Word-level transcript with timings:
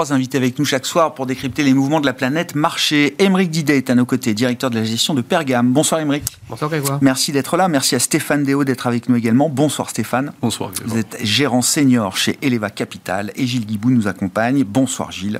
trois 0.00 0.14
invités 0.14 0.38
avec 0.38 0.58
nous 0.58 0.64
chaque 0.64 0.86
soir 0.86 1.12
pour 1.12 1.26
décrypter 1.26 1.62
les 1.62 1.74
mouvements 1.74 2.00
de 2.00 2.06
la 2.06 2.14
planète 2.14 2.54
marché. 2.54 3.16
Émeric 3.18 3.50
Didet 3.50 3.76
est 3.76 3.90
à 3.90 3.94
nos 3.94 4.06
côtés, 4.06 4.32
directeur 4.32 4.70
de 4.70 4.78
la 4.78 4.84
gestion 4.84 5.12
de 5.12 5.20
Pergame. 5.20 5.72
Bonsoir 5.72 6.00
Émeric. 6.00 6.24
Bonsoir 6.48 6.70
Grégoire. 6.70 6.98
Merci 7.02 7.32
d'être 7.32 7.58
là. 7.58 7.68
Merci 7.68 7.96
à 7.96 7.98
Stéphane 7.98 8.42
Déo 8.42 8.64
d'être 8.64 8.86
avec 8.86 9.10
nous 9.10 9.16
également. 9.16 9.50
Bonsoir 9.50 9.90
Stéphane. 9.90 10.32
Bonsoir 10.40 10.70
Grégoire. 10.70 10.94
Vous 10.94 10.98
êtes 10.98 11.18
gérant 11.22 11.60
senior 11.60 12.16
chez 12.16 12.38
Eleva 12.40 12.70
Capital 12.70 13.30
et 13.36 13.46
Gilles 13.46 13.66
Guibou 13.66 13.90
nous 13.90 14.08
accompagne. 14.08 14.64
Bonsoir 14.64 15.12
Gilles. 15.12 15.38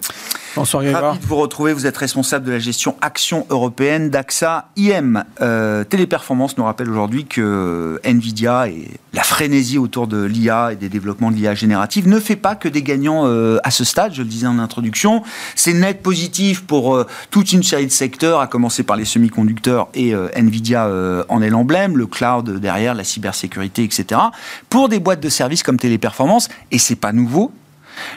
Bonsoir 0.56 0.82
Grégoire. 0.82 1.04
Ravi 1.04 1.20
de 1.20 1.26
vous 1.26 1.36
retrouver. 1.36 1.72
Vous 1.72 1.86
êtes 1.86 1.96
responsable 1.96 2.44
de 2.44 2.52
la 2.52 2.58
gestion 2.58 2.96
action 3.00 3.46
européenne 3.48 4.10
d'AXA 4.10 4.68
IM. 4.76 5.24
Euh, 5.40 5.84
Téléperformance 5.84 6.58
nous 6.58 6.64
rappelle 6.64 6.90
aujourd'hui 6.90 7.24
que 7.24 7.98
Nvidia 8.04 8.68
et 8.68 8.88
la 9.14 9.22
frénésie 9.22 9.78
autour 9.78 10.06
de 10.06 10.22
l'IA 10.22 10.72
et 10.72 10.76
des 10.76 10.90
développements 10.90 11.30
de 11.30 11.36
l'IA 11.36 11.54
générative 11.54 12.08
ne 12.08 12.20
fait 12.20 12.36
pas 12.36 12.56
que 12.56 12.68
des 12.68 12.82
gagnants 12.82 13.22
euh, 13.26 13.58
à 13.64 13.70
ce 13.70 13.84
stade. 13.84 14.12
Je 14.12 14.22
le 14.22 14.28
disais 14.28 14.49
en 14.50 14.58
introduction. 14.58 15.22
C'est 15.54 15.72
net 15.72 16.02
positif 16.02 16.62
pour 16.62 16.94
euh, 16.94 17.06
toute 17.30 17.52
une 17.52 17.62
série 17.62 17.86
de 17.86 17.92
secteurs, 17.92 18.40
à 18.40 18.46
commencer 18.46 18.82
par 18.82 18.96
les 18.96 19.04
semi-conducteurs 19.04 19.88
et 19.94 20.14
euh, 20.14 20.28
Nvidia 20.34 20.86
euh, 20.86 21.24
en 21.28 21.40
est 21.42 21.50
l'emblème, 21.50 21.96
le 21.96 22.06
cloud 22.06 22.58
derrière, 22.58 22.94
la 22.94 23.04
cybersécurité, 23.04 23.84
etc. 23.84 24.20
Pour 24.68 24.88
des 24.88 25.00
boîtes 25.00 25.20
de 25.20 25.28
services 25.28 25.62
comme 25.62 25.78
Téléperformance, 25.78 26.48
et 26.70 26.78
c'est 26.78 26.96
pas 26.96 27.12
nouveau, 27.12 27.52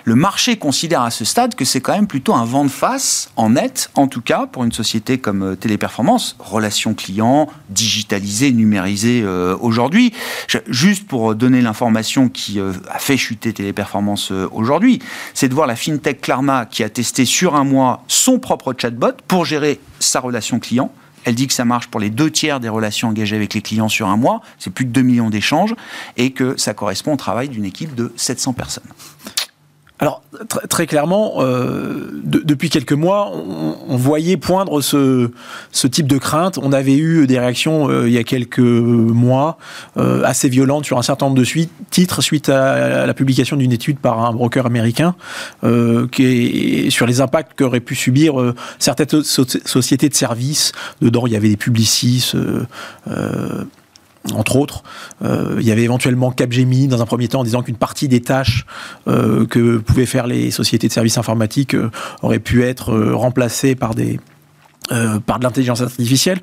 le 0.03 0.15
marché 0.15 0.57
considère 0.57 1.01
à 1.01 1.11
ce 1.11 1.25
stade 1.25 1.55
que 1.55 1.65
c'est 1.65 1.81
quand 1.81 1.93
même 1.93 2.07
plutôt 2.07 2.33
un 2.33 2.45
vent 2.45 2.63
de 2.63 2.69
face, 2.69 3.31
en 3.35 3.51
net, 3.51 3.89
en 3.95 4.07
tout 4.07 4.21
cas, 4.21 4.47
pour 4.47 4.63
une 4.63 4.71
société 4.71 5.17
comme 5.17 5.43
euh, 5.43 5.55
Téléperformance, 5.55 6.35
relations 6.39 6.93
clients, 6.93 7.49
digitalisées, 7.69 8.51
numérisées 8.51 9.21
euh, 9.23 9.55
aujourd'hui. 9.59 10.13
Juste 10.67 11.07
pour 11.07 11.35
donner 11.35 11.61
l'information 11.61 12.29
qui 12.29 12.59
euh, 12.59 12.73
a 12.89 12.99
fait 12.99 13.17
chuter 13.17 13.53
Téléperformance 13.53 14.31
euh, 14.31 14.47
aujourd'hui, 14.51 14.99
c'est 15.33 15.49
de 15.49 15.53
voir 15.53 15.67
la 15.67 15.75
fintech 15.75 16.21
Klarna 16.21 16.65
qui 16.65 16.83
a 16.83 16.89
testé 16.89 17.25
sur 17.25 17.55
un 17.55 17.63
mois 17.63 18.03
son 18.07 18.39
propre 18.39 18.73
chatbot 18.77 19.13
pour 19.27 19.45
gérer 19.45 19.79
sa 19.99 20.19
relation 20.19 20.59
client. 20.59 20.91
Elle 21.25 21.35
dit 21.35 21.47
que 21.47 21.53
ça 21.53 21.65
marche 21.65 21.87
pour 21.87 22.01
les 22.01 22.09
deux 22.09 22.29
tiers 22.29 22.59
des 22.59 22.69
relations 22.69 23.09
engagées 23.09 23.35
avec 23.35 23.53
les 23.53 23.61
clients 23.61 23.89
sur 23.89 24.07
un 24.07 24.17
mois, 24.17 24.41
c'est 24.59 24.71
plus 24.71 24.85
de 24.85 24.91
2 24.91 25.01
millions 25.01 25.29
d'échanges, 25.29 25.73
et 26.17 26.31
que 26.31 26.57
ça 26.57 26.73
correspond 26.73 27.13
au 27.13 27.17
travail 27.17 27.47
d'une 27.47 27.65
équipe 27.65 27.95
de 27.95 28.11
700 28.17 28.53
personnes. 28.53 28.83
Alors, 29.99 30.21
tr- 30.49 30.67
très 30.67 30.85
clairement, 30.87 31.35
euh, 31.37 32.09
de- 32.23 32.39
depuis 32.43 32.69
quelques 32.69 32.93
mois, 32.93 33.31
on, 33.33 33.75
on 33.87 33.95
voyait 33.95 34.35
poindre 34.37 34.81
ce, 34.81 35.29
ce 35.71 35.87
type 35.87 36.07
de 36.07 36.17
crainte. 36.17 36.57
On 36.61 36.73
avait 36.73 36.95
eu 36.97 37.25
des 37.27 37.39
réactions 37.39 37.89
euh, 37.89 38.07
il 38.09 38.13
y 38.13 38.17
a 38.17 38.23
quelques 38.23 38.59
mois 38.59 39.57
euh, 39.97 40.23
assez 40.25 40.49
violentes 40.49 40.85
sur 40.85 40.97
un 40.97 41.03
certain 41.03 41.27
nombre 41.27 41.37
de 41.37 41.43
suites, 41.43 41.71
titres 41.91 42.21
suite 42.21 42.49
à 42.49 43.05
la 43.05 43.13
publication 43.13 43.55
d'une 43.55 43.71
étude 43.71 43.99
par 43.99 44.25
un 44.25 44.33
broker 44.33 44.65
américain 44.65 45.15
euh, 45.63 46.07
qui 46.07 46.25
est 46.25 46.89
sur 46.89 47.05
les 47.05 47.21
impacts 47.21 47.57
qu'auraient 47.57 47.79
pu 47.79 47.95
subir 47.95 48.41
euh, 48.41 48.55
certaines 48.79 49.21
so- 49.23 49.45
sociétés 49.63 50.09
de 50.09 50.15
services. 50.15 50.71
Dedans, 51.01 51.27
il 51.27 51.33
y 51.33 51.37
avait 51.37 51.49
des 51.49 51.55
publicis. 51.57 52.33
Entre 54.33 54.55
autres. 54.55 54.83
Euh, 55.23 55.57
il 55.59 55.65
y 55.65 55.71
avait 55.71 55.83
éventuellement 55.83 56.31
Capgemini 56.31 56.87
dans 56.87 57.01
un 57.01 57.05
premier 57.05 57.27
temps 57.27 57.41
en 57.41 57.43
disant 57.43 57.61
qu'une 57.61 57.75
partie 57.75 58.07
des 58.07 58.21
tâches 58.21 58.65
euh, 59.07 59.45
que 59.45 59.77
pouvaient 59.77 60.05
faire 60.05 60.27
les 60.27 60.49
sociétés 60.51 60.87
de 60.87 60.93
services 60.93 61.17
informatiques 61.17 61.75
euh, 61.75 61.91
auraient 62.21 62.39
pu 62.39 62.63
être 62.63 62.93
euh, 62.93 63.15
remplacées 63.15 63.75
par, 63.75 63.95
des, 63.95 64.19
par 65.25 65.39
de 65.39 65.43
l'intelligence 65.43 65.81
artificielle. 65.81 66.39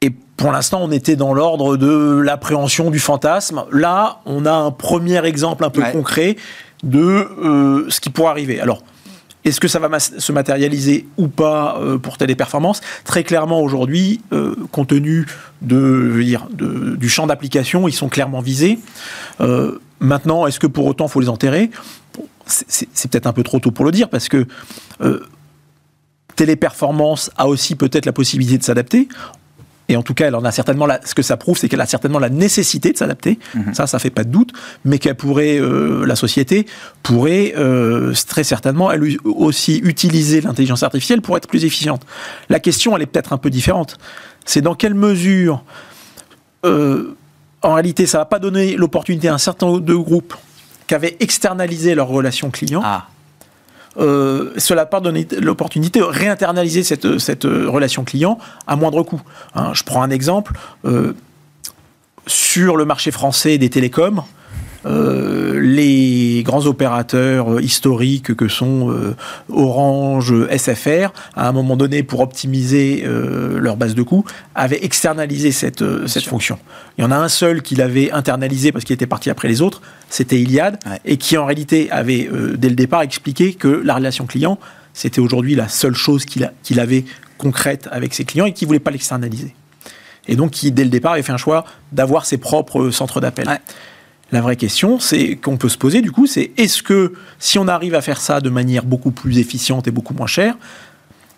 Et 0.00 0.10
pour 0.36 0.52
l'instant, 0.52 0.80
on 0.82 0.90
était 0.90 1.16
dans 1.16 1.34
l'ordre 1.34 1.76
de 1.76 2.20
l'appréhension 2.20 2.90
du 2.90 2.98
fantasme. 2.98 3.64
Là, 3.72 4.20
on 4.26 4.46
a 4.46 4.52
un 4.52 4.70
premier 4.70 5.24
exemple 5.24 5.64
un 5.64 5.70
peu 5.70 5.82
Ouais. 5.82 5.92
concret 5.92 6.36
de 6.82 7.86
ce 7.88 8.00
qui 8.00 8.10
pourrait 8.10 8.30
arriver. 8.30 8.60
Alors, 8.60 8.82
est-ce 9.44 9.60
que 9.60 9.68
ça 9.68 9.78
va 9.78 9.98
se 9.98 10.32
matérialiser 10.32 11.06
ou 11.16 11.28
pas 11.28 11.78
euh, 11.80 11.98
pour 11.98 12.16
Téléperformance 12.16 12.80
Très 13.04 13.24
clairement, 13.24 13.60
aujourd'hui, 13.60 14.20
euh, 14.32 14.54
compte 14.70 14.88
tenu 14.88 15.26
de, 15.62 15.76
je 15.76 16.16
veux 16.16 16.24
dire, 16.24 16.46
du 16.50 17.08
champ 17.08 17.26
d'application, 17.26 17.88
ils 17.88 17.92
sont 17.92 18.08
clairement 18.08 18.40
visés. 18.40 18.78
Euh, 19.40 19.80
maintenant, 20.00 20.46
est-ce 20.46 20.60
que 20.60 20.66
pour 20.66 20.86
autant, 20.86 21.06
il 21.06 21.10
faut 21.10 21.20
les 21.20 21.28
enterrer? 21.28 21.70
C'est 22.46 23.10
peut-être 23.10 23.26
un 23.26 23.32
peu 23.32 23.42
trop 23.42 23.58
tôt 23.58 23.70
pour 23.70 23.84
le 23.84 23.90
dire, 23.90 24.08
parce 24.08 24.28
que 24.28 24.46
Téléperformance 26.36 27.30
a 27.36 27.46
aussi 27.46 27.74
peut-être 27.76 28.06
la 28.06 28.12
possibilité 28.12 28.58
de 28.58 28.64
s'adapter. 28.64 29.08
Et 29.92 29.96
en 29.96 30.02
tout 30.02 30.14
cas, 30.14 30.26
elle 30.28 30.34
en 30.34 30.44
a 30.44 30.50
certainement 30.52 30.86
la- 30.86 31.00
ce 31.04 31.14
que 31.14 31.20
ça 31.22 31.36
prouve, 31.36 31.58
c'est 31.58 31.68
qu'elle 31.68 31.80
a 31.82 31.86
certainement 31.86 32.18
la 32.18 32.30
nécessité 32.30 32.92
de 32.92 32.96
s'adapter. 32.96 33.38
Ça, 33.74 33.86
ça 33.86 33.98
fait 33.98 34.10
pas 34.10 34.24
de 34.24 34.30
doute. 34.30 34.52
Mais 34.86 34.98
qu'elle 34.98 35.16
pourrait, 35.16 35.58
euh, 35.60 36.06
la 36.06 36.16
société 36.16 36.66
pourrait 37.02 37.52
euh, 37.58 38.14
très 38.26 38.42
certainement, 38.44 38.90
elle 38.90 39.16
aussi 39.24 39.78
utiliser 39.84 40.40
l'intelligence 40.40 40.82
artificielle 40.82 41.20
pour 41.20 41.36
être 41.36 41.46
plus 41.46 41.64
efficiente. 41.66 42.02
La 42.48 42.58
question, 42.58 42.96
elle 42.96 43.02
est 43.02 43.06
peut-être 43.06 43.32
un 43.34 43.38
peu 43.38 43.50
différente. 43.50 43.98
C'est 44.46 44.62
dans 44.62 44.74
quelle 44.74 44.94
mesure, 44.94 45.62
euh, 46.64 47.14
en 47.62 47.74
réalité, 47.74 48.06
ça 48.06 48.18
va 48.18 48.24
pas 48.24 48.38
donner 48.38 48.76
l'opportunité 48.76 49.28
à 49.28 49.34
un 49.34 49.38
certain 49.38 49.66
nombre 49.66 49.80
de 49.80 49.94
groupes 49.94 50.34
qui 50.88 50.94
avaient 50.94 51.16
externalisé 51.20 51.94
leurs 51.94 52.08
relations 52.08 52.50
clients 52.50 52.80
Ah, 52.84 53.08
euh, 53.98 54.52
cela 54.56 54.86
pas 54.86 55.00
donné 55.00 55.26
l'opportunité 55.40 56.00
de 56.00 56.04
réinternaliser 56.04 56.82
cette, 56.82 57.18
cette 57.18 57.44
euh, 57.44 57.68
relation 57.68 58.04
client 58.04 58.38
à 58.66 58.76
moindre 58.76 59.02
coût. 59.02 59.20
Hein, 59.54 59.72
je 59.74 59.82
prends 59.82 60.02
un 60.02 60.10
exemple. 60.10 60.54
euh, 60.84 61.14
sur 62.26 62.76
le 62.76 62.84
marché 62.84 63.10
français 63.10 63.58
des 63.58 63.70
télécoms, 63.70 64.22
euh, 64.86 65.60
les 65.60 66.42
grands 66.44 66.66
opérateurs 66.66 67.54
euh, 67.54 67.62
historiques 67.62 68.34
que 68.34 68.48
sont 68.48 68.90
euh, 68.90 69.14
Orange, 69.50 70.34
SFR, 70.56 71.12
à 71.36 71.48
un 71.48 71.52
moment 71.52 71.76
donné, 71.76 72.02
pour 72.02 72.20
optimiser 72.20 73.04
euh, 73.06 73.58
leur 73.58 73.76
base 73.76 73.94
de 73.94 74.02
coûts, 74.02 74.24
avaient 74.54 74.84
externalisé 74.84 75.52
cette, 75.52 75.82
euh, 75.82 76.06
cette 76.06 76.24
fonction. 76.24 76.58
Il 76.98 77.02
y 77.02 77.04
en 77.06 77.10
a 77.10 77.16
un 77.16 77.28
seul 77.28 77.62
qui 77.62 77.74
l'avait 77.74 78.10
internalisé 78.10 78.72
parce 78.72 78.84
qu'il 78.84 78.94
était 78.94 79.06
parti 79.06 79.30
après 79.30 79.48
les 79.48 79.62
autres, 79.62 79.82
c'était 80.08 80.40
Iliad, 80.40 80.78
Ouais. 80.86 81.00
et 81.04 81.16
qui 81.16 81.36
en 81.38 81.46
réalité 81.46 81.90
avait, 81.90 82.28
euh, 82.32 82.56
dès 82.56 82.68
le 82.68 82.74
départ, 82.74 83.02
expliqué 83.02 83.54
que 83.54 83.68
la 83.68 83.94
relation 83.94 84.26
client, 84.26 84.58
c'était 84.94 85.20
aujourd'hui 85.20 85.54
la 85.54 85.68
seule 85.68 85.94
chose 85.94 86.24
qu'il 86.24 86.80
avait 86.80 87.04
concrète 87.38 87.88
avec 87.90 88.14
ses 88.14 88.24
clients 88.24 88.44
et 88.46 88.52
qu'il 88.52 88.66
ne 88.66 88.68
voulait 88.68 88.78
pas 88.80 88.90
l'externaliser. 88.90 89.54
Et 90.28 90.36
donc, 90.36 90.50
qui, 90.52 90.70
dès 90.70 90.84
le 90.84 90.90
départ, 90.90 91.12
avait 91.12 91.22
fait 91.22 91.32
un 91.32 91.36
choix 91.38 91.64
d'avoir 91.90 92.26
ses 92.26 92.38
propres 92.38 92.90
centres 92.90 93.20
d'appel. 93.20 93.48
Ouais. 93.48 93.58
La 94.32 94.40
vraie 94.40 94.56
question, 94.56 94.98
c'est 94.98 95.36
qu'on 95.36 95.58
peut 95.58 95.68
se 95.68 95.76
poser 95.76 96.00
du 96.00 96.10
coup, 96.10 96.26
c'est 96.26 96.52
est-ce 96.56 96.82
que 96.82 97.12
si 97.38 97.58
on 97.58 97.68
arrive 97.68 97.94
à 97.94 98.00
faire 98.00 98.20
ça 98.20 98.40
de 98.40 98.48
manière 98.48 98.84
beaucoup 98.84 99.10
plus 99.10 99.38
efficiente 99.38 99.86
et 99.86 99.90
beaucoup 99.90 100.14
moins 100.14 100.26
chère, 100.26 100.56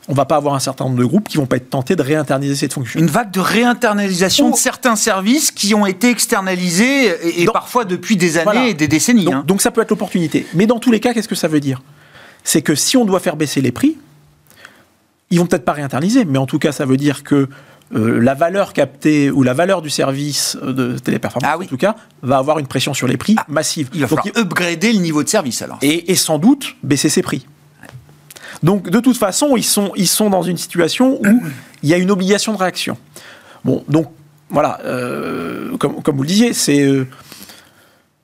on 0.06 0.14
va 0.14 0.26
pas 0.26 0.36
avoir 0.36 0.54
un 0.54 0.60
certain 0.60 0.84
nombre 0.84 0.98
de 0.98 1.04
groupes 1.04 1.28
qui 1.28 1.36
vont 1.36 1.46
pas 1.46 1.56
être 1.56 1.70
tentés 1.70 1.96
de 1.96 2.02
réinternaliser 2.02 2.54
cette 2.54 2.72
fonction? 2.72 3.00
une 3.00 3.08
vague 3.08 3.32
de 3.32 3.40
réinternalisation 3.40 4.50
de 4.50 4.56
certains 4.56 4.96
services 4.96 5.50
qui 5.50 5.74
ont 5.74 5.86
été 5.86 6.08
externalisés 6.10 7.42
et, 7.42 7.46
parfois 7.46 7.84
depuis 7.84 8.16
des 8.16 8.36
années 8.36 8.44
Voilà. 8.44 8.66
et 8.68 8.74
des 8.74 8.86
décennies. 8.86 9.24
Donc, 9.24 9.34
hein. 9.34 9.44
donc 9.46 9.60
ça 9.60 9.72
peut 9.72 9.80
être 9.80 9.90
l'opportunité. 9.90 10.46
Mais 10.54 10.66
dans 10.66 10.78
tous 10.78 10.92
les 10.92 11.00
cas, 11.00 11.14
qu'est-ce 11.14 11.28
que 11.28 11.34
ça 11.34 11.48
veut 11.48 11.60
dire? 11.60 11.82
C'est 12.44 12.62
que 12.62 12.74
si 12.74 12.96
on 12.96 13.04
doit 13.04 13.20
faire 13.20 13.36
baisser 13.36 13.60
les 13.60 13.72
prix, 13.72 13.96
ils 15.30 15.40
vont 15.40 15.46
peut-être 15.46 15.64
pas 15.64 15.72
réinternaliser, 15.72 16.24
mais 16.24 16.38
en 16.38 16.46
tout 16.46 16.58
cas, 16.58 16.70
ça 16.70 16.84
veut 16.84 16.98
dire 16.98 17.24
que 17.24 17.48
euh, 17.94 18.18
la 18.20 18.34
valeur 18.34 18.72
captée 18.72 19.30
ou 19.30 19.42
la 19.42 19.52
valeur 19.54 19.82
du 19.82 19.90
service 19.90 20.56
de 20.62 20.96
téléperformance, 20.98 21.50
Ah 21.52 21.58
oui. 21.58 21.66
en 21.66 21.68
tout 21.68 21.76
cas, 21.76 21.96
va 22.22 22.38
avoir 22.38 22.58
une 22.58 22.66
pression 22.66 22.94
sur 22.94 23.06
les 23.06 23.16
prix 23.16 23.36
massive. 23.48 23.88
Il 23.94 24.00
va 24.00 24.06
Donc, 24.06 24.18
falloir 24.24 24.38
upgrader 24.44 24.92
le 24.92 25.00
niveau 25.00 25.22
de 25.22 25.28
service 25.28 25.60
alors. 25.62 25.78
et, 25.82 26.10
et 26.10 26.14
sans 26.14 26.38
doute 26.38 26.76
baisser 26.82 27.08
ses 27.08 27.22
prix. 27.22 27.46
Donc 28.62 28.88
de 28.88 29.00
toute 29.00 29.16
façon, 29.18 29.56
ils 29.56 29.64
sont, 29.64 29.92
ils 29.96 30.08
sont 30.08 30.30
dans 30.30 30.42
une 30.42 30.56
situation 30.56 31.20
où 31.20 31.42
il 31.82 31.88
y 31.88 31.94
a 31.94 31.98
une 31.98 32.10
obligation 32.10 32.52
de 32.52 32.58
réaction. 32.58 32.96
Bon, 33.64 33.84
donc 33.88 34.10
voilà, 34.48 34.78
euh, 34.84 35.76
comme, 35.76 36.02
comme 36.02 36.16
vous 36.16 36.22
le 36.22 36.28
disiez, 36.28 36.52
c'est 36.54 36.80
euh, 36.80 37.06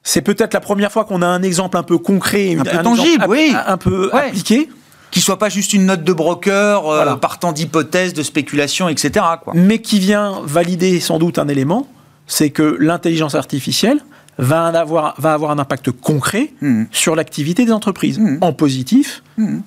c'est 0.02 0.22
peut-être 0.22 0.54
la 0.54 0.60
première 0.60 0.90
fois 0.90 1.04
qu'on 1.04 1.20
a 1.20 1.26
un 1.26 1.42
exemple 1.42 1.76
un 1.76 1.82
peu 1.82 1.98
concret, 1.98 2.54
Un 2.58 2.62
peu 2.62 2.68
exemple 2.70 2.84
tangible, 2.84 3.24
oui. 3.28 3.52
un 3.66 3.76
peu 3.76 4.10
Ouais. 4.14 4.28
appliqué. 4.28 4.68
Qui 5.10 5.20
soit 5.20 5.38
pas 5.38 5.48
juste 5.48 5.72
une 5.72 5.86
note 5.86 6.04
de 6.04 6.12
broker 6.12 6.86
euh, 6.86 6.96
Voilà. 6.96 7.16
partant 7.16 7.52
d'hypothèses, 7.52 8.14
de 8.14 8.22
spéculation, 8.22 8.88
etc. 8.88 9.24
Quoi. 9.42 9.52
mais 9.56 9.80
qui 9.80 9.98
vient 9.98 10.40
valider 10.44 11.00
sans 11.00 11.18
doute 11.18 11.38
un 11.38 11.48
élément, 11.48 11.88
c'est 12.26 12.50
que 12.50 12.76
l'intelligence 12.78 13.34
artificielle 13.34 14.00
va 14.38 14.66
avoir, 14.66 15.14
va 15.18 15.32
avoir 15.34 15.50
un 15.50 15.58
impact 15.58 15.90
concret 15.90 16.52
Mhm. 16.62 16.86
sur 16.92 17.16
l'activité 17.16 17.64
des 17.64 17.72
entreprises, 17.72 18.18
Mhm. 18.18 18.38
en 18.40 18.52
positif 18.52 19.22
Mhm. 19.36 19.62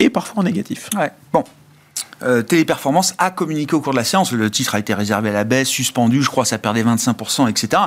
et 0.00 0.10
parfois 0.10 0.40
en 0.40 0.42
négatif. 0.44 0.90
Ouais. 0.96 1.10
Bon. 1.32 1.44
Euh, 2.22 2.42
Téléperformance 2.42 3.14
a 3.18 3.30
communiqué 3.30 3.74
au 3.74 3.80
cours 3.80 3.92
de 3.92 3.98
la 3.98 4.04
séance. 4.04 4.32
Le 4.32 4.50
titre 4.50 4.74
a 4.74 4.78
été 4.78 4.94
réservé 4.94 5.30
à 5.30 5.32
la 5.32 5.44
baisse, 5.44 5.68
suspendu, 5.68 6.22
je 6.22 6.28
crois, 6.28 6.44
ça 6.44 6.58
perdait 6.58 6.82
25%, 6.82 7.48
etc. 7.48 7.82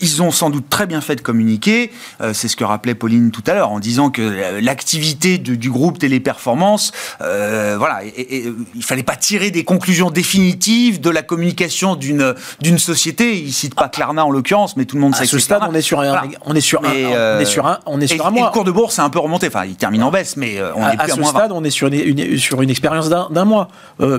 Ils 0.00 0.22
ont 0.22 0.30
sans 0.30 0.50
doute 0.50 0.68
très 0.70 0.86
bien 0.86 1.00
fait 1.00 1.16
de 1.16 1.20
communiquer. 1.20 1.92
Euh, 2.20 2.32
c'est 2.32 2.48
ce 2.48 2.56
que 2.56 2.64
rappelait 2.64 2.94
Pauline 2.94 3.30
tout 3.30 3.42
à 3.46 3.54
l'heure, 3.54 3.70
en 3.70 3.80
disant 3.80 4.10
que 4.10 4.22
euh, 4.22 4.60
l'activité 4.60 5.38
du 5.38 5.70
groupe 5.70 5.98
Téléperformance, 5.98 6.92
voilà, 7.18 8.00
et, 8.04 8.52
il 8.74 8.82
fallait 8.82 9.02
pas 9.02 9.16
tirer 9.16 9.50
des 9.50 9.64
conclusions 9.64 10.10
définitives 10.10 11.00
de 11.00 11.10
la 11.10 11.22
communication 11.22 11.96
d'une 11.96 12.34
d'une 12.60 12.78
société. 12.78 13.38
Il 13.38 13.52
cite 13.52 13.74
pas 13.74 13.88
Klarna 13.88 14.24
en 14.24 14.30
l'occurrence, 14.30 14.76
mais 14.76 14.84
tout 14.84 14.96
le 14.96 15.02
monde 15.02 15.14
sait 15.14 15.24
à 15.24 15.26
ce 15.26 15.38
stade, 15.38 15.62
on 15.68 15.74
est 15.74 15.82
sur 15.82 16.00
un, 16.00 16.22
on 16.44 16.54
est 16.54 16.60
sur 16.60 16.84
un, 16.84 16.92
on 16.92 17.40
est 17.40 17.44
sur 17.44 17.66
un, 17.66 17.78
on 17.86 18.00
est 18.00 18.06
sur 18.06 18.26
un 18.26 18.30
mois. 18.30 18.46
le 18.46 18.52
cours 18.52 18.64
de 18.64 18.70
bourse 18.70 18.98
a 18.98 19.04
un 19.04 19.10
peu 19.10 19.18
remonté. 19.18 19.48
Enfin, 19.48 19.64
il 19.64 19.76
termine 19.76 20.02
en 20.02 20.10
baisse, 20.10 20.36
mais 20.36 20.60
on 20.74 20.88
est 20.88 20.96
plus 20.96 21.12
à, 21.12 21.16
ce 21.16 21.22
stade, 21.22 21.52
on 21.52 21.64
est 21.64 21.70
sur 21.70 21.88
une, 21.88 22.38
sur 22.38 22.62
une 22.62 22.70
expérience 22.70 23.08
d'un 23.08 23.44
mois. 23.44 23.68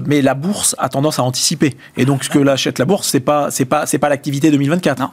Mais 0.05 0.21
la 0.21 0.33
bourse 0.33 0.75
a 0.79 0.89
tendance 0.89 1.19
à 1.19 1.23
anticiper. 1.23 1.75
Et 1.97 2.05
donc, 2.05 2.23
ce 2.23 2.29
que 2.29 2.39
l'achète 2.39 2.79
la 2.79 2.85
bourse, 2.85 3.09
c'est 3.09 3.19
pas, 3.19 3.51
c'est 3.51 3.65
pas, 3.65 3.85
c'est 3.85 3.99
pas 3.99 4.09
l'activité 4.09 4.51
2024. 4.51 4.99
Non. 4.99 5.09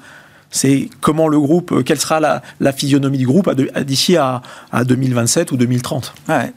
C'est 0.51 0.91
comment 1.01 1.29
le 1.29 1.41
groupe, 1.41 1.73
euh, 1.73 1.83
quelle 1.83 1.99
sera 1.99 2.21
la, 2.21 2.43
la 2.61 2.73
physionomie 2.73 3.19
du 3.19 3.27
groupe 3.27 3.51
d'ici 3.81 4.17
à, 4.19 4.43
à, 4.71 4.85
2027 4.85 5.51
ou 5.51 5.57
2030. 5.57 6.15
Ouais. 6.29 6.53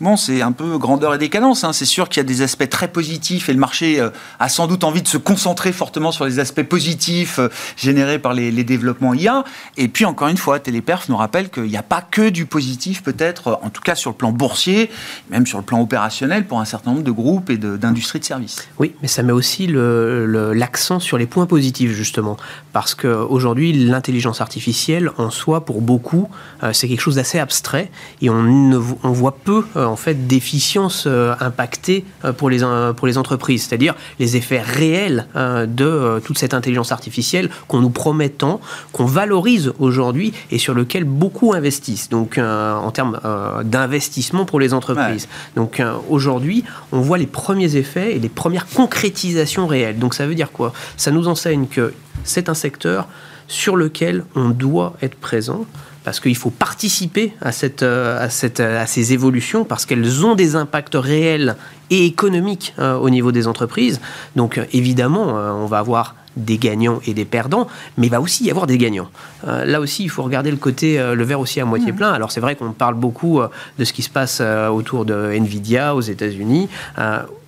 Bon, 0.00 0.16
c'est 0.16 0.42
un 0.42 0.52
peu 0.52 0.78
grandeur 0.78 1.14
et 1.14 1.18
décadence. 1.18 1.64
Hein. 1.64 1.72
C'est 1.72 1.84
sûr 1.84 2.08
qu'il 2.08 2.18
y 2.18 2.24
a 2.24 2.28
des 2.28 2.42
aspects 2.42 2.68
très 2.68 2.88
positifs 2.88 3.48
et 3.48 3.52
le 3.52 3.58
marché 3.58 4.00
euh, 4.00 4.10
a 4.38 4.48
sans 4.48 4.66
doute 4.66 4.84
envie 4.84 5.02
de 5.02 5.08
se 5.08 5.16
concentrer 5.16 5.72
fortement 5.72 6.12
sur 6.12 6.24
les 6.24 6.38
aspects 6.38 6.62
positifs 6.62 7.38
euh, 7.38 7.48
générés 7.76 8.18
par 8.18 8.34
les, 8.34 8.50
développements 8.64 9.14
IA. 9.14 9.44
Et 9.76 9.88
puis, 9.88 10.04
encore 10.04 10.28
une 10.28 10.36
fois, 10.36 10.58
Téléperf 10.58 11.08
nous 11.08 11.16
rappelle 11.16 11.50
qu'il 11.50 11.64
n'y 11.64 11.76
a 11.76 11.82
pas 11.82 12.02
que 12.02 12.28
du 12.28 12.46
positif, 12.46 13.02
peut-être, 13.02 13.48
euh, 13.48 13.54
en 13.62 13.70
tout 13.70 13.82
cas 13.82 13.94
sur 13.94 14.10
le 14.10 14.16
plan 14.16 14.32
boursier, 14.32 14.90
même 15.30 15.46
sur 15.46 15.58
le 15.58 15.64
plan 15.64 15.80
opérationnel 15.80 16.46
pour 16.46 16.60
un 16.60 16.64
certain 16.64 16.92
nombre 16.92 17.04
de 17.04 17.10
groupes 17.10 17.50
et 17.50 17.56
d'industries 17.56 18.20
de, 18.20 18.24
services. 18.24 18.68
Oui, 18.78 18.94
mais 19.02 19.08
ça 19.08 19.22
met 19.22 19.32
aussi 19.32 19.66
l'accent 19.68 21.00
sur 21.00 21.18
les 21.18 21.26
points 21.26 21.46
positifs, 21.46 21.92
justement. 21.92 22.36
Parce 22.72 22.94
qu'aujourd'hui, 22.94 23.72
l'intelligence 23.72 24.40
artificielle, 24.40 25.10
en 25.16 25.30
soi, 25.30 25.64
pour 25.64 25.80
beaucoup, 25.80 26.28
c'est 26.72 26.88
quelque 26.88 27.00
chose 27.00 27.16
d'assez 27.16 27.38
abstrait 27.38 27.90
et 28.20 28.30
on, 28.30 28.80
voit 29.02 29.36
peu 29.36 29.64
en 29.86 29.96
fait 29.96 30.26
d'efficience 30.26 31.04
euh, 31.06 31.34
impactée 31.40 32.04
euh, 32.24 32.32
pour 32.32 32.50
les, 32.50 32.60
pour 32.96 33.06
les 33.06 33.18
entreprises, 33.18 33.66
c'est-à-dire 33.66 33.94
les 34.18 34.36
effets 34.36 34.60
réels 34.60 35.26
de 35.34 36.20
toute 36.24 36.38
cette 36.38 36.54
intelligence 36.54 36.92
artificielle 36.92 37.50
qu'on 37.68 37.80
nous 37.80 37.90
promet 37.90 38.28
tant, 38.28 38.60
qu'on 38.92 39.04
valorise 39.04 39.72
aujourd'hui 39.78 40.32
et 40.50 40.58
sur 40.58 40.74
lequel 40.74 41.04
beaucoup 41.04 41.52
investissent. 41.52 42.08
Donc 42.08 42.38
en 42.38 42.90
termes 42.90 43.18
d'investissement 43.64 44.44
pour 44.44 44.60
les 44.60 44.74
entreprises. 44.74 45.28
Donc 45.56 45.82
aujourd'hui, 46.08 46.64
on 46.92 47.00
voit 47.00 47.18
les 47.18 47.26
premiers 47.26 47.76
effets 47.76 48.16
et 48.16 48.18
les 48.18 48.28
premières 48.28 48.66
concrétisations 48.66 49.66
réelles. 49.66 49.98
Donc 49.98 50.14
ça 50.14 50.26
veut 50.26 50.34
dire 50.34 50.52
quoi? 50.52 50.72
Ça 50.96 51.10
nous 51.10 51.28
enseigne 51.28 51.66
que 51.66 51.92
c'est 52.24 52.48
un 52.48 52.54
secteur 52.54 53.06
sur 53.48 53.76
lequel 53.76 54.24
on 54.34 54.50
doit 54.50 54.94
être 55.02 55.16
présent 55.16 55.66
parce 56.04 56.20
qu'il 56.20 56.36
faut 56.36 56.50
participer 56.50 57.32
à, 57.40 57.52
cette, 57.52 57.82
euh, 57.82 58.24
à, 58.24 58.30
cette, 58.30 58.60
à 58.60 58.86
ces 58.86 59.12
évolutions, 59.12 59.64
parce 59.64 59.86
qu'elles 59.86 60.24
ont 60.24 60.34
des 60.34 60.56
impacts 60.56 60.94
réels 60.94 61.56
et 61.90 62.06
économiques 62.06 62.74
euh, 62.78 62.96
au 62.96 63.10
niveau 63.10 63.32
des 63.32 63.46
entreprises. 63.46 64.00
Donc 64.36 64.58
euh, 64.58 64.64
évidemment, 64.72 65.34
on 65.34 65.66
va 65.66 65.78
avoir 65.78 66.14
des 66.36 66.58
gagnants 66.58 67.00
et 67.06 67.14
des 67.14 67.24
perdants, 67.24 67.66
mais 67.96 68.06
il 68.06 68.10
va 68.10 68.20
aussi 68.20 68.44
y 68.44 68.50
avoir 68.50 68.66
des 68.66 68.78
gagnants. 68.78 69.08
Euh, 69.46 69.64
là 69.64 69.80
aussi, 69.80 70.04
il 70.04 70.10
faut 70.10 70.22
regarder 70.22 70.50
le 70.50 70.56
côté, 70.56 70.98
euh, 70.98 71.14
le 71.14 71.24
verre 71.24 71.40
aussi 71.40 71.60
à 71.60 71.64
moitié 71.64 71.92
mmh. 71.92 71.96
plein. 71.96 72.12
Alors 72.12 72.30
c'est 72.30 72.40
vrai 72.40 72.54
qu'on 72.54 72.72
parle 72.72 72.94
beaucoup 72.94 73.40
euh, 73.40 73.48
de 73.78 73.84
ce 73.84 73.92
qui 73.92 74.02
se 74.02 74.10
passe 74.10 74.40
autour 74.40 75.04
de 75.04 75.32
Nvidia 75.32 75.94
aux 75.94 76.00
États-Unis. 76.00 76.68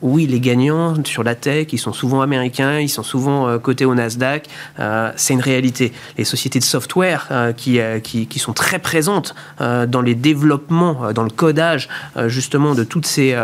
Oui, 0.02 0.26
les 0.26 0.40
gagnants 0.40 0.94
sur 1.04 1.22
la 1.22 1.34
tech, 1.34 1.69
ils 1.72 1.78
sont 1.78 1.93
souvent 1.93 2.20
américains, 2.20 2.78
ils 2.78 2.88
sont 2.88 3.02
souvent 3.02 3.58
cotés 3.58 3.84
au 3.84 3.94
Nasdaq. 3.94 4.49
c'est 5.16 5.34
une 5.34 5.40
réalité. 5.40 5.93
Les 6.19 6.25
sociétés 6.25 6.58
de 6.58 6.64
software 6.64 7.28
qui, 7.56 7.78
qui, 8.02 8.38
sont 8.38 8.52
très 8.52 8.78
présentes 8.78 9.34
dans 9.58 10.02
les 10.02 10.14
développements, 10.14 11.12
dans 11.12 11.22
le 11.22 11.31
codage 11.31 11.88
justement 12.26 12.75
de 12.75 12.84
toutes 12.84 13.06
ces, 13.06 13.37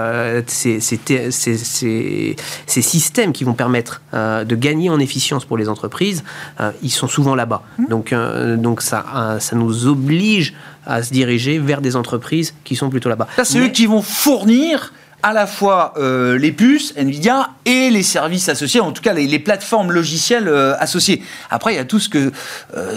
ces, 0.47 0.81
ces, 0.81 1.31
ces 1.31 2.83
systèmes 2.83 3.33
qui 3.33 3.45
vont 3.45 3.55
permettre 3.55 4.03
de 4.13 4.55
gagner 4.55 4.91
en 4.91 4.99
efficience 4.99 5.45
pour 5.45 5.57
les 5.57 5.69
entreprises, 5.69 6.25
euh, 6.61 6.71
ils 6.83 6.91
sont 6.91 7.09
souvent 7.09 7.35
là-bas. 7.35 7.63
Mmh. 7.79 7.87
Donc, 7.89 8.13
euh, 8.13 8.57
donc 8.57 8.83
ça, 8.83 9.05
euh, 9.15 9.39
ça 9.39 9.57
nous 9.57 9.87
oblige 9.87 10.55
à 10.87 11.03
se 11.03 11.13
diriger 11.13 11.59
vers 11.59 11.81
des 11.81 11.97
entreprises 11.97 12.55
qui 12.65 12.77
sont 12.77 12.91
plutôt 12.91 13.09
là-bas. 13.09 13.29
c'est 13.45 13.59
eux 13.59 13.69
qui 13.69 13.87
vont 13.87 14.03
fournir 14.03 14.93
à 15.23 15.33
la 15.33 15.47
fois 15.47 15.95
les 15.97 16.53
puces 16.53 16.95
Nvidia 16.97 17.51
et 17.65 17.91
les 17.91 18.03
services 18.03 18.49
associés, 18.49 18.81
en 18.81 18.93
tout 18.93 19.03
cas 19.03 19.13
les, 19.13 19.39
plateformes 19.39 19.93
logicielles 19.93 20.49
associées. 20.79 21.23
Après, 21.51 21.75
il 21.75 21.77
y 21.77 21.81
a 21.81 21.85
tout 21.85 21.99
ce 21.99 22.09
que 22.09 22.33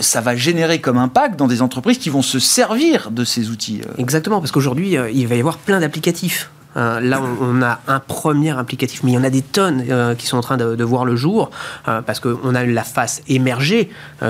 ça 0.01 0.21
va 0.21 0.35
générer 0.35 0.79
comme 0.79 0.97
impact 0.97 1.37
dans 1.37 1.47
des 1.47 1.61
entreprises 1.61 1.97
qui 1.97 2.09
vont 2.09 2.21
se 2.21 2.39
servir 2.39 3.11
de 3.11 3.23
ces 3.23 3.49
outils. 3.49 3.81
Exactement, 3.97 4.39
parce 4.39 4.51
qu'aujourd'hui, 4.51 4.97
il 5.13 5.27
va 5.27 5.35
y 5.35 5.39
avoir 5.39 5.57
plein 5.57 5.79
d'applicatifs. 5.79 6.49
Euh, 6.77 6.99
là, 6.99 7.21
on, 7.41 7.61
a 7.61 7.79
un 7.87 7.99
premier 7.99 8.57
applicatif, 8.57 9.03
mais 9.03 9.11
il 9.11 9.15
y 9.15 9.17
en 9.17 9.23
a 9.23 9.29
des 9.29 9.41
tonnes 9.41 9.83
euh, 9.89 10.15
qui 10.15 10.25
sont 10.25 10.37
en 10.37 10.41
train 10.41 10.57
de, 10.57 10.83
voir 10.83 11.05
le 11.05 11.15
jour, 11.15 11.51
euh, 11.87 12.01
parce 12.01 12.19
qu'on 12.19 12.55
a 12.55 12.63
la 12.63 12.83
face 12.83 13.21
émergée, 13.27 13.89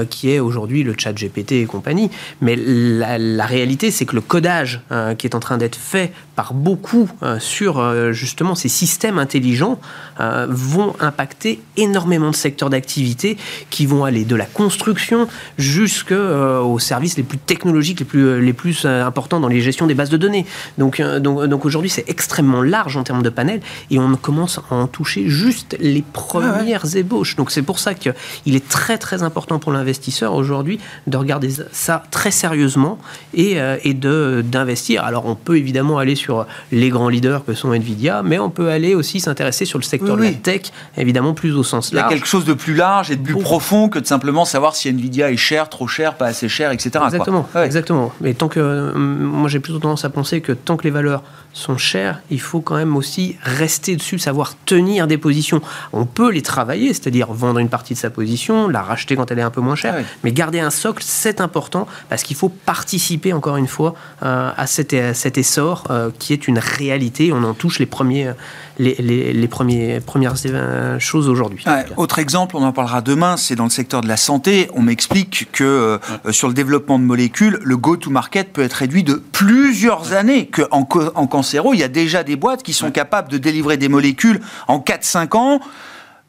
qui 0.09 0.31
est 0.31 0.39
aujourd'hui 0.39 0.83
le 0.83 0.93
chat 0.97 1.13
GPT 1.13 1.53
et 1.53 1.65
compagnie. 1.65 2.09
Mais 2.39 2.55
la, 2.55 3.17
la 3.17 3.45
réalité, 3.45 3.91
c'est 3.91 4.05
que 4.05 4.15
le 4.15 4.21
codage 4.21 4.81
qui 5.17 5.27
est 5.27 5.35
en 5.35 5.39
train 5.39 5.57
d'être 5.57 5.75
fait 5.75 6.13
par 6.35 6.53
beaucoup 6.53 7.09
sur 7.39 8.13
justement 8.13 8.55
ces 8.55 8.69
systèmes 8.69 9.17
intelligents 9.17 9.79
vont 10.19 10.95
impacter 10.99 11.61
énormément 11.77 12.31
de 12.31 12.35
secteurs 12.35 12.69
d'activité 12.69 13.38
qui 13.69 13.85
vont 13.85 14.05
aller 14.05 14.23
de 14.23 14.35
la 14.35 14.45
construction 14.45 15.27
jusqu'aux 15.57 16.79
services 16.79 17.17
les 17.17 17.23
plus 17.23 17.38
technologiques, 17.38 17.99
les 17.99 18.05
plus, 18.05 18.41
les 18.41 18.53
plus 18.53 18.85
importants 18.85 19.39
dans 19.39 19.49
les 19.49 19.61
gestions 19.61 19.88
des 19.88 19.95
bases 19.95 20.09
de 20.09 20.17
données. 20.17 20.45
Donc, 20.77 21.01
donc, 21.01 21.45
donc 21.45 21.65
aujourd'hui, 21.65 21.89
c'est 21.89 22.09
extrêmement 22.09 22.30
extrêmement 22.31 22.61
large 22.61 22.95
en 22.95 23.03
termes 23.03 23.23
de 23.23 23.29
panels 23.29 23.59
et 23.89 23.99
on 23.99 24.15
commence 24.15 24.57
à 24.57 24.73
en 24.73 24.87
toucher 24.87 25.27
juste 25.27 25.75
les 25.81 26.01
premières 26.01 26.95
ébauches. 26.95 27.35
Donc 27.35 27.51
c'est 27.51 27.61
pour 27.61 27.77
ça 27.77 27.93
qu'il 27.93 28.13
est 28.45 28.69
très 28.69 28.97
très 28.97 29.21
important 29.21 29.59
pour 29.59 29.73
l'investisseur 29.73 30.33
aujourd'hui 30.33 30.79
de 31.07 31.17
regarder 31.17 31.49
ça 31.73 32.03
très 32.09 32.31
sérieusement 32.31 32.99
et, 33.33 33.59
euh, 33.59 33.75
et 33.83 33.93
de 33.93 34.45
d'investir. 34.45 35.03
Alors 35.03 35.25
on 35.25 35.35
peut 35.35 35.57
évidemment 35.57 35.97
aller 35.97 36.15
sur 36.15 36.47
les 36.71 36.87
grands 36.87 37.09
leaders 37.09 37.43
que 37.43 37.53
sont 37.53 37.73
Nvidia, 37.73 38.23
mais 38.23 38.39
on 38.39 38.49
peut 38.49 38.69
aller 38.69 38.95
aussi 38.95 39.19
s'intéresser 39.19 39.65
sur 39.65 39.77
le 39.77 39.83
secteur 39.83 40.15
de 40.15 40.23
la 40.23 40.31
tech, 40.31 40.71
évidemment 40.95 41.33
plus 41.33 41.53
au 41.53 41.63
sens 41.63 41.91
large. 41.91 42.11
Il 42.11 42.13
y 42.13 42.15
a 42.15 42.17
quelque 42.17 42.29
chose 42.29 42.45
de 42.45 42.53
plus 42.53 42.75
large 42.75 43.11
et 43.11 43.17
de 43.17 43.23
plus 43.23 43.35
profond 43.35 43.89
que 43.89 43.99
de 43.99 44.07
simplement 44.07 44.45
savoir 44.45 44.77
si 44.77 44.87
Nvidia 44.87 45.31
est 45.31 45.35
cher, 45.37 45.67
trop 45.67 45.87
cher, 45.87 46.15
pas 46.15 46.27
assez 46.27 46.47
cher, 46.47 46.71
etc. 46.71 46.91
Exactement, 47.03 47.49
exactement. 47.61 48.13
Mais 48.21 48.33
tant 48.35 48.47
que 48.47 48.93
moi 48.95 49.49
j'ai 49.49 49.59
plutôt 49.59 49.79
tendance 49.79 50.05
à 50.05 50.09
penser 50.09 50.39
que 50.39 50.53
tant 50.53 50.77
que 50.77 50.85
les 50.85 50.91
valeurs 50.91 51.23
sont 51.53 51.77
chères, 51.77 52.21
il 52.30 52.39
faut 52.39 52.62
quand 52.62 52.75
même 52.75 52.95
aussi 52.95 53.36
rester 53.44 53.95
dessus, 53.95 54.19
savoir 54.19 54.56
tenir 54.65 55.07
des 55.07 55.18
positions. 55.18 55.62
On 55.92 56.06
peut 56.06 56.31
les 56.31 56.42
travailler, 56.42 56.89
c'est-à-dire 56.89 57.31
vendre 57.34 57.60
une 57.60 57.70
partie 57.70 57.93
de 57.93 58.00
sa 58.00 58.10
position, 58.10 58.67
la 58.67 58.81
racheter 58.81 59.15
quand 59.15 59.31
elle 59.31 59.39
est 59.39 59.43
un 59.43 59.50
peu 59.50 59.62
moins 59.62 59.75
chère, 59.75 59.96
ah 59.98 60.03
mais 60.24 60.31
garder 60.31 60.60
un 60.60 60.70
socle, 60.70 61.03
c'est 61.05 61.41
important 61.41 61.88
parce 62.10 62.24
qu'il 62.24 62.36
faut 62.36 62.50
participer 62.50 63.34
encore 63.34 63.58
une 63.58 63.67
fois 63.67 63.96
euh, 64.24 64.51
à, 64.55 64.67
cet, 64.67 64.93
essor 64.93 65.84
euh, 65.89 66.10
qui 66.17 66.34
est 66.34 66.48
une 66.48 66.60
réalité. 66.60 67.31
On 67.34 67.43
en 67.43 67.53
touche 67.53 67.79
les 67.79 67.86
premiers, 67.86 68.31
les, 68.79 69.48
premiers, 69.50 70.00
premières 70.00 70.36
euh, 70.46 71.00
choses 71.00 71.27
aujourd'hui. 71.27 71.65
autre 71.98 72.20
exemple, 72.20 72.55
on 72.55 72.63
en 72.63 72.72
parlera 72.72 73.01
demain, 73.01 73.38
c'est 73.38 73.55
dans 73.55 73.65
le 73.65 73.70
secteur 73.70 74.01
de 74.01 74.08
la 74.08 74.17
santé. 74.17 74.70
On 74.74 74.81
m'explique 74.81 75.50
que 75.51 76.00
sur 76.31 76.48
le 76.48 76.53
développement 76.53 77.00
de 77.00 77.03
molécules, 77.03 77.60
le 77.62 77.77
go-to-market 77.77 78.53
peut 78.53 78.62
être 78.62 78.74
réduit 78.74 79.03
de 79.03 79.22
plusieurs 79.31 80.13
années, 80.13 80.48
qu'en 80.48 80.88
en 81.15 81.40
il 81.74 81.79
y 81.79 81.83
a 81.83 81.88
déjà 81.88 82.24
des 82.24 82.36
boîtes 82.36 82.63
qui 82.63 82.74
sont 82.74 82.91
capables 82.91 83.29
de 83.29 83.38
délivrer 83.38 83.77
des 83.77 83.89
molécules 83.89 84.41
en 84.67 84.79
4-5 84.79 85.38
ans. 85.38 85.62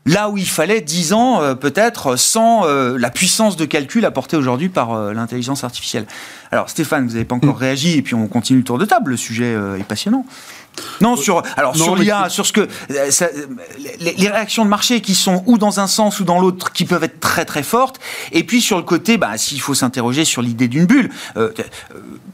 Là 0.05 0.31
où 0.31 0.37
il 0.37 0.49
fallait 0.49 0.81
10 0.81 1.13
ans, 1.13 1.43
euh, 1.43 1.55
peut-être, 1.55 2.17
sans 2.17 2.67
euh, 2.67 2.99
la 2.99 3.11
puissance 3.11 3.57
de 3.57 3.65
calcul 3.65 4.05
apportée 4.05 4.37
aujourd'hui 4.37 4.69
par 4.69 4.93
euh, 4.93 5.13
l'intelligence 5.13 5.63
artificielle. 5.63 6.07
Alors, 6.51 6.69
Stéphane, 6.69 7.07
vous 7.07 7.13
n'avez 7.13 7.25
pas 7.25 7.37
encore 7.37 7.55
mm. 7.55 7.59
réagi, 7.59 7.99
et 7.99 8.03
puis 8.03 8.15
on 8.15 8.27
continue 8.27 8.59
le 8.59 8.65
tour 8.65 8.79
de 8.79 8.85
table. 8.85 9.13
Le 9.13 9.17
sujet 9.17 9.55
est 9.79 9.85
passionnant. 9.85 10.27
Non, 11.01 11.17
sur 11.17 11.43
alors 11.57 11.77
sur 11.77 11.97
l'IA, 11.97 12.29
sur 12.29 12.47
ce 12.47 12.53
que 12.53 12.69
les, 12.89 14.29
réactions 14.29 14.65
de 14.65 14.71
marché 14.71 15.01
qui 15.01 15.15
sont 15.15 15.43
ou 15.47 15.59
dans 15.59 15.81
un 15.81 15.87
sens 15.87 16.21
ou 16.21 16.25
dans 16.25 16.41
l'autre, 16.41 16.73
qui 16.73 16.85
peuvent 16.85 17.05
être 17.05 17.21
très 17.21 17.45
très 17.45 17.63
fortes, 17.63 18.01
et 18.33 18.45
puis 18.45 18.61
sur 18.61 18.77
le 18.77 18.83
côté, 18.83 19.19
bah, 19.19 19.37
s'il 19.37 19.61
faut 19.61 19.75
s'interroger 19.75 20.25
sur 20.25 20.43
l'idée 20.43 20.69
d'une 20.69 20.87
bulle, 20.87 21.11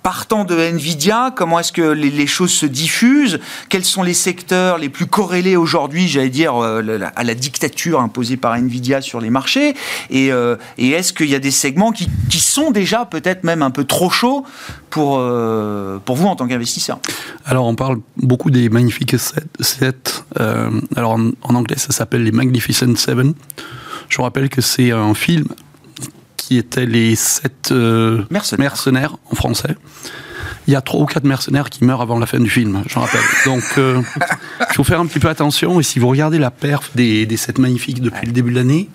partant 0.03 0.45
de 0.45 0.57
Nvidia, 0.57 1.33
comment 1.35 1.59
est-ce 1.59 1.73
que 1.73 1.83
les, 1.83 2.27
choses 2.27 2.53
se 2.53 2.67
diffusent? 2.67 3.41
Quels 3.69 3.85
sont 3.85 4.03
les 4.03 4.15
secteurs 4.15 4.79
les 4.79 4.89
plus 4.89 5.07
corrélés 5.07 5.57
aujourd'hui, 5.57 6.09
j'allais 6.09 6.31
dire, 6.31 6.57
euh, 6.57 7.01
à 7.15 7.25
la 7.25 7.35
dictature 7.35 8.01
imposée 8.01 8.37
par 8.37 8.55
Nvidia 8.55 9.01
sur 9.01 9.21
les 9.21 9.31
marchés? 9.31 9.75
Et, 10.11 10.33
euh, 10.33 10.57
est-ce 10.79 11.13
qu'il 11.13 11.29
y 11.29 11.35
a 11.35 11.39
des 11.39 11.51
segments 11.51 11.93
qui, 11.93 12.09
sont 12.39 12.71
déjà 12.71 13.05
peut-être 13.05 13.45
même 13.45 13.63
un 13.63 13.71
peu 13.71 13.85
trop 13.85 14.09
chauds 14.09 14.45
pour, 14.89 15.19
euh, 15.19 15.99
pour 16.05 16.17
vous 16.17 16.27
en 16.27 16.37
tant 16.37 16.47
qu'investisseur? 16.47 16.99
Alors 17.45 17.67
on 17.67 17.75
parle 17.75 17.99
beaucoup 18.29 18.51
des 18.51 18.69
magnifiques 18.69 19.17
7. 19.19 20.25
alors 20.97 21.13
en, 21.13 21.55
anglais, 21.55 21.79
ça 21.79 21.93
s'appelle 21.93 22.23
les 22.23 22.33
Magnificent 22.33 22.95
Seven. 22.97 23.35
Je 24.09 24.17
vous 24.17 24.23
rappelle 24.23 24.49
que 24.49 24.61
c'est 24.61 24.93
un 24.93 25.15
film 25.15 25.47
qui 26.37 26.59
était 26.59 26.87
les 26.87 27.17
7 27.17 27.73
mercenaires. 28.31 29.17
en 29.31 29.35
français 29.35 29.75
il 30.67 30.73
y 30.73 30.77
a 30.77 30.83
trois 30.83 31.01
ou 31.01 31.07
quatre 31.07 31.25
mercenaires 31.25 31.71
qui 31.71 31.83
meurent 31.83 32.03
avant 32.03 32.19
la 32.19 32.27
fin 32.27 32.39
du 32.39 32.51
film, 32.51 32.83
j'en 32.89 33.01
rappelle. 33.01 33.23
Donc, 33.47 33.63
il 33.79 34.75
faut 34.75 34.85
faire 34.85 35.01
un 35.01 35.07
petit 35.07 35.19
peu 35.19 35.31
attention. 35.31 35.81
Et 35.81 35.83
si 35.83 35.99
vous 35.99 36.09
regardez 36.09 36.39
la 36.39 36.51
perf 36.51 36.91
des, 36.95 37.25
des 37.25 37.39
7 37.39 37.59
magnifiques 37.59 38.03
depuis 38.03 38.27
le 38.27 38.33
début 38.33 38.51
de 38.51 38.57
l'année, 38.57 38.91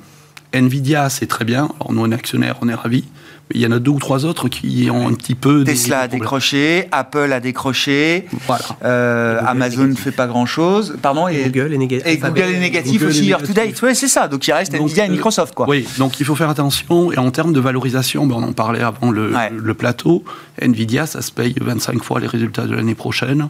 Nvidia, 0.53 1.09
c'est 1.09 1.25
très 1.25 1.45
bien. 1.45 1.69
Alors, 1.79 1.93
nous, 1.93 2.01
on 2.03 2.11
est 2.11 2.15
actionnaire, 2.15 2.57
on 2.61 2.69
est 2.69 2.75
ravis. 2.75 3.05
Il 3.51 3.61
y 3.61 3.67
en 3.67 3.71
a 3.71 3.79
deux 3.79 3.91
ou 3.91 3.99
trois 3.99 4.25
autres 4.25 4.47
qui 4.47 4.89
ont 4.89 5.07
un 5.07 5.13
petit 5.13 5.35
peu. 5.35 5.63
Tesla 5.63 6.01
a 6.01 6.07
décroché, 6.07 6.87
Apple 6.91 7.31
a 7.31 7.39
décroché, 7.39 8.25
voilà. 8.47 8.63
euh, 8.83 9.41
Amazon 9.45 9.85
ne 9.85 9.95
fait 9.95 10.11
pas 10.11 10.27
grand 10.27 10.45
chose. 10.45 10.95
Pardon, 11.01 11.27
et, 11.27 11.43
Google 11.49 11.73
est 11.73 11.77
négatif. 11.77 12.07
Et 12.07 12.17
Google 12.17 12.41
est 12.41 12.59
négatif 12.59 13.03
aussi 13.03 13.25
year 13.25 13.41
to 13.41 13.53
date. 13.53 13.79
Oui, 13.83 13.95
c'est 13.95 14.07
ça. 14.07 14.27
Donc 14.27 14.47
il 14.47 14.53
reste 14.53 14.73
Nvidia 14.73 15.05
et 15.05 15.09
euh, 15.09 15.11
Microsoft. 15.11 15.53
Quoi. 15.53 15.67
Oui, 15.69 15.85
donc 15.97 16.19
il 16.19 16.25
faut 16.25 16.35
faire 16.35 16.49
attention. 16.49 17.11
Et 17.11 17.17
en 17.17 17.29
termes 17.31 17.53
de 17.53 17.59
valorisation, 17.59 18.25
ben, 18.25 18.35
on 18.35 18.43
en 18.43 18.53
parlait 18.53 18.81
avant 18.81 19.11
le, 19.11 19.33
le, 19.51 19.73
plateau. 19.73 20.23
Nvidia, 20.61 21.05
ça 21.05 21.21
se 21.21 21.31
paye 21.31 21.53
25 21.59 22.03
fois 22.03 22.19
les 22.19 22.27
résultats 22.27 22.65
de 22.65 22.75
l'année 22.75 22.95
prochaine. 22.95 23.49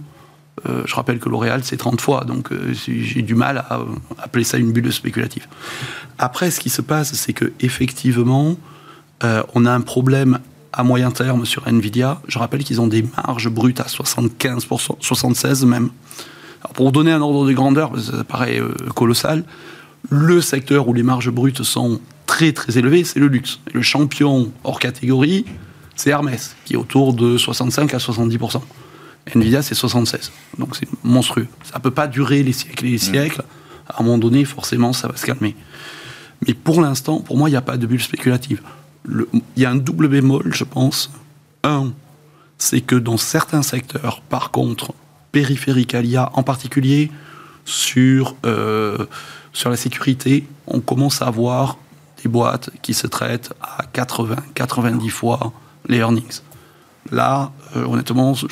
Euh, 0.70 0.84
je 0.86 0.96
rappelle 0.96 1.20
que 1.20 1.30
L'Oréal, 1.30 1.62
c'est 1.64 1.78
30 1.78 2.00
fois, 2.00 2.26
donc 2.26 2.52
euh, 2.52 2.74
j'ai 2.88 3.22
du 3.22 3.36
mal 3.36 3.66
à 3.70 3.80
appeler 4.20 4.44
ça 4.44 4.58
une 4.58 4.72
bulle 4.72 4.94
spéculative. 4.94 5.48
Après, 6.20 6.52
ce 6.52 6.60
qui 6.60 6.70
se 6.70 6.82
passe, 6.82 7.14
c'est 7.14 7.34
que 7.34 7.52
effectivement, 7.60 8.56
euh, 9.24 9.44
on 9.54 9.66
a 9.66 9.72
un 9.72 9.82
problème 9.82 10.40
à 10.72 10.84
moyen 10.84 11.12
terme 11.12 11.46
sur 11.46 11.68
Nvidia. 11.68 12.22
Je 12.28 12.40
rappelle 12.40 12.64
qu'ils 12.64 12.82
ont 12.82 12.88
des 12.88 13.06
marges 13.18 13.50
brutes 13.50 13.80
à 13.80 13.86
75%, 13.86 14.96
76 15.00 15.66
même. 15.66 15.90
pour 16.74 16.88
vous 16.88 16.92
donner 16.92 17.12
un 17.12 17.22
ordre 17.22 17.48
de 17.48 17.54
grandeur, 17.54 17.92
ça 18.00 18.24
paraît 18.24 18.60
colossal, 18.96 19.44
le 20.10 20.42
secteur 20.42 20.88
où 20.88 20.94
les 20.94 21.04
marges 21.04 21.30
brutes 21.30 21.64
sont 21.64 22.00
très 22.26 22.52
très 22.52 22.78
élevées, 22.78 23.04
c'est 23.04 23.20
le 23.20 23.28
luxe. 23.28 23.60
le 23.74 23.82
champion 23.82 24.52
hors 24.64 24.80
catégorie, 24.80 25.46
c'est 25.96 26.10
Hermès, 26.10 26.56
qui 26.66 26.74
est 26.74 26.78
autour 26.78 27.14
de 27.14 27.38
65 27.38 27.94
à 27.94 27.98
70%. 27.98 28.62
Nvidia, 29.36 29.62
c'est 29.62 29.76
76. 29.76 30.32
Donc 30.58 30.76
c'est 30.76 30.88
monstrueux. 31.04 31.48
Ça 31.64 31.78
ne 31.78 31.84
peut 31.84 31.92
pas 31.92 32.08
durer 32.08 32.44
les 32.44 32.54
siècles 32.54 32.86
et 32.86 32.92
les 32.92 32.98
siècles. 32.98 33.44
À 33.88 34.02
un 34.02 34.04
moment 34.04 34.18
donné, 34.18 34.44
forcément, 34.44 34.92
ça 34.92 35.08
va 35.08 35.16
se 35.16 35.26
calmer. 35.26 35.56
Mais 36.46 36.54
pour 36.54 36.82
l'instant, 36.82 37.20
pour 37.22 37.38
moi, 37.38 37.48
il 37.48 37.54
n'y 37.54 37.58
a 37.58 37.62
pas 37.62 37.78
de 37.78 37.86
bulle 37.86 38.02
spéculative. 38.02 38.62
Il 39.10 39.42
y 39.62 39.66
a 39.66 39.70
un 39.70 39.76
double 39.76 40.08
bémol, 40.08 40.54
je 40.54 40.64
pense. 40.64 41.12
Un, 41.64 41.92
c'est 42.58 42.82
que 42.82 42.96
dans 42.96 43.18
certains 43.18 43.62
secteurs, 43.62 44.22
par 44.22 44.52
contre, 44.52 44.94
périphériques 45.32 45.96
à 45.96 46.02
l'IA, 46.02 46.30
en 46.34 46.44
particulier 46.44 47.12
sur, 47.66 48.36
euh, 48.46 49.06
sur 49.52 49.70
la 49.70 49.78
sécurité, 49.78 50.46
on 50.68 50.80
commence 50.80 51.22
à 51.22 51.28
avoir 51.28 51.78
des 52.24 52.30
boîtes 52.30 52.70
qui 52.82 52.94
se 52.94 53.08
traitent 53.08 53.54
à 53.62 53.84
80, 53.92 54.38
90 54.56 55.10
fois 55.10 55.52
les 55.88 55.98
earnings. 55.98 56.40
Là, 57.12 57.52
euh, 57.76 57.86
honnêtement, 57.86 58.34
je, 58.34 58.48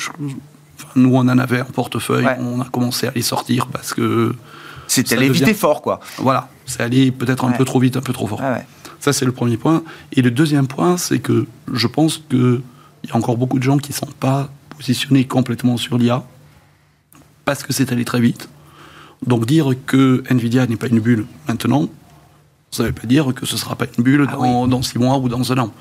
nous, 0.96 1.14
on 1.14 1.20
en 1.20 1.38
avait 1.38 1.60
un 1.60 1.64
portefeuille, 1.64 2.26
on 2.38 2.60
a 2.60 2.66
commencé 2.66 3.06
à 3.06 3.12
les 3.14 3.22
sortir 3.22 3.66
parce 3.68 3.94
que. 3.94 4.34
C'était 4.86 5.16
allé 5.16 5.30
vite 5.30 5.48
et 5.48 5.54
fort, 5.54 5.80
quoi. 5.80 6.00
Voilà, 6.18 6.48
c'est 6.66 6.82
allé 6.82 7.10
peut-être 7.10 7.44
un 7.44 7.52
peu 7.52 7.64
trop 7.64 7.80
vite, 7.80 7.96
un 7.96 8.02
peu 8.02 8.12
trop 8.12 8.26
fort. 8.26 8.42
Ça, 9.02 9.12
c'est 9.12 9.24
le 9.24 9.32
premier 9.32 9.56
point. 9.56 9.82
Et 10.12 10.22
le 10.22 10.30
deuxième 10.30 10.68
point, 10.68 10.96
c'est 10.96 11.18
que 11.18 11.48
je 11.72 11.86
pense 11.88 12.22
qu'il 12.30 12.60
y 13.08 13.10
a 13.10 13.16
encore 13.16 13.36
beaucoup 13.36 13.58
de 13.58 13.64
gens 13.64 13.76
qui 13.76 13.90
ne 13.90 13.96
sont 13.96 14.06
pas 14.20 14.48
positionnés 14.76 15.24
complètement 15.24 15.76
sur 15.76 15.98
l'IA 15.98 16.24
parce 17.44 17.64
que 17.64 17.72
c'est 17.72 17.90
allé 17.90 18.04
très 18.04 18.20
vite. 18.20 18.48
Donc 19.26 19.44
dire 19.44 19.72
que 19.86 20.22
Nvidia 20.30 20.68
n'est 20.68 20.76
pas 20.76 20.86
une 20.86 21.00
bulle 21.00 21.26
maintenant, 21.48 21.88
ça 22.70 22.84
ne 22.84 22.88
veut 22.88 22.94
pas 22.94 23.08
dire 23.08 23.34
que 23.34 23.44
ce 23.44 23.54
ne 23.54 23.58
sera 23.58 23.74
pas 23.74 23.86
une 23.98 24.04
bulle 24.04 24.28
ah 24.28 24.36
dans, 24.36 24.82
six 24.82 25.00
mois 25.00 25.18
ou 25.18 25.28
dans 25.28 25.50
un 25.52 25.58
an. 25.58 25.72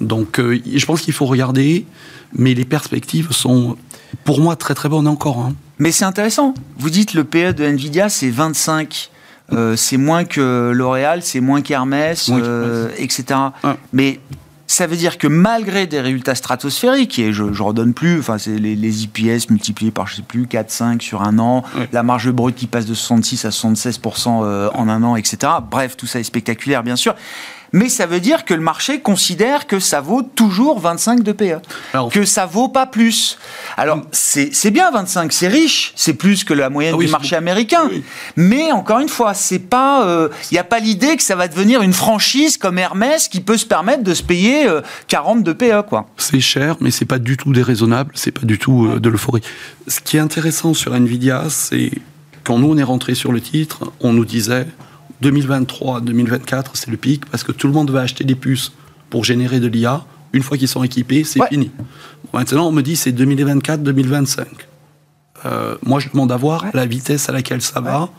Donc 0.00 0.38
euh, 0.38 0.56
je 0.64 0.86
pense 0.86 1.02
qu'il 1.02 1.12
faut 1.12 1.26
regarder, 1.26 1.86
mais 2.34 2.54
les 2.54 2.64
perspectives 2.64 3.32
sont 3.32 3.76
pour 4.22 4.40
moi 4.40 4.54
très 4.54 4.74
très 4.74 4.88
bonnes 4.88 5.08
encore. 5.08 5.40
Hein. 5.40 5.56
Mais 5.80 5.90
c'est 5.90 6.04
intéressant. 6.04 6.54
Vous 6.78 6.90
dites 6.90 7.14
le 7.14 7.24
PE 7.24 7.52
de 7.52 7.64
Nvidia, 7.64 8.08
c'est 8.08 8.30
25. 8.30 9.10
Euh, 9.52 9.76
c'est 9.76 9.96
moins 9.96 10.24
que 10.24 10.72
L'Oréal, 10.74 11.22
c'est 11.22 11.40
moins 11.40 11.62
qu'Hermès, 11.62 12.30
euh, 12.32 12.88
etc. 12.96 13.38
Mais 13.92 14.20
ça 14.66 14.86
veut 14.86 14.96
dire 14.96 15.18
que 15.18 15.26
malgré 15.26 15.88
des 15.88 16.00
résultats 16.00 16.36
stratosphériques, 16.36 17.18
et 17.18 17.32
je 17.32 17.42
ne 17.42 17.60
redonne 17.60 17.92
plus, 17.92 18.20
enfin, 18.20 18.38
c'est 18.38 18.56
les, 18.56 19.02
IPS 19.02 19.50
multipliés 19.50 19.90
par, 19.90 20.06
je 20.06 20.16
sais 20.16 20.22
plus, 20.22 20.46
4, 20.46 20.70
5 20.70 21.02
sur 21.02 21.22
un 21.22 21.40
an, 21.40 21.64
la 21.92 22.04
marge 22.04 22.30
brute 22.30 22.54
qui 22.54 22.68
passe 22.68 22.86
de 22.86 22.94
66 22.94 23.44
à 23.46 23.48
76% 23.48 24.44
euh, 24.44 24.70
en 24.74 24.88
un 24.88 25.02
an, 25.02 25.16
etc. 25.16 25.52
Bref, 25.68 25.96
tout 25.96 26.06
ça 26.06 26.20
est 26.20 26.24
spectaculaire, 26.24 26.84
bien 26.84 26.96
sûr 26.96 27.16
mais 27.72 27.88
ça 27.88 28.06
veut 28.06 28.20
dire 28.20 28.44
que 28.44 28.54
le 28.54 28.60
marché 28.60 29.00
considère 29.00 29.66
que 29.66 29.78
ça 29.78 30.00
vaut 30.00 30.22
toujours 30.22 30.80
25 30.80 31.22
de 31.22 31.32
PE, 31.32 31.60
que 32.10 32.24
ça 32.24 32.46
vaut 32.46 32.68
pas 32.68 32.86
plus. 32.86 33.38
Alors 33.76 34.02
c'est 34.12 34.70
bien 34.70 34.90
25, 34.90 35.32
c'est 35.32 35.48
riche, 35.48 35.92
c'est 35.96 36.14
plus 36.14 36.44
que 36.44 36.54
la 36.54 36.70
moyenne 36.70 36.94
ah 36.96 37.02
du 37.02 37.08
marché 37.08 37.36
américain. 37.36 37.88
Mais 38.36 38.72
encore 38.72 39.00
une 39.00 39.08
fois, 39.08 39.34
c'est 39.34 39.58
pas, 39.58 40.02
il 40.02 40.08
euh, 40.08 40.28
n'y 40.52 40.58
a 40.58 40.64
pas 40.64 40.78
l'idée 40.80 41.16
que 41.16 41.22
ça 41.22 41.36
va 41.36 41.48
devenir 41.48 41.82
une 41.82 41.92
franchise 41.92 42.56
comme 42.56 42.78
Hermès 42.78 43.28
qui 43.28 43.40
peut 43.40 43.56
se 43.56 43.66
permettre 43.66 44.02
de 44.02 44.14
se 44.14 44.22
payer 44.22 44.66
40 45.08 45.38
euh, 45.38 45.42
de 45.42 45.52
PE 45.52 45.82
quoi. 45.88 46.06
C'est 46.16 46.40
cher, 46.40 46.76
mais 46.80 46.90
c'est 46.90 47.04
pas 47.04 47.18
du 47.18 47.36
tout 47.36 47.52
déraisonnable, 47.52 48.12
c'est 48.14 48.32
pas 48.32 48.46
du 48.46 48.58
tout 48.58 48.86
euh, 48.86 49.00
de 49.00 49.08
l'euphorie. 49.08 49.42
Ce 49.86 50.00
qui 50.00 50.16
est 50.16 50.20
intéressant 50.20 50.74
sur 50.74 50.94
Nvidia, 50.94 51.44
c'est 51.48 51.90
quand 52.44 52.58
nous 52.58 52.72
on 52.72 52.76
est 52.76 52.82
rentré 52.82 53.14
sur 53.14 53.32
le 53.32 53.40
titre, 53.40 53.92
on 54.00 54.12
nous 54.12 54.24
disait 54.24 54.66
2023-2024, 55.22 56.64
c'est 56.74 56.90
le 56.90 56.96
pic 56.96 57.26
parce 57.26 57.42
que 57.42 57.52
tout 57.52 57.66
le 57.66 57.72
monde 57.72 57.90
va 57.90 58.00
acheter 58.00 58.24
des 58.24 58.34
puces 58.34 58.72
pour 59.10 59.24
générer 59.24 59.60
de 59.60 59.66
l'IA. 59.68 60.04
Une 60.32 60.42
fois 60.42 60.56
qu'ils 60.56 60.68
sont 60.68 60.84
équipés, 60.84 61.24
c'est 61.24 61.40
fini. 61.48 61.70
Maintenant, 62.32 62.68
on 62.68 62.72
me 62.72 62.82
dit 62.82 62.96
c'est 62.96 63.12
2024-2025. 63.12 64.44
Euh, 65.46 65.76
moi, 65.82 66.00
je 66.00 66.08
demande 66.08 66.30
à 66.32 66.36
voir 66.36 66.66
la 66.74 66.86
vitesse 66.86 67.28
à 67.28 67.32
laquelle 67.32 67.62
ça 67.62 67.80
va. 67.80 68.10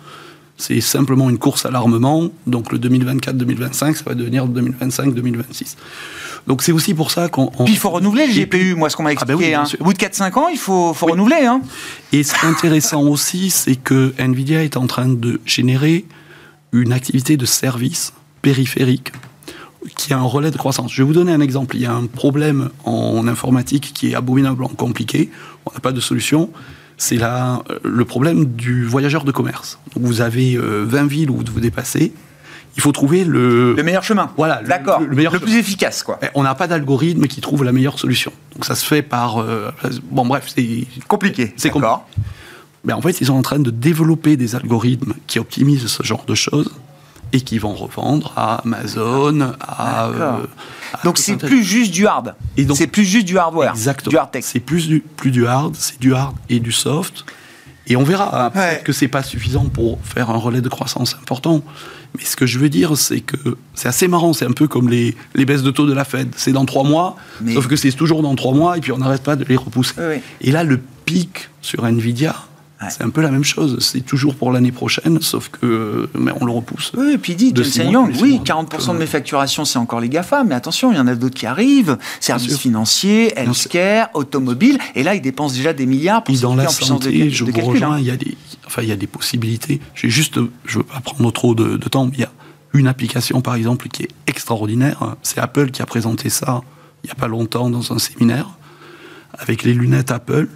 C'est 0.58 0.82
simplement 0.82 1.30
une 1.30 1.38
course 1.38 1.66
à 1.66 1.72
l'armement. 1.72 2.30
Donc 2.46 2.72
le 2.72 2.78
2024-2025, 2.78 3.96
ça 3.96 4.04
va 4.06 4.14
devenir 4.14 4.48
2025-2026. 4.48 5.76
Donc 6.48 6.62
c'est 6.64 6.72
aussi 6.72 6.94
pour 6.94 7.12
ça 7.12 7.30
qu'on... 7.30 7.48
Puis 7.48 7.74
il 7.74 7.78
faut 7.78 7.90
renouveler 7.92 8.28
le 8.28 8.34
GPU, 8.34 8.76
moi 8.76 8.90
ce 8.90 8.96
qu'on 8.96 9.04
m'a 9.04 9.12
ah 9.16 9.26
ben 9.26 9.34
expliqué. 9.36 9.56
hein. 9.56 9.64
Au 9.80 9.84
bout 9.86 9.94
de 9.94 10.00
4-5 10.00 10.40
ans, 10.40 10.48
il 10.50 10.58
faut, 10.58 10.94
faut 10.94 11.06
renouveler. 11.06 11.46
Hein. 11.46 11.62
Et 12.12 12.24
ce 12.24 12.34
qui 12.34 12.46
est 12.46 12.50
intéressant 12.50 13.04
aussi, 13.04 13.50
c'est 13.52 13.76
que 13.76 14.14
Nvidia 14.18 14.64
est 14.64 14.76
en 14.78 14.88
train 14.88 15.08
de 15.08 15.40
générer 15.46 16.06
une 16.74 16.94
activité 16.94 17.38
de 17.38 17.46
service 17.46 18.14
périphérique 18.42 19.12
qui 19.96 20.14
a 20.14 20.18
un 20.18 20.24
relais 20.24 20.52
de 20.52 20.58
croissance. 20.58 20.92
Je 20.94 21.02
vais 21.02 21.08
vous 21.08 21.14
donner 21.14 21.32
un 21.32 21.42
exemple. 21.42 21.76
Il 21.76 21.82
y 21.82 21.86
a 21.86 21.94
un 21.94 22.06
problème 22.06 22.70
en 22.86 23.28
informatique 23.28 23.92
qui 23.94 24.12
est 24.12 24.16
abominablement 24.16 24.70
compliqué. 24.70 25.32
On 25.66 25.74
n'a 25.74 25.80
pas 25.80 25.92
de 25.92 26.00
solution. 26.00 26.52
C'est 26.98 27.18
le 27.18 28.06
problème 28.06 28.46
du 28.46 28.86
voyageur 28.86 29.24
de 29.24 29.32
commerce. 29.32 29.80
vous 29.96 30.22
avez 30.22 30.56
20 30.58 30.64
euh, 30.64 31.08
villes 31.08 31.32
où 31.32 31.38
vous 31.38 31.60
dépassez. 31.60 32.14
Il 32.78 32.82
faut 32.82 32.92
trouver 32.92 33.26
le... 33.26 33.74
Le 33.74 33.84
meilleur 33.84 34.04
chemin. 34.04 34.32
Voilà. 34.38 34.62
D'accord. 34.62 35.02
Le, 35.02 35.08
le, 35.08 35.40
plus 35.40 35.56
efficace, 35.56 36.04
quoi. 36.04 36.20
On 36.36 36.44
n'a 36.44 36.56
pas 36.56 36.68
d'algorithme 36.68 37.26
qui 37.28 37.42
trouve 37.42 37.64
la 37.64 37.72
meilleure 37.72 38.00
solution. 38.00 38.32
Donc 38.54 38.66
ça 38.66 38.76
se 38.76 38.86
fait 38.86 39.02
par... 39.02 39.40
Euh, 39.40 39.72
bon, 40.12 40.26
bref, 40.26 40.46
c'est... 40.56 40.86
Compliqué. 41.08 41.54
C'est 41.58 41.70
compliqué. 41.70 41.96
Mais 42.84 42.94
en 42.94 43.02
fait, 43.02 43.22
ils 43.22 43.28
sont 43.28 43.34
en 43.34 43.42
train 43.42 43.60
de 43.60 43.72
développer 43.72 44.38
des 44.38 44.56
algorithmes 44.56 45.14
qui 45.28 45.40
optimisent 45.40 45.88
ce 45.88 46.04
genre 46.04 46.26
de 46.26 46.36
choses 46.36 46.72
et 47.34 47.42
qui 47.42 47.58
vont 47.58 47.74
revendre 47.74 48.34
à 48.36 48.62
Amazon, 48.64 49.54
à. 49.62 50.08
Euh, 50.08 50.46
donc 51.04 51.18
c'est 51.18 51.38
plus 51.38 51.64
juste 51.64 51.92
du 51.92 52.08
hard. 52.08 52.36
C'est 52.74 52.88
plus 52.88 53.06
juste 53.06 53.26
du 53.26 53.38
hardware. 53.38 53.72
Exactement. 53.72 54.12
Du 54.12 54.18
hard 54.18 54.32
tech. 54.32 54.44
C'est 54.46 54.60
plus 54.60 54.88
du, 54.88 55.02
plus 55.02 55.32
du 55.32 55.46
hard, 55.48 55.76
c'est 55.78 56.00
du 56.00 56.14
hard 56.14 56.36
et 56.50 56.60
du 56.60 56.72
soft. 56.72 57.26
Et 57.88 57.96
on 57.96 58.04
verra. 58.04 58.46
Hein, 58.46 58.50
peut-être 58.52 58.84
que 58.84 58.94
c'est 58.94 59.08
pas 59.08 59.24
suffisant 59.24 59.66
pour 59.66 60.00
faire 60.04 60.30
un 60.30 60.38
relais 60.38 60.62
de 60.62 60.70
croissance 60.70 61.16
important. 61.16 61.64
Mais 62.18 62.26
ce 62.26 62.36
que 62.36 62.46
je 62.46 62.60
veux 62.60 62.70
dire, 62.70 62.98
c'est 62.98 63.22
que 63.22 63.58
c'est 63.74 63.88
assez 63.88 64.08
marrant. 64.08 64.34
C'est 64.34 64.46
un 64.46 64.52
peu 64.52 64.68
comme 64.68 64.90
les, 64.90 65.16
les, 65.34 65.46
baisses 65.46 65.64
de 65.64 65.72
taux 65.72 65.88
de 65.88 65.94
la 65.94 66.04
Fed. 66.04 66.30
C'est 66.36 66.52
dans 66.52 66.66
trois 66.66 66.84
mois, 66.84 67.16
sauf 67.54 67.68
que 67.68 67.76
c'est 67.76 67.92
toujours 67.92 68.22
dans 68.22 68.36
trois 68.36 68.54
mois 68.54 68.78
et 68.78 68.82
puis 68.82 68.92
on 68.92 68.98
n'arrête 68.98 69.24
pas 69.24 69.36
de 69.36 69.46
les 69.46 69.56
repousser. 69.56 69.96
Et 70.42 70.52
là, 70.52 70.64
le 70.64 70.80
pic 71.06 71.50
sur 71.62 71.86
Nvidia, 71.86 72.36
c'est 72.90 73.04
un 73.04 73.10
peu 73.10 73.22
la 73.22 73.32
même 73.32 73.44
chose. 73.44 73.78
C'est 73.80 74.02
toujours 74.02 74.36
pour 74.36 74.52
l'année 74.52 74.72
prochaine, 74.72 75.22
sauf 75.22 75.50
que 75.50 76.10
mais 76.18 76.32
on 76.40 76.46
le 76.46 76.52
repousse. 76.52 76.92
Oui, 76.98 77.14
et 77.14 77.18
puis 77.18 77.36
dit 77.36 77.54
Jensen 77.56 77.92
Young, 77.92 78.16
oui, 78.22 78.42
40% 78.44 78.94
de 78.94 78.98
mes 78.98 79.06
facturations, 79.06 79.66
c'est 79.66 79.80
encore 79.80 80.00
les 80.00 80.10
GAFA, 80.10 80.44
mais 80.44 80.56
attention, 80.56 80.92
il 80.92 80.98
y 80.98 81.00
en 81.00 81.08
a 81.08 81.16
d'autres 81.16 81.36
qui 81.36 81.46
arrivent. 81.46 81.98
Services 82.20 82.58
financiers, 82.58 83.38
healthcare, 83.38 84.10
automobile, 84.14 84.78
et 84.96 85.04
là, 85.04 85.16
ils 85.16 85.22
dépensent 85.22 85.56
déjà 85.56 85.74
des 85.74 85.86
milliards 85.86 86.24
pour 86.24 86.36
dans 86.40 86.56
la 86.56 86.68
santé, 86.70 87.30
je 87.30 87.44
vous 87.44 87.52
rejoins, 87.52 87.94
hein. 87.94 88.00
il 88.00 88.06
y, 88.06 88.12
a 88.12 88.18
des, 88.18 88.36
enfin, 88.66 88.82
il 88.82 88.90
y 88.90 88.92
a 88.92 88.96
des 88.96 89.08
possibilités. 89.08 89.80
J'ai 89.94 90.10
juste, 90.10 90.40
je 90.66 90.78
ne 90.78 90.84
veux 90.84 90.88
pas 90.88 91.02
prendre 91.02 91.32
trop 91.32 91.54
de, 91.54 91.78
de 91.78 91.90
temps, 91.90 92.06
mais 92.06 92.14
il 92.16 92.22
y 92.22 92.24
a 92.24 92.32
une 92.74 92.88
application, 92.88 93.42
par 93.42 93.56
exemple, 93.56 93.90
qui 93.90 94.04
est 94.04 94.10
extraordinaire. 94.28 95.16
C'est 95.22 95.40
Apple 95.40 95.72
qui 95.72 95.82
a 95.82 95.86
présenté 95.86 96.30
ça 96.30 96.62
il 97.04 97.08
n'y 97.08 97.12
a 97.12 97.16
pas 97.16 97.28
longtemps 97.28 97.70
dans 97.70 97.94
un 97.94 98.00
séminaire, 98.00 98.50
avec 99.34 99.64
les 99.64 99.74
lunettes 99.74 100.12
Apple 100.12 100.48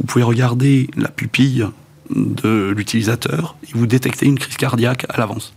vous 0.00 0.06
pouvez 0.06 0.24
regarder 0.24 0.90
la 0.96 1.08
pupille 1.08 1.66
de 2.10 2.72
l'utilisateur 2.76 3.56
et 3.64 3.72
vous 3.74 3.86
détectez 3.86 4.26
une 4.26 4.38
crise 4.38 4.56
cardiaque 4.56 5.06
à 5.08 5.18
l'avance. 5.18 5.52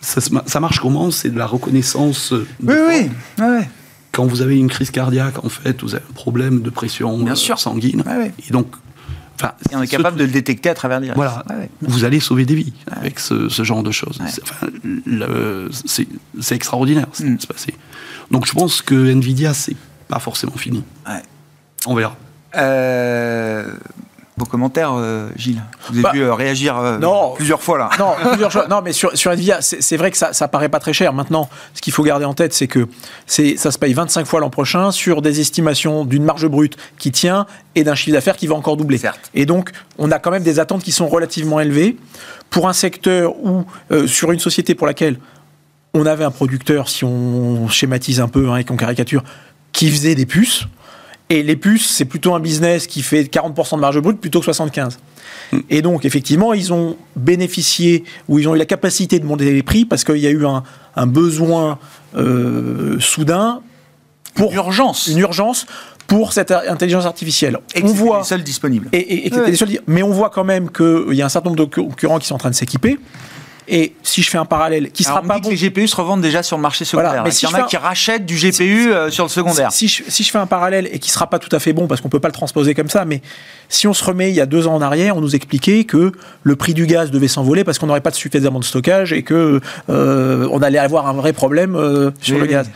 Ça, 0.00 0.60
marche 0.60 0.78
comment? 0.78 1.10
C'est 1.10 1.30
de 1.30 1.38
la 1.38 1.46
reconnaissance. 1.46 2.32
oui, 2.62 2.74
oui, 2.88 3.10
oui. 3.40 3.64
Quand 4.12 4.24
vous 4.24 4.40
avez 4.40 4.56
une 4.56 4.68
crise 4.68 4.90
cardiaque, 4.90 5.44
en 5.44 5.48
fait, 5.48 5.82
vous 5.82 5.94
avez 5.94 6.04
un 6.08 6.12
problème 6.12 6.62
de 6.62 6.70
pression 6.70 7.18
Bien 7.18 7.34
sûr. 7.34 7.58
sanguine. 7.58 8.04
Et 8.48 8.52
donc, 8.52 8.68
Enfin, 9.38 9.52
on 9.72 9.82
est 9.82 9.86
capable 9.86 10.16
de 10.16 10.24
le 10.24 10.30
détecter 10.30 10.70
à 10.70 10.74
travers 10.74 10.98
l'IRS. 10.98 11.14
Voilà. 11.14 11.44
Vous 11.82 12.04
allez 12.04 12.20
sauver 12.20 12.46
des 12.46 12.54
vies 12.54 12.72
avec 12.90 13.18
ce, 13.18 13.48
genre 13.48 13.82
de 13.82 13.90
choses. 13.90 14.18
C'est 16.40 16.54
extraordinaire 16.54 17.06
ce 17.12 17.22
qui 17.22 17.30
mm. 17.30 17.40
se 17.40 17.46
passé. 17.46 17.74
Donc 18.30 18.46
je 18.46 18.52
pense 18.52 18.80
que 18.80 18.94
Nvidia, 18.94 19.52
c'est 19.52 19.76
pas 20.08 20.20
forcément 20.20 20.56
fini. 20.56 20.82
On 21.86 21.94
verra. 21.94 22.16
Euh, 22.56 23.70
vos 24.36 24.44
commentaires, 24.44 24.92
euh, 24.94 25.30
Gilles 25.36 25.62
Vous 25.88 25.98
avez 25.98 26.10
pu 26.10 26.20
bah, 26.20 26.26
euh, 26.26 26.34
réagir 26.34 26.76
euh, 26.76 26.98
plusieurs 27.36 27.62
fois 27.62 27.78
là. 27.78 27.88
Non, 27.98 28.12
plusieurs 28.28 28.52
fois. 28.52 28.66
non 28.68 28.82
mais 28.82 28.92
sur, 28.92 29.16
sur 29.16 29.30
Nvidia, 29.30 29.62
c'est 29.62 29.96
vrai 29.96 30.10
que 30.10 30.18
ça, 30.18 30.34
ça 30.34 30.46
paraît 30.46 30.68
pas 30.68 30.78
très 30.78 30.92
cher. 30.92 31.14
Maintenant, 31.14 31.48
ce 31.72 31.80
qu'il 31.80 31.92
faut 31.94 32.02
garder 32.02 32.26
en 32.26 32.34
tête, 32.34 32.52
c'est 32.52 32.66
que 32.66 32.86
ça 33.26 33.70
se 33.70 33.78
paye 33.78 33.94
25 33.94 34.26
fois 34.26 34.40
l'an 34.40 34.50
prochain 34.50 34.90
sur 34.90 35.22
des 35.22 35.40
estimations 35.40 36.04
d'une 36.04 36.22
marge 36.22 36.46
brute 36.48 36.76
qui 36.98 37.12
tient 37.12 37.46
et 37.74 37.82
d'un 37.82 37.94
chiffre 37.94 38.14
d'affaires 38.14 38.36
qui 38.36 38.46
va 38.46 38.54
encore 38.54 38.76
doubler. 38.76 38.98
Certes. 38.98 39.30
Et 39.32 39.46
donc, 39.46 39.70
on 39.96 40.10
a 40.10 40.18
quand 40.18 40.30
même 40.30 40.42
des 40.42 40.60
attentes 40.60 40.82
qui 40.82 40.92
sont 40.92 41.08
relativement 41.08 41.58
élevées 41.58 41.96
pour 42.50 42.68
un 42.68 42.74
secteur 42.74 43.36
ou 43.42 43.64
sur 44.06 44.32
une 44.32 44.40
société 44.40 44.74
pour 44.74 44.86
laquelle 44.86 45.18
on 45.94 46.04
avait 46.04 46.24
un 46.24 46.30
producteur, 46.30 46.90
si 46.90 47.04
on 47.04 47.68
schématise 47.68 48.20
un 48.20 48.28
peu 48.28 48.50
hein, 48.50 48.56
et 48.56 48.64
qu'on 48.64 48.76
caricature, 48.76 49.24
qui 49.72 49.90
faisait 49.90 50.14
des 50.14 50.26
puces 50.26 50.66
et 51.28 51.42
les 51.42 51.56
puces, 51.56 51.90
c'est 51.90 52.04
plutôt 52.04 52.34
un 52.34 52.40
business 52.40 52.86
qui 52.86 53.02
fait 53.02 53.22
40% 53.22 53.76
de 53.76 53.80
marge 53.80 54.00
brute 54.00 54.20
plutôt 54.20 54.40
que 54.40 54.50
75%. 54.50 54.96
Hmm. 55.52 55.58
Et 55.70 55.82
donc, 55.82 56.04
effectivement, 56.04 56.54
ils 56.54 56.72
ont 56.72 56.96
bénéficié, 57.16 58.04
ou 58.28 58.38
ils 58.38 58.48
ont 58.48 58.54
eu 58.54 58.58
la 58.58 58.64
capacité 58.64 59.18
de 59.18 59.24
monter 59.24 59.52
les 59.52 59.62
prix 59.62 59.84
parce 59.84 60.04
qu'il 60.04 60.18
y 60.18 60.26
a 60.26 60.30
eu 60.30 60.44
un, 60.46 61.06
besoin 61.06 61.78
euh, 62.16 62.98
soudain 63.00 63.60
pour 64.34 64.50
une 64.50 64.56
urgence. 64.56 65.08
Une 65.08 65.18
urgence 65.18 65.66
pour 66.06 66.32
cette 66.32 66.52
intelligence 66.52 67.06
artificielle. 67.06 67.58
Et 67.74 67.82
on 67.82 67.88
voit 67.88 68.18
les 68.18 68.24
seuls 68.24 68.44
disponibles. 68.44 68.88
Et, 68.92 69.30
mais 69.88 70.04
on 70.04 70.10
voit 70.10 70.30
quand 70.30 70.44
même 70.44 70.70
qu'il 70.70 71.14
y 71.14 71.22
a 71.22 71.26
un 71.26 71.28
certain 71.28 71.50
nombre 71.50 71.66
de 71.66 71.74
concurrents 71.74 72.18
qui 72.18 72.28
sont 72.28 72.36
en 72.36 72.38
train 72.38 72.50
de 72.50 72.54
s'équiper. 72.54 72.98
Et 73.68 73.94
si 74.02 74.22
je 74.22 74.30
fais 74.30 74.38
un 74.38 74.44
parallèle, 74.44 74.90
qui 74.90 75.02
sera 75.02 75.22
pas 75.22 75.38
bon. 75.38 75.48
les 75.48 75.56
GPU 75.56 75.88
se 75.88 75.96
revendent 75.96 76.20
déjà 76.20 76.42
sur 76.42 76.56
le 76.56 76.62
marché 76.62 76.84
secondaire. 76.84 77.24
mais 77.24 77.30
si 77.30 77.46
il 77.46 77.50
y 77.50 77.54
en 77.54 77.58
a 77.58 77.62
qui 77.62 77.76
rachètent 77.76 78.24
du 78.24 78.36
GPU 78.36 78.92
euh, 78.92 79.10
sur 79.10 79.24
le 79.24 79.28
secondaire. 79.28 79.72
Si, 79.72 79.88
je, 79.88 80.30
fais 80.30 80.38
un 80.38 80.46
parallèle 80.46 80.88
et 80.92 80.98
qui 80.98 81.10
sera 81.10 81.28
pas 81.28 81.38
tout 81.38 81.54
à 81.54 81.58
fait 81.58 81.72
bon 81.72 81.86
parce 81.86 82.00
qu'on 82.00 82.08
peut 82.08 82.20
pas 82.20 82.28
le 82.28 82.34
transposer 82.34 82.74
comme 82.74 82.88
ça, 82.88 83.04
mais 83.04 83.22
si 83.68 83.86
on 83.86 83.94
se 83.94 84.04
remet 84.04 84.30
il 84.30 84.34
y 84.34 84.40
a 84.40 84.46
deux 84.46 84.66
ans 84.66 84.74
en 84.74 84.82
arrière, 84.82 85.16
on 85.16 85.20
nous 85.20 85.34
expliquait 85.34 85.84
que 85.84 86.12
le 86.42 86.56
prix 86.56 86.74
du 86.74 86.86
gaz 86.86 87.10
devait 87.10 87.28
s'envoler 87.28 87.64
parce 87.64 87.78
qu'on 87.78 87.86
n'aurait 87.86 88.00
pas 88.00 88.12
suffisamment 88.12 88.60
de 88.60 88.64
stockage 88.64 89.12
et 89.12 89.22
que 89.22 89.60
euh, 89.90 90.48
on 90.52 90.62
allait 90.62 90.78
avoir 90.78 91.06
un 91.08 91.12
vrai 91.12 91.32
problème 91.32 91.74
euh, 91.74 92.10
sur 92.20 92.38
le 92.38 92.46
gaz. 92.46 92.70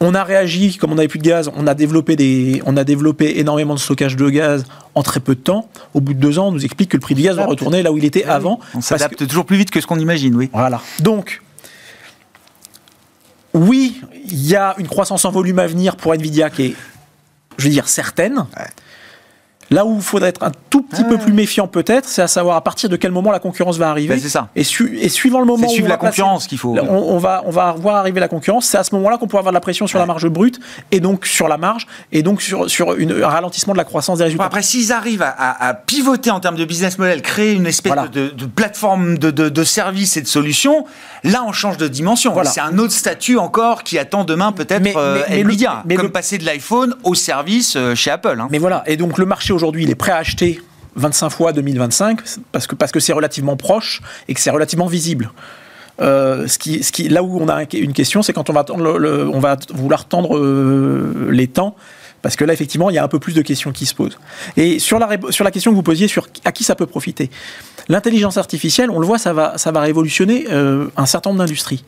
On 0.00 0.14
a 0.14 0.24
réagi, 0.24 0.76
comme 0.76 0.92
on 0.92 0.96
n'avait 0.96 1.08
plus 1.08 1.18
de 1.18 1.24
gaz, 1.24 1.50
on 1.56 1.66
a, 1.66 1.74
développé 1.74 2.16
des, 2.16 2.62
on 2.66 2.76
a 2.76 2.84
développé 2.84 3.38
énormément 3.38 3.74
de 3.74 3.78
stockage 3.78 4.16
de 4.16 4.28
gaz 4.28 4.64
en 4.94 5.02
très 5.02 5.20
peu 5.20 5.34
de 5.34 5.40
temps. 5.40 5.70
Au 5.94 6.00
bout 6.00 6.12
de 6.12 6.20
deux 6.20 6.38
ans, 6.38 6.48
on 6.48 6.52
nous 6.52 6.64
explique 6.64 6.90
que 6.90 6.96
le 6.98 7.00
prix 7.00 7.14
du 7.14 7.22
gaz 7.22 7.36
va 7.36 7.46
retourner 7.46 7.82
là 7.82 7.92
où 7.92 7.96
il 7.96 8.04
était 8.04 8.24
ah 8.28 8.34
avant. 8.34 8.60
On 8.74 8.82
s'adapte 8.82 9.26
toujours 9.26 9.46
plus 9.46 9.56
vite 9.56 9.70
que 9.70 9.80
ce 9.80 9.86
qu'on 9.86 9.98
imagine, 9.98 10.34
oui. 10.34 10.50
Voilà. 10.52 10.82
Donc, 11.00 11.40
oui, 13.54 14.02
il 14.26 14.46
y 14.46 14.54
a 14.54 14.74
une 14.78 14.86
croissance 14.86 15.24
en 15.24 15.30
volume 15.30 15.58
à 15.58 15.66
venir 15.66 15.96
pour 15.96 16.12
Nvidia 16.12 16.50
qui 16.50 16.62
est, 16.66 16.74
je 17.56 17.64
veux 17.64 17.70
dire, 17.70 17.88
certaine. 17.88 18.44
Là 19.70 19.84
où 19.84 19.96
il 19.96 20.02
faudrait 20.02 20.28
être 20.28 20.44
un 20.44 20.52
tout 20.70 20.82
petit 20.82 21.02
peu 21.04 21.18
plus 21.18 21.32
méfiant 21.32 21.66
peut-être, 21.66 22.08
c'est 22.08 22.22
à 22.22 22.28
savoir 22.28 22.56
à 22.56 22.60
partir 22.60 22.88
de 22.88 22.96
quel 22.96 23.10
moment 23.10 23.32
la 23.32 23.40
concurrence 23.40 23.78
va 23.78 23.90
arriver. 23.90 24.14
Ben, 24.14 24.20
c'est 24.20 24.28
ça. 24.28 24.48
Et, 24.54 24.62
suivant 24.64 25.40
le 25.40 25.46
moment 25.46 25.66
où 25.66 25.70
suivre 25.70 25.88
la 25.88 25.96
concurrence 25.96 26.46
qu'il 26.46 26.58
faut. 26.58 26.76
On, 26.78 27.18
va 27.18 27.42
on 27.46 27.50
va 27.50 27.72
voir 27.72 27.96
arriver 27.96 28.20
la 28.20 28.28
concurrence. 28.28 28.66
C'est 28.66 28.78
à 28.78 28.84
ce 28.84 28.94
moment-là 28.94 29.18
qu'on 29.18 29.26
pourra 29.26 29.40
avoir 29.40 29.52
de 29.52 29.56
la 29.56 29.60
pression 29.60 29.86
sur 29.86 29.98
la 29.98 30.06
marge 30.06 30.28
brute 30.28 30.60
et 30.92 31.00
donc 31.00 31.26
sur 31.26 31.48
la 31.48 31.58
marge 31.58 31.86
et 32.12 32.22
donc 32.22 32.42
sur 32.42 32.70
sur 32.70 32.94
une, 32.94 33.22
un 33.22 33.28
ralentissement 33.28 33.72
de 33.72 33.78
la 33.78 33.84
croissance 33.84 34.18
des 34.18 34.24
résultats. 34.24 34.44
après, 34.44 34.62
s'ils 34.62 34.92
arrivent 34.92 35.22
à, 35.22 35.74
pivoter 35.86 36.30
en 36.30 36.40
termes 36.40 36.56
de 36.56 36.64
business 36.64 36.98
model, 36.98 37.22
créer 37.22 37.52
une 37.52 37.66
espèce 37.66 37.92
de, 38.12 38.30
plateforme 38.46 39.18
de, 39.18 39.30
de, 39.30 39.64
services 39.64 40.16
et 40.16 40.22
de 40.22 40.26
solutions, 40.26 40.86
là 41.24 41.44
on 41.46 41.52
change 41.52 41.76
de 41.76 41.88
dimension. 41.88 42.34
C'est 42.44 42.60
un 42.60 42.78
autre 42.78 42.92
statut 42.92 43.38
encore 43.38 43.82
qui 43.82 43.98
attend 43.98 44.24
demain 44.24 44.52
peut-être 44.52 44.96
euh, 44.96 45.22
Nvidia, 45.28 45.82
comme 45.96 46.10
passer 46.10 46.38
de 46.38 46.44
l'iPhone 46.44 46.94
au 47.02 47.14
service 47.14 47.74
euh, 47.76 47.94
chez 47.94 48.10
Apple. 48.10 48.38
Hein. 48.40 48.48
Mais 48.50 48.58
voilà. 48.58 48.82
Et 48.86 48.96
donc 48.96 49.18
le 49.18 49.26
marché 49.26 49.52
aujourd'hui, 49.56 49.82
il 49.82 49.90
est 49.90 49.96
prêt 49.96 50.12
à 50.12 50.18
acheter 50.18 50.60
25 50.94 51.30
fois 51.30 51.52
2025 51.52 52.20
parce 52.52 52.66
que 52.66 52.74
parce 52.74 52.92
que 52.92 53.00
c'est 53.00 53.12
relativement 53.12 53.56
proche 53.56 54.02
et 54.28 54.34
que 54.34 54.40
c'est 54.40 54.50
relativement 54.50 54.86
visible. 54.86 55.30
Euh, 56.00 56.46
ce 56.46 56.58
qui, 56.58 56.82
ce 56.82 56.92
qui, 56.92 57.08
là 57.08 57.22
où 57.22 57.40
on 57.40 57.48
a 57.48 57.62
une 57.72 57.92
question, 57.92 58.22
c'est 58.22 58.32
quand 58.32 58.50
on 58.50 58.52
va, 58.52 58.64
le, 58.76 59.28
on 59.28 59.38
va 59.38 59.56
vouloir 59.72 60.04
tendre 60.04 60.36
euh, 60.36 61.28
les 61.30 61.48
temps, 61.48 61.74
parce 62.20 62.36
que 62.36 62.44
là, 62.44 62.52
effectivement, 62.52 62.90
il 62.90 62.94
y 62.94 62.98
a 62.98 63.04
un 63.04 63.08
peu 63.08 63.18
plus 63.18 63.34
de 63.34 63.42
questions 63.42 63.72
qui 63.72 63.86
se 63.86 63.94
posent. 63.94 64.18
Et 64.56 64.78
sur 64.78 64.98
la, 64.98 65.08
sur 65.30 65.44
la 65.44 65.50
question 65.50 65.70
que 65.70 65.76
vous 65.76 65.82
posiez 65.82 66.08
sur 66.08 66.28
à 66.44 66.52
qui 66.52 66.64
ça 66.64 66.74
peut 66.74 66.86
profiter, 66.86 67.30
l'intelligence 67.88 68.36
artificielle, 68.36 68.90
on 68.90 68.98
le 68.98 69.06
voit, 69.06 69.18
ça 69.18 69.32
va, 69.32 69.56
ça 69.56 69.72
va 69.72 69.80
révolutionner 69.80 70.46
euh, 70.50 70.88
un 70.96 71.06
certain 71.06 71.30
nombre 71.30 71.40
d'industries. 71.40 71.84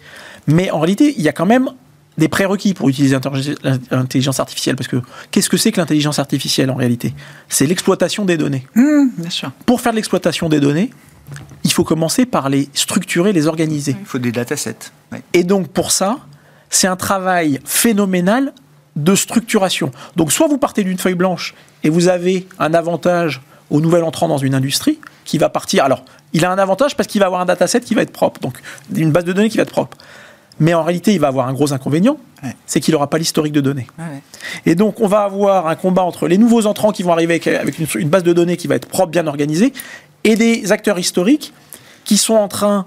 Mais 0.46 0.70
en 0.70 0.80
réalité, 0.80 1.14
il 1.16 1.22
y 1.22 1.28
a 1.28 1.32
quand 1.32 1.46
même 1.46 1.70
des 2.18 2.28
prérequis 2.28 2.74
pour 2.74 2.88
utiliser 2.88 3.16
l'intelligence 3.90 4.40
artificielle. 4.40 4.76
Parce 4.76 4.88
que 4.88 5.00
qu'est-ce 5.30 5.48
que 5.48 5.56
c'est 5.56 5.72
que 5.72 5.80
l'intelligence 5.80 6.18
artificielle 6.18 6.70
en 6.70 6.74
réalité? 6.74 7.14
C'est 7.48 7.66
l'exploitation 7.66 8.24
des 8.24 8.36
données. 8.36 8.66
Mmh, 8.74 9.04
bien 9.16 9.30
sûr. 9.30 9.50
Pour 9.64 9.80
faire 9.80 9.92
de 9.92 9.96
l'exploitation 9.96 10.48
des 10.48 10.60
données, 10.60 10.90
il 11.64 11.72
faut 11.72 11.84
commencer 11.84 12.26
par 12.26 12.48
les 12.48 12.68
structurer, 12.74 13.32
les 13.32 13.46
organiser. 13.46 13.96
Il 13.98 14.06
faut 14.06 14.18
des 14.18 14.32
datasets. 14.32 14.90
Et 15.32 15.44
donc 15.44 15.68
pour 15.68 15.92
ça, 15.92 16.18
c'est 16.68 16.88
un 16.88 16.96
travail 16.96 17.60
phénoménal 17.64 18.52
de 18.96 19.14
structuration. 19.14 19.92
Donc 20.16 20.32
soit 20.32 20.48
vous 20.48 20.58
partez 20.58 20.82
d'une 20.82 20.98
feuille 20.98 21.14
blanche 21.14 21.54
et 21.84 21.88
vous 21.88 22.08
avez 22.08 22.48
un 22.58 22.74
avantage 22.74 23.40
au 23.70 23.80
nouvel 23.80 24.02
entrant 24.02 24.28
dans 24.28 24.38
une 24.38 24.54
industrie 24.54 24.98
qui 25.24 25.38
va 25.38 25.50
partir. 25.50 25.84
Alors, 25.84 26.04
il 26.32 26.44
a 26.44 26.50
un 26.50 26.58
avantage 26.58 26.96
parce 26.96 27.06
qu'il 27.06 27.20
va 27.20 27.26
avoir 27.26 27.40
un 27.40 27.44
dataset 27.44 27.80
qui 27.80 27.94
va 27.94 28.02
être 28.02 28.12
propre, 28.12 28.40
donc 28.40 28.58
une 28.94 29.12
base 29.12 29.24
de 29.24 29.32
données 29.32 29.50
qui 29.50 29.58
va 29.58 29.62
être 29.62 29.72
propre. 29.72 29.96
Mais 30.60 30.74
en 30.74 30.82
réalité, 30.82 31.12
il 31.12 31.20
va 31.20 31.28
avoir 31.28 31.48
un 31.48 31.52
gros 31.52 31.72
inconvénient, 31.72 32.18
c'est 32.66 32.80
qu'il 32.80 32.92
n'aura 32.92 33.08
pas 33.08 33.18
l'historique 33.18 33.52
de 33.52 33.60
données. 33.60 33.86
Et 34.66 34.74
donc, 34.74 35.00
on 35.00 35.06
va 35.06 35.20
avoir 35.20 35.68
un 35.68 35.76
combat 35.76 36.02
entre 36.02 36.28
les 36.28 36.38
nouveaux 36.38 36.66
entrants 36.66 36.92
qui 36.92 37.02
vont 37.02 37.12
arriver 37.12 37.40
avec, 37.60 37.78
une, 37.96 38.08
base 38.08 38.22
de 38.22 38.32
données 38.32 38.56
qui 38.56 38.66
va 38.66 38.74
être 38.74 38.88
propre, 38.88 39.10
bien 39.10 39.26
organisée, 39.26 39.72
et 40.24 40.36
des 40.36 40.72
acteurs 40.72 40.98
historiques 40.98 41.52
qui 42.04 42.16
sont 42.16 42.34
en 42.34 42.48
train 42.48 42.86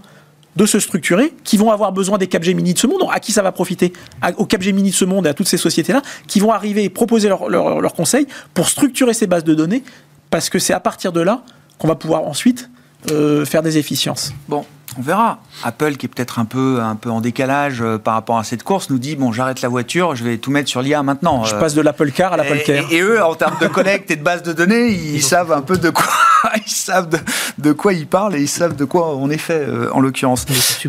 de 0.57 0.65
se 0.65 0.79
structurer, 0.79 1.33
qui 1.45 1.55
vont 1.55 1.71
avoir 1.71 1.93
besoin 1.93 2.17
des 2.17 2.27
Capgemini 2.27 2.73
de 2.73 2.79
ce 2.79 2.87
monde. 2.87 3.03
À 3.11 3.19
qui 3.19 3.31
ça 3.31 3.41
va 3.41 3.53
profiter 3.53 3.93
Aux 4.37 4.45
Capgemini 4.45 4.89
de 4.89 4.95
ce 4.95 5.05
monde 5.05 5.25
et 5.25 5.29
à 5.29 5.33
toutes 5.33 5.47
ces 5.47 5.57
sociétés-là, 5.57 6.01
qui 6.27 6.39
vont 6.39 6.51
arriver 6.51 6.83
et 6.83 6.89
proposer 6.89 7.29
leurs 7.29 7.49
leur, 7.49 7.93
conseils 7.93 8.27
pour 8.53 8.67
structurer 8.67 9.13
ces 9.13 9.27
bases 9.27 9.45
de 9.45 9.53
données, 9.53 9.83
parce 10.29 10.49
que 10.49 10.59
c'est 10.59 10.73
à 10.73 10.79
partir 10.81 11.13
de 11.13 11.21
là 11.21 11.43
qu'on 11.77 11.87
va 11.87 11.95
pouvoir 11.95 12.23
ensuite 12.23 12.69
euh, 13.11 13.45
faire 13.45 13.63
des 13.63 13.77
efficiences. 13.77 14.33
Bon, 14.49 14.65
on 14.97 15.01
verra. 15.01 15.39
Apple, 15.63 15.95
qui 15.95 16.05
est 16.05 16.09
peut-être 16.09 16.39
un 16.39 16.45
peu, 16.45 16.79
un 16.81 16.95
peu 16.95 17.09
en 17.09 17.21
décalage 17.21 17.81
euh, 17.81 17.97
par 17.97 18.13
rapport 18.13 18.37
à 18.37 18.43
cette 18.43 18.63
course, 18.63 18.89
nous 18.89 18.99
dit 18.99 19.15
bon, 19.15 19.31
j'arrête 19.31 19.61
la 19.61 19.69
voiture, 19.69 20.15
je 20.15 20.23
vais 20.23 20.37
tout 20.37 20.51
mettre 20.51 20.69
sur 20.69 20.81
l'IA 20.81 21.03
maintenant. 21.03 21.43
Je 21.43 21.55
passe 21.55 21.73
de 21.73 21.81
l'Apple 21.81 22.11
Car 22.11 22.33
à 22.33 22.37
l'Apple 22.37 22.59
Care. 22.65 22.85
Et, 22.91 23.01
eux, 23.01 23.23
en 23.23 23.35
termes 23.35 23.57
de 23.61 23.67
collecte 23.67 24.11
et 24.11 24.15
de 24.15 24.23
base 24.23 24.43
de 24.43 24.53
données, 24.53 24.89
ils, 24.89 25.21
savent 25.31 25.51
un 25.51 25.61
peu 25.61 25.77
de 25.77 25.89
quoi 25.89 26.05
ils 26.65 26.71
savent 26.71 27.09
de, 27.57 27.71
quoi 27.71 27.93
ils 27.93 28.07
parlent 28.07 28.35
et 28.35 28.41
ils 28.41 28.47
savent 28.47 28.75
de 28.75 28.85
quoi 28.85 29.15
on 29.15 29.29
est 29.29 29.37
fait 29.37 29.65
euh, 29.67 29.91
en 29.93 29.99
l'occurrence. 29.99 30.45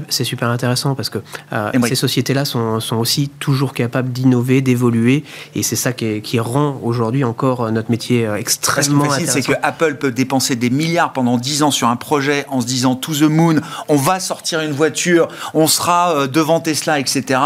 C'est 0.09 0.25
super 0.25 0.49
intéressant 0.49 0.95
parce 0.95 1.11
que 1.11 1.19
euh, 1.53 1.71
ces 1.87 1.95
sociétés-là 1.95 2.45
sont, 2.45 2.81
sont, 2.81 2.97
aussi 2.97 3.29
toujours 3.29 3.73
capables 3.75 4.13
d'innover, 4.13 4.61
d'évoluer 4.61 5.25
et 5.55 5.63
c'est 5.63 5.77
ça 5.77 5.93
qui, 5.93 6.21
qui 6.23 6.39
rend 6.41 6.79
aujourd'hui 6.83 7.25
encore 7.25 7.71
notre 7.73 7.91
métier 7.91 8.29
extrêmement 8.37 9.05
intéressant. 9.05 9.33
C'est 9.33 9.43
que 9.43 9.53
Apple 9.63 9.97
peut 9.97 10.13
dépenser 10.13 10.57
des 10.57 10.71
milliards 10.71 11.13
pendant 11.13 11.37
10 11.37 11.63
ans 11.63 11.71
sur 11.71 11.89
un 11.89 11.97
projet 11.97 12.47
en 12.49 12.61
se 12.61 12.67
disant 12.67 12.95
to 12.95 13.15
the 13.15 13.23
moon, 13.23 13.57
on 13.89 13.97
va 13.97 14.21
sortir 14.21 14.61
une 14.61 14.73
voiture, 14.73 15.29
on 15.55 15.67
sera 15.67 16.15
euh, 16.15 16.27
devant 16.27 16.61
Tesla, 16.61 16.99
etc. 16.99 17.41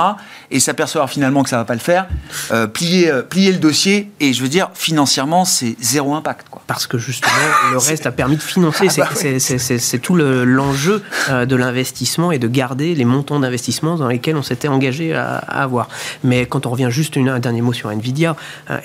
Et 0.51 0.61
s'apercevoir 0.61 1.11
finalement 1.11 1.42
que 1.42 1.51
ça 1.51 1.57
va 1.57 1.64
pas 1.64 1.75
le 1.75 1.81
faire, 1.81 2.07
euh, 2.53 2.66
plier, 2.66 3.11
euh, 3.11 3.23
plier 3.23 3.53
le 3.53 3.59
dossier, 3.59 4.11
et 4.21 4.33
je 4.33 4.42
veux 4.42 4.49
dire, 4.49 4.71
financièrement, 4.75 5.45
c'est 5.45 5.77
zéro 5.81 6.14
impact. 6.14 6.49
Quoi. 6.51 6.62
Parce 6.66 6.87
que 6.87 6.99
justement, 6.99 7.33
le 7.73 7.79
reste 7.79 7.96
a 8.05 8.13
permis 8.13 8.37
de 8.37 8.43
financer. 8.43 8.89
Ah 9.01 9.09
bah 9.15 9.39
c'est 9.39 9.99
tout 9.99 10.17
l'enjeu 10.17 11.03
de 11.31 11.57
l'investissement 11.57 12.33
et 12.33 12.39
de 12.39 12.49
garder 12.49 12.95
les 12.95 13.05
montants 13.05 13.41
d'investissement 13.41 13.97
dans 13.97 14.09
lesquels 14.09 14.37
on 14.37 14.43
s'était 14.43 14.69
engagé 14.69 15.15
à, 15.15 15.37
avoir. 15.37 15.89
Mais 16.25 16.47
quand 16.47 16.67
on 16.67 16.71
revient 16.71 16.89
juste 16.91 17.17
une, 17.17 17.29
un 17.29 17.39
dernier 17.39 17.63
mot 17.63 17.73
sur 17.73 17.91
Nvidia, 17.91 18.37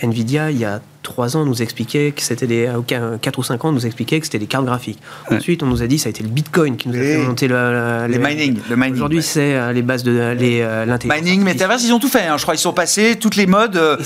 Nvidia, 0.02 0.52
il 0.52 0.58
y 0.58 0.66
a 0.66 0.82
trois 1.02 1.36
ans, 1.38 1.46
nous 1.46 1.62
expliquait 1.62 2.12
que 2.12 2.22
c'était 2.22 2.48
des. 2.48 2.70
4 3.22 3.40
ou 3.40 3.44
5 3.44 3.66
ans, 3.66 3.72
nous 3.72 3.86
expliquait 3.86 4.20
que 4.20 4.26
c'était 4.26 4.40
des 4.40 4.48
cartes 4.48 4.66
graphiques. 4.66 5.00
Ensuite, 5.30 5.64
on 5.64 5.68
nous 5.68 5.82
a 5.82 5.88
dit 5.88 5.96
que 5.96 6.02
ça 6.02 6.10
a 6.10 6.12
été 6.12 6.24
le 6.24 6.30
bitcoin 6.30 6.78
qui 6.78 6.90
nous 6.90 6.96
a 6.96 7.00
fait 7.00 7.18
monter 7.18 7.48
le, 7.48 8.08
les, 8.08 8.18
mining. 8.18 8.60
Le 8.70 8.76
mining 8.76 8.94
Aujourd'hui, 8.94 9.24
c'est 9.24 9.56
euh, 9.56 9.74
les 9.74 9.82
bases 9.82 10.04
de 10.04 10.12
euh, 10.18 10.86
l'intelligence. 10.86 11.22
Mining, 11.22 11.44
Metaverse, 11.44 11.84
ils 11.84 11.94
ont 11.94 12.00
tout 12.00 12.10
fait. 12.10 12.26
Hein. 12.26 12.38
Je 12.38 12.44
crois 12.44 12.54
qu'ils 12.54 12.62
sont 12.62 12.74
passés 12.74 13.18
toutes 13.20 13.36
les 13.36 13.48
modes. 13.48 13.76
Euh, 13.76 13.98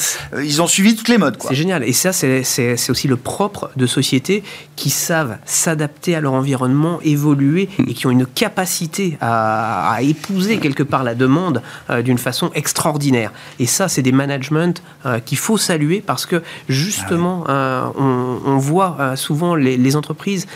ils 0.43 0.62
ont 0.62 0.67
suivi 0.67 0.95
toutes 0.95 1.10
les 1.10 1.17
modes. 1.17 1.38
C'est 1.47 1.55
génial. 1.55 1.84
Et 1.84 1.93
ça, 1.93 2.13
c'est 2.13 2.89
aussi 2.89 3.08
le 3.08 3.17
propre 3.17 3.71
de 3.75 3.86
sociétés 3.86 4.43
qui 4.75 4.89
savent 4.89 5.38
s'adapter 5.45 6.15
à 6.15 6.21
leur 6.21 6.34
environnement, 6.34 6.99
évoluer 7.01 7.69
hmm. 7.77 7.89
et 7.89 7.93
qui 7.93 8.08
ont 8.08 8.12
une 8.12 8.25
capacité 8.25 9.17
à, 9.21 9.97
épouser 10.01 10.58
quelque 10.58 10.84
part 10.84 11.03
la 11.03 11.15
demande 11.15 11.62
d'une 12.03 12.17
façon 12.17 12.51
extraordinaire. 12.53 13.31
Et 13.60 13.65
ça, 13.65 13.88
c'est 13.88 14.01
des 14.01 14.12
managements 14.12 14.73
qu'il 15.25 15.38
faut 15.38 15.58
saluer 15.58 16.03
parce 16.05 16.25
que 16.25 16.41
justement, 16.86 17.43
ah 17.48 17.91
on, 17.95 18.58
voit 18.58 19.15
souvent 19.15 19.56
les, 19.56 19.95
entreprises, 19.95 20.48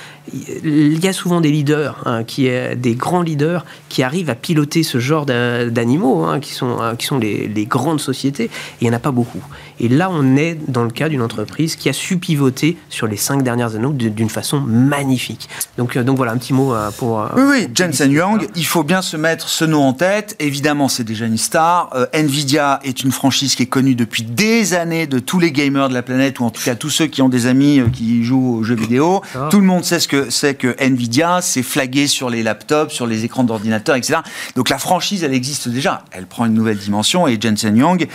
il 0.63 1.03
y 1.03 1.07
a 1.07 1.13
souvent 1.13 1.41
des 1.41 1.51
leaders, 1.51 2.01
hein, 2.05 2.23
qui, 2.23 2.49
des 2.77 2.95
grands 2.95 3.21
leaders 3.21 3.65
qui 3.89 4.03
arrivent 4.03 4.29
à 4.29 4.35
piloter 4.35 4.83
ce 4.83 4.99
genre 4.99 5.25
d'animaux, 5.25 6.23
hein, 6.23 6.39
qui 6.39 6.53
sont, 6.53 6.77
qui 6.97 7.05
sont 7.05 7.17
les, 7.17 7.47
les 7.47 7.65
grandes 7.65 8.01
sociétés. 8.01 8.49
il 8.81 8.87
n'y 8.87 8.89
en 8.89 8.97
a 8.97 8.99
pas 8.99 9.11
beaucoup. 9.11 9.43
Et 9.79 9.87
là, 9.87 10.09
on 10.11 10.35
est 10.35 10.57
dans 10.67 10.83
le 10.83 10.89
cas 10.89 11.09
d'une 11.09 11.21
entreprise 11.21 11.75
qui 11.75 11.89
a 11.89 11.93
su 11.93 12.17
pivoter 12.17 12.77
sur 12.89 13.07
les 13.07 13.17
cinq 13.17 13.43
dernières 13.43 13.75
années 13.75 13.87
d'une 13.93 14.29
façon 14.29 14.59
magnifique. 14.59 15.47
Donc, 15.77 15.95
euh, 15.95 16.03
donc 16.03 16.17
voilà, 16.17 16.33
un 16.33 16.37
petit 16.37 16.53
mot 16.53 16.73
euh, 16.73 16.91
pour... 16.91 17.21
Euh, 17.21 17.27
oui, 17.37 17.67
Jensen 17.73 18.11
Young, 18.11 18.47
il 18.55 18.65
faut 18.65 18.83
bien 18.83 19.01
se 19.01 19.15
mettre 19.15 19.47
ce 19.47 19.63
nom 19.63 19.83
en 19.83 19.93
tête. 19.93 20.35
Évidemment, 20.39 20.89
c'est 20.89 21.03
déjà 21.03 21.25
une 21.25 21.37
star. 21.37 21.89
Nvidia 22.13 22.79
est 22.83 23.03
une 23.03 23.11
franchise 23.11 23.55
qui 23.55 23.63
est 23.63 23.67
connue 23.67 23.95
depuis 23.95 24.23
des 24.23 24.73
années 24.73 25.07
de 25.07 25.19
tous 25.19 25.39
les 25.39 25.51
gamers 25.51 25.89
de 25.89 25.93
la 25.93 26.01
planète, 26.01 26.39
ou 26.39 26.45
en 26.45 26.49
tout 26.49 26.61
cas 26.63 26.75
tous 26.75 26.89
ceux 26.89 27.07
qui 27.07 27.21
ont 27.21 27.29
des 27.29 27.47
amis 27.47 27.81
qui 27.93 28.23
jouent 28.23 28.57
aux 28.59 28.63
jeux 28.63 28.75
vidéo. 28.75 29.21
Tout 29.49 29.59
le 29.59 29.65
monde 29.65 29.85
sait 29.85 29.99
ce 29.99 30.07
que 30.07 30.18
c'est 30.29 30.55
que 30.55 30.75
Nvidia, 30.79 31.39
c'est 31.41 31.63
flagué 31.63 32.07
sur 32.07 32.29
les 32.29 32.43
laptops, 32.43 32.93
sur 32.93 33.07
les 33.07 33.25
écrans 33.25 33.43
d'ordinateur, 33.43 33.95
etc. 33.95 34.19
Donc 34.55 34.69
la 34.69 34.77
franchise, 34.77 35.23
elle 35.23 35.33
existe 35.33 35.69
déjà. 35.69 36.03
Elle 36.11 36.25
prend 36.25 36.45
une 36.45 36.53
nouvelle 36.53 36.77
dimension 36.77 37.27
et 37.27 37.39
Jensen 37.39 37.77
Young 37.77 38.07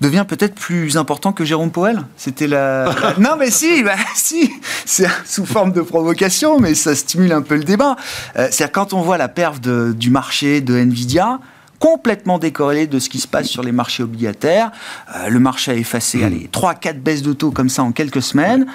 devient 0.00 0.24
peut-être 0.26 0.54
plus 0.54 0.96
important 0.96 1.32
que 1.32 1.44
Jérôme 1.44 1.70
Powell 1.70 2.02
C'était 2.16 2.46
la... 2.46 2.94
non 3.18 3.36
mais 3.38 3.50
si, 3.50 3.82
bah, 3.82 3.94
si, 4.14 4.50
c'est 4.84 5.08
sous 5.24 5.46
forme 5.46 5.72
de 5.72 5.80
provocation, 5.80 6.58
mais 6.58 6.74
ça 6.74 6.94
stimule 6.94 7.32
un 7.32 7.42
peu 7.42 7.56
le 7.56 7.64
débat. 7.64 7.96
Euh, 8.36 8.48
c'est-à-dire 8.50 8.72
quand 8.72 8.92
on 8.92 9.00
voit 9.00 9.18
la 9.18 9.28
perf 9.28 9.60
du 9.60 10.10
marché 10.10 10.60
de 10.60 10.76
Nvidia, 10.76 11.38
complètement 11.78 12.38
décorrélé 12.38 12.86
de 12.86 12.98
ce 12.98 13.08
qui 13.08 13.18
se 13.18 13.28
passe 13.28 13.46
sur 13.46 13.62
les 13.62 13.72
marchés 13.72 14.02
obligataires. 14.02 14.70
Euh, 15.14 15.28
le 15.28 15.38
marché 15.38 15.72
a 15.72 15.74
effacé, 15.74 16.18
3-4 16.18 16.94
hmm. 16.94 16.98
baisses 16.98 17.22
de 17.22 17.32
taux 17.32 17.50
comme 17.50 17.68
ça 17.68 17.82
en 17.82 17.92
quelques 17.92 18.22
semaines. 18.22 18.66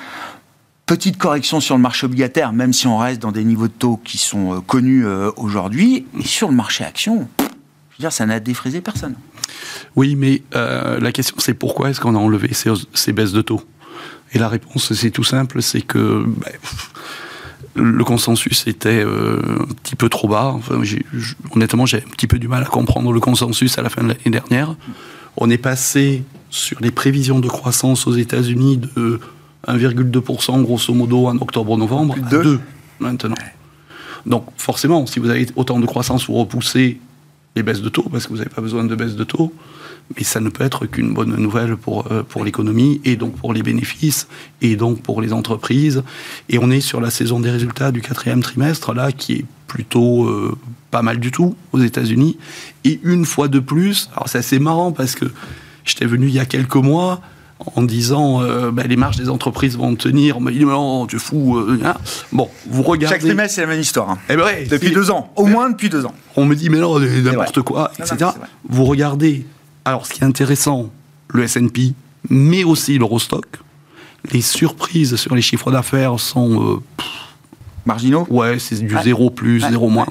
Petite 0.91 1.17
correction 1.17 1.61
sur 1.61 1.77
le 1.77 1.81
marché 1.81 2.05
obligataire, 2.05 2.51
même 2.51 2.73
si 2.73 2.85
on 2.85 2.97
reste 2.97 3.21
dans 3.21 3.31
des 3.31 3.45
niveaux 3.45 3.69
de 3.69 3.71
taux 3.71 3.95
qui 4.03 4.17
sont 4.17 4.57
euh, 4.57 4.59
connus 4.59 5.05
aujourd'hui. 5.37 6.05
Et 6.19 6.25
sur 6.25 6.49
le 6.49 6.53
marché 6.53 6.83
action, 6.83 7.29
je 7.39 7.45
veux 7.45 7.99
dire, 7.99 8.11
ça 8.11 8.25
n'a 8.25 8.41
défrisé 8.41 8.81
personne. 8.81 9.15
Oui, 9.95 10.15
mais 10.17 10.41
euh, 10.53 10.99
la 10.99 11.13
question 11.13 11.37
c'est 11.39 11.53
pourquoi 11.53 11.91
est-ce 11.91 12.01
qu'on 12.01 12.13
a 12.13 12.19
enlevé 12.19 12.51
ces, 12.53 13.13
baisses 13.13 13.31
de 13.31 13.41
taux? 13.41 13.61
Et 14.33 14.37
la 14.37 14.49
réponse 14.49 14.91
c'est 14.91 15.11
tout 15.11 15.23
simple, 15.23 15.61
c'est 15.61 15.79
que 15.79 16.25
ben, 16.27 16.51
le 17.75 18.03
consensus 18.03 18.67
était 18.67 19.01
euh, 19.01 19.39
un 19.61 19.73
petit 19.75 19.95
peu 19.95 20.09
trop 20.09 20.27
bas. 20.27 20.59
honnêtement, 21.55 21.85
j'ai 21.85 21.99
un 21.99 22.11
petit 22.11 22.27
peu 22.27 22.37
du 22.37 22.49
mal 22.49 22.63
à 22.63 22.67
comprendre 22.67 23.13
le 23.13 23.21
consensus 23.21 23.77
à 23.77 23.81
la 23.81 23.87
fin 23.87 24.03
de 24.03 24.09
l'année 24.09 24.19
dernière. 24.25 24.75
On 25.37 25.49
est 25.49 25.57
passé 25.57 26.25
sur 26.49 26.81
les 26.81 26.91
prévisions 26.91 27.39
de 27.39 27.47
croissance 27.47 28.07
aux 28.07 28.15
États-Unis 28.15 28.75
de 28.75 29.21
1,2% 29.67 30.63
grosso 30.63 30.93
modo 30.93 31.27
en 31.27 31.37
octobre-novembre 31.37 32.15
à 32.17 32.29
2 32.29 32.59
maintenant. 32.99 33.35
Donc 34.25 34.45
forcément, 34.57 35.05
si 35.05 35.19
vous 35.19 35.29
avez 35.29 35.47
autant 35.55 35.79
de 35.79 35.85
croissance, 35.85 36.27
vous 36.27 36.35
repoussez 36.35 36.99
les 37.55 37.63
baisses 37.63 37.81
de 37.81 37.89
taux, 37.89 38.07
parce 38.09 38.25
que 38.25 38.29
vous 38.29 38.37
n'avez 38.37 38.49
pas 38.49 38.61
besoin 38.61 38.83
de 38.83 38.95
baisse 38.95 39.15
de 39.15 39.23
taux, 39.23 39.53
mais 40.15 40.23
ça 40.23 40.39
ne 40.39 40.49
peut 40.49 40.63
être 40.63 40.85
qu'une 40.85 41.13
bonne 41.13 41.35
nouvelle 41.35 41.75
pour, 41.75 42.11
euh, 42.11 42.23
pour 42.23 42.45
l'économie, 42.45 43.01
et 43.03 43.15
donc 43.15 43.35
pour 43.35 43.53
les 43.53 43.61
bénéfices, 43.61 44.27
et 44.61 44.75
donc 44.75 45.01
pour 45.01 45.21
les 45.21 45.33
entreprises. 45.33 46.03
Et 46.49 46.59
on 46.59 46.71
est 46.71 46.81
sur 46.81 47.01
la 47.01 47.09
saison 47.09 47.39
des 47.39 47.51
résultats 47.51 47.91
du 47.91 48.01
quatrième 48.01 48.41
trimestre, 48.41 48.93
là, 48.93 49.11
qui 49.11 49.33
est 49.33 49.45
plutôt 49.67 50.25
euh, 50.25 50.57
pas 50.91 51.01
mal 51.01 51.19
du 51.19 51.31
tout 51.31 51.55
aux 51.73 51.79
États-Unis. 51.79 52.37
Et 52.83 52.99
une 53.03 53.25
fois 53.25 53.47
de 53.47 53.59
plus, 53.59 54.09
alors 54.13 54.29
c'est 54.29 54.37
assez 54.37 54.59
marrant 54.59 54.91
parce 54.91 55.15
que 55.15 55.25
j'étais 55.83 56.05
venu 56.05 56.27
il 56.27 56.33
y 56.33 56.39
a 56.39 56.45
quelques 56.45 56.75
mois, 56.75 57.21
en 57.75 57.83
disant 57.83 58.41
euh, 58.41 58.71
ben, 58.71 58.87
les 58.87 58.95
marges 58.95 59.17
des 59.17 59.29
entreprises 59.29 59.77
vont 59.77 59.95
tenir. 59.95 60.37
On 60.37 60.39
m'a 60.39 60.51
dit 60.51 60.65
non, 60.65 61.05
tu 61.07 61.19
fous. 61.19 61.57
Euh, 61.57 61.79
hein. 61.83 61.95
Bon, 62.31 62.49
vous 62.69 62.83
regardez. 62.83 63.15
Chaque 63.15 63.25
trimestre, 63.25 63.55
c'est 63.55 63.61
la 63.61 63.67
même 63.67 63.79
histoire. 63.79 64.09
Hein. 64.09 64.17
Eh 64.29 64.35
ben 64.35 64.67
depuis 64.69 64.91
deux 64.91 65.11
ans, 65.11 65.31
au 65.35 65.45
moins 65.45 65.69
depuis 65.69 65.89
deux 65.89 66.05
ans. 66.05 66.13
On 66.35 66.45
me 66.45 66.55
dit 66.55 66.69
mais 66.69 66.79
non, 66.79 66.99
n'importe 66.99 67.61
quoi, 67.61 67.91
etc. 67.99 68.31
vous 68.67 68.85
regardez. 68.85 69.45
Alors, 69.83 70.05
ce 70.05 70.13
qui 70.13 70.21
est 70.21 70.25
intéressant, 70.25 70.91
le 71.29 71.43
S&P, 71.43 71.93
mais 72.29 72.63
aussi 72.63 72.99
l'Eurostock, 72.99 73.47
les 74.31 74.41
surprises 74.41 75.15
sur 75.15 75.33
les 75.33 75.41
chiffres 75.41 75.71
d'affaires 75.71 76.19
sont 76.19 76.75
euh, 76.75 77.03
marginaux. 77.85 78.27
Ouais, 78.29 78.59
c'est 78.59 78.79
du 78.79 78.95
zéro 79.03 79.31
plus, 79.31 79.61
zéro 79.61 79.89
moins. 79.89 80.07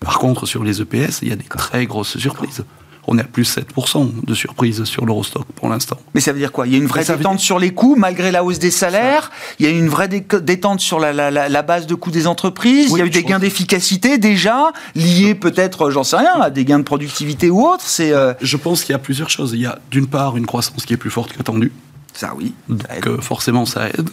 Par 0.00 0.18
contre, 0.18 0.46
sur 0.46 0.62
les 0.62 0.82
EPS, 0.82 1.22
il 1.22 1.28
y 1.28 1.32
a 1.32 1.36
des 1.36 1.44
très 1.44 1.86
grosses 1.86 2.18
surprises 2.18 2.64
on 3.06 3.18
est 3.18 3.22
à 3.22 3.24
plus 3.24 3.56
7% 3.56 4.24
de 4.24 4.34
surprise 4.34 4.84
sur 4.84 5.06
l'Eurostock 5.06 5.46
pour 5.54 5.68
l'instant. 5.68 5.98
Mais 6.14 6.20
ça 6.20 6.32
veut 6.32 6.38
dire 6.38 6.52
quoi? 6.52 6.66
Il 6.66 6.72
y 6.72 6.76
a 6.76 6.78
une 6.78 6.86
vraie 6.86 7.04
détente 7.04 7.40
sur 7.40 7.58
les 7.58 7.72
coûts 7.72 7.94
malgré 7.96 8.30
la 8.30 8.44
hausse 8.44 8.58
des 8.58 8.70
salaires? 8.70 9.30
Il 9.58 9.66
y 9.66 9.68
a 9.68 9.72
une 9.72 9.88
vraie 9.88 10.08
détente 10.08 10.80
sur 10.80 10.98
la, 10.98 11.62
base 11.62 11.86
de 11.86 11.94
coûts 11.94 12.10
des 12.10 12.26
entreprises? 12.26 12.90
Il 12.92 12.98
y 12.98 13.02
a 13.02 13.06
eu 13.06 13.10
des 13.10 13.22
gains 13.22 13.38
d'efficacité 13.38 14.18
déjà 14.18 14.72
liés 14.94 15.34
peut-être, 15.34 15.90
j'en 15.90 16.04
sais 16.04 16.16
rien, 16.16 16.40
à 16.40 16.50
des 16.50 16.64
gains 16.64 16.78
de 16.78 16.84
productivité 16.84 17.50
ou 17.50 17.66
autres 17.66 17.84
C'est 17.84 18.12
euh, 18.12 18.34
Je 18.40 18.56
pense 18.56 18.84
qu'il 18.84 18.92
y 18.92 18.96
a 18.96 18.98
plusieurs 18.98 19.30
choses. 19.30 19.52
Il 19.54 19.60
y 19.60 19.66
a 19.66 19.78
d'une 19.90 20.06
part 20.06 20.36
une 20.36 20.46
croissance 20.46 20.84
qui 20.84 20.92
est 20.92 20.98
plus 20.98 21.10
forte 21.10 21.32
qu'attendue. 21.32 21.72
Ça 22.12 22.32
oui. 22.34 22.54
Donc 22.68 23.06
euh, 23.06 23.20
forcément 23.20 23.66
ça 23.66 23.88
aide. 23.88 24.08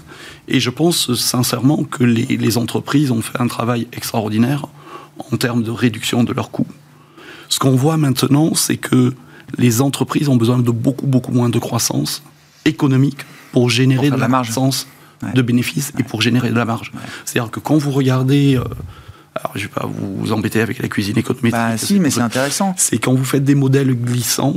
Et 0.47 0.59
je 0.59 0.69
pense 0.69 1.13
sincèrement 1.15 1.83
que 1.83 2.03
les, 2.03 2.25
les 2.25 2.57
entreprises 2.57 3.11
ont 3.11 3.21
fait 3.21 3.39
un 3.39 3.47
travail 3.47 3.87
extraordinaire 3.93 4.65
en 5.31 5.37
termes 5.37 5.63
de 5.63 5.71
réduction 5.71 6.23
de 6.23 6.33
leurs 6.33 6.51
coûts. 6.51 6.67
Ce 7.53 7.59
qu'on 7.59 7.75
voit 7.75 7.97
maintenant, 7.97 8.55
c'est 8.55 8.77
que 8.77 9.13
les 9.59 9.81
entreprises 9.81 10.27
ont 10.27 10.37
besoin 10.37 10.57
de 10.57 10.71
beaucoup, 10.71 11.05
beaucoup 11.05 11.31
moins 11.31 11.49
de 11.49 11.59
croissance 11.59 12.23
économique 12.65 13.19
pour 13.51 13.69
générer 13.69 14.09
de 14.09 14.15
la, 14.15 14.25
croissance 14.25 14.87
de 15.35 15.41
bénéfices 15.43 15.93
et 15.99 16.01
pour 16.01 16.23
générer 16.23 16.49
de 16.49 16.55
la 16.55 16.65
marge. 16.65 16.91
C'est-à-dire 17.25 17.51
que 17.51 17.59
quand 17.59 17.77
vous 17.77 17.91
regardez... 17.91 18.55
Euh, 18.55 18.63
alors, 19.35 19.51
je 19.53 19.59
ne 19.59 19.63
vais 19.65 19.71
pas 19.71 19.85
vous 19.85 20.33
embêter 20.33 20.61
avec 20.61 20.79
la 20.79 20.87
cuisine 20.87 21.15
économique. 21.19 21.51
Bah, 21.51 21.77
si, 21.77 21.99
mais 21.99 22.09
c'est 22.09 22.21
intéressant. 22.21 22.73
C'est 22.75 22.97
quand 22.97 23.13
vous 23.13 23.23
faites 23.23 23.43
des 23.43 23.53
modèles 23.53 23.93
glissants, 23.93 24.55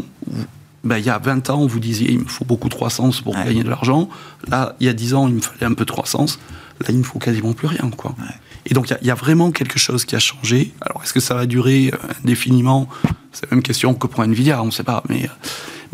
bah, 0.82 0.98
il 0.98 1.04
y 1.04 1.10
a 1.10 1.18
20 1.18 1.50
ans, 1.50 1.66
vous 1.66 1.80
disiez 1.80 2.12
il 2.12 2.20
me 2.20 2.24
faut 2.24 2.46
beaucoup 2.46 2.70
de 2.70 2.74
croissance 2.74 3.20
pour 3.20 3.34
gagner 3.34 3.62
de 3.62 3.68
l'argent. 3.68 4.08
Là, 4.48 4.74
il 4.80 4.86
y 4.86 4.88
a 4.88 4.94
10 4.94 5.12
ans, 5.12 5.28
il 5.28 5.34
me 5.34 5.42
fallait 5.42 5.70
un 5.70 5.74
peu 5.74 5.84
de 5.84 5.90
croissance. 5.90 6.38
Là, 6.80 6.86
il 6.88 6.98
ne 6.98 7.04
faut 7.04 7.18
quasiment 7.18 7.52
plus 7.52 7.66
rien. 7.66 7.90
Quoi. 7.94 8.16
Et 8.66 8.74
donc, 8.74 8.92
il 9.00 9.06
y, 9.06 9.10
a 9.10 9.14
vraiment 9.14 9.52
quelque 9.52 9.78
chose 9.78 10.04
qui 10.04 10.16
a 10.16 10.18
changé. 10.18 10.72
Alors, 10.80 11.00
est-ce 11.02 11.12
que 11.12 11.20
ça 11.20 11.34
va 11.34 11.46
durer 11.46 11.90
euh, 11.92 11.96
indéfiniment? 12.22 12.88
C'est 13.32 13.48
la 13.50 13.54
même 13.56 13.62
question 13.62 13.94
que 13.94 14.06
pour 14.06 14.22
Nvidia, 14.24 14.60
on 14.62 14.66
ne 14.66 14.70
sait 14.70 14.82
pas. 14.82 15.02
Mais 15.08 15.24
euh, 15.24 15.28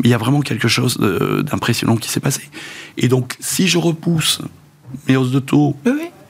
il 0.03 0.09
y 0.09 0.13
a 0.13 0.17
vraiment 0.17 0.41
quelque 0.41 0.67
chose 0.67 0.97
d'impressionnant 0.97 1.95
qui 1.97 2.09
s'est 2.09 2.19
passé. 2.19 2.49
Et 2.97 3.07
donc, 3.07 3.35
si 3.39 3.67
je 3.67 3.77
repousse 3.77 4.41
mes 5.07 5.15
hausses 5.15 5.31
de 5.31 5.39
taux 5.39 5.77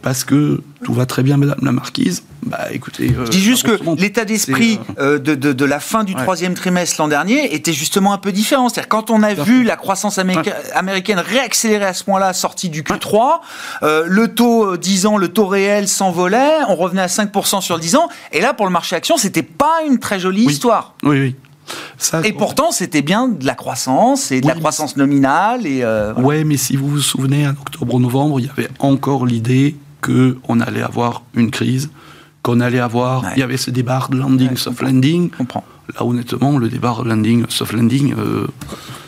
parce 0.04 0.26
que 0.26 0.62
tout 0.84 0.94
va 0.94 1.06
très 1.06 1.24
bien, 1.24 1.38
Madame 1.38 1.58
la 1.62 1.72
Marquise, 1.72 2.24
bah, 2.46 2.68
écoutez, 2.72 3.16
je 3.26 3.32
dis 3.32 3.40
juste 3.40 3.64
que 3.64 3.96
l'état 4.00 4.26
d'esprit 4.26 4.78
euh, 5.00 5.16
euh, 5.16 5.20
de, 5.20 5.54
de, 5.54 5.66
la 5.66 5.80
fin 5.80 6.04
du 6.04 6.14
troisième 6.14 6.56
trimestre 6.56 7.02
l'an 7.02 7.08
dernier 7.08 7.56
était 7.56 7.72
justement 7.72 8.12
un 8.12 8.18
peu 8.18 8.34
différent. 8.34 8.68
C'est-à-dire 8.68 8.90
quand 8.90 9.10
on 9.10 9.24
a 9.24 9.34
vu 9.34 9.64
la 9.64 9.78
croissance 9.78 10.20
américaine 10.20 11.20
réaccélérer 11.20 11.86
à 11.86 11.94
ce 11.94 12.04
point-là, 12.04 12.34
sortie 12.34 12.70
du 12.70 12.84
Q3, 12.84 13.40
euh, 13.84 14.04
le 14.08 14.36
taux 14.36 14.76
10 14.76 15.06
ans, 15.06 15.18
le 15.18 15.30
taux 15.30 15.48
réel 15.48 15.88
s'envolait, 15.88 16.52
on 16.68 16.76
revenait 16.76 17.02
à 17.02 17.08
5% 17.08 17.62
sur 17.62 17.76
le 17.76 17.82
10 17.82 17.96
ans, 17.96 18.10
et 18.34 18.42
là 18.42 18.54
pour 18.54 18.66
le 18.66 18.74
marché 18.74 18.98
action, 18.98 19.16
c'était 19.16 19.42
pas 19.42 19.80
une 19.88 20.00
très 20.00 20.20
jolie 20.20 20.44
histoire. 20.44 20.96
Oui, 21.04 21.20
oui. 21.20 21.36
Ça, 21.98 22.20
et 22.26 22.34
pourtant, 22.34 22.72
c'était 22.72 23.02
bien 23.02 23.30
de 23.30 23.46
la 23.46 23.56
croissance 23.56 24.34
et 24.34 24.42
de 24.42 24.48
la 24.48 24.54
croissance 24.54 24.98
nominale. 24.98 25.66
Et 25.66 25.86
Ouais, 26.18 26.44
mais 26.44 26.58
si 26.58 26.76
vous 26.76 26.90
vous 26.90 27.00
souvenez, 27.00 27.48
en 27.48 27.52
octobre-novembre, 27.52 28.42
il 28.42 28.48
y 28.48 28.50
avait 28.50 28.68
encore 28.80 29.26
l'idée 29.26 29.78
qu'on 30.04 30.60
allait 30.60 30.82
avoir 30.82 31.24
une 31.36 31.52
crise 31.52 31.90
qu'on 32.44 32.60
allait 32.60 32.80
avoir. 32.80 33.32
Il 33.36 33.40
y 33.40 33.44
avait 33.44 33.58
ce 33.58 33.72
débat 33.72 34.06
de 34.12 34.18
landing, 34.18 34.56
soft 34.58 34.82
landing. 34.82 35.30
Comprends. 35.30 35.64
Là, 35.96 36.06
honnêtement, 36.06 36.58
le 36.58 36.70
débat 36.70 36.96
landing, 37.04 37.46
soft 37.50 37.74
landing, 37.74 38.14
euh, 38.14 38.48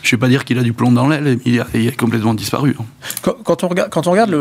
je 0.02 0.08
ne 0.08 0.10
vais 0.10 0.16
pas 0.16 0.28
dire 0.28 0.44
qu'il 0.44 0.58
a 0.58 0.62
du 0.62 0.72
plomb 0.72 0.90
dans 0.90 1.06
l'aile, 1.06 1.38
il, 1.44 1.64
il, 1.74 1.88
a 1.88 1.92
complètement 1.92 2.34
disparu. 2.34 2.76
Hein. 2.80 3.34
Quand, 3.44 3.62
on 3.62 3.68
regarde, 3.68 3.90
quand 3.90 4.06
on 4.06 4.10
regarde 4.10 4.34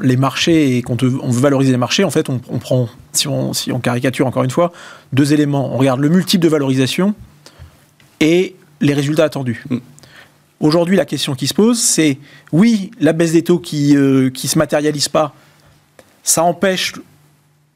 les 0.00 0.16
marchés 0.16 0.76
et 0.76 0.82
qu'on 0.82 0.96
on 1.22 1.30
veut 1.30 1.40
valoriser 1.40 1.72
les 1.72 1.78
marchés, 1.78 2.04
en 2.04 2.10
fait, 2.10 2.28
on, 2.30 2.38
prend, 2.38 2.88
si 3.12 3.28
on, 3.28 3.52
si 3.52 3.70
on 3.70 3.80
caricature 3.80 4.26
encore 4.26 4.44
une 4.44 4.50
fois, 4.50 4.72
deux 5.12 5.32
éléments. 5.32 5.74
On 5.74 5.78
regarde 5.78 6.00
le 6.00 6.08
multiple 6.08 6.42
de 6.42 6.48
valorisation 6.48 7.14
et 8.20 8.56
les 8.80 8.94
résultats 8.94 9.24
attendus. 9.24 9.64
Mm. 9.68 9.78
Aujourd'hui, 10.60 10.96
la 10.96 11.06
question 11.06 11.34
qui 11.34 11.48
se 11.48 11.54
pose, 11.54 11.80
c'est 11.80 12.18
oui, 12.52 12.92
la 13.00 13.12
baisse 13.12 13.32
des 13.32 13.42
taux 13.42 13.58
qui 13.58 13.94
ne 13.94 14.30
se 14.32 14.58
matérialise 14.58 15.08
pas, 15.08 15.34
ça 16.22 16.44
empêche 16.44 16.94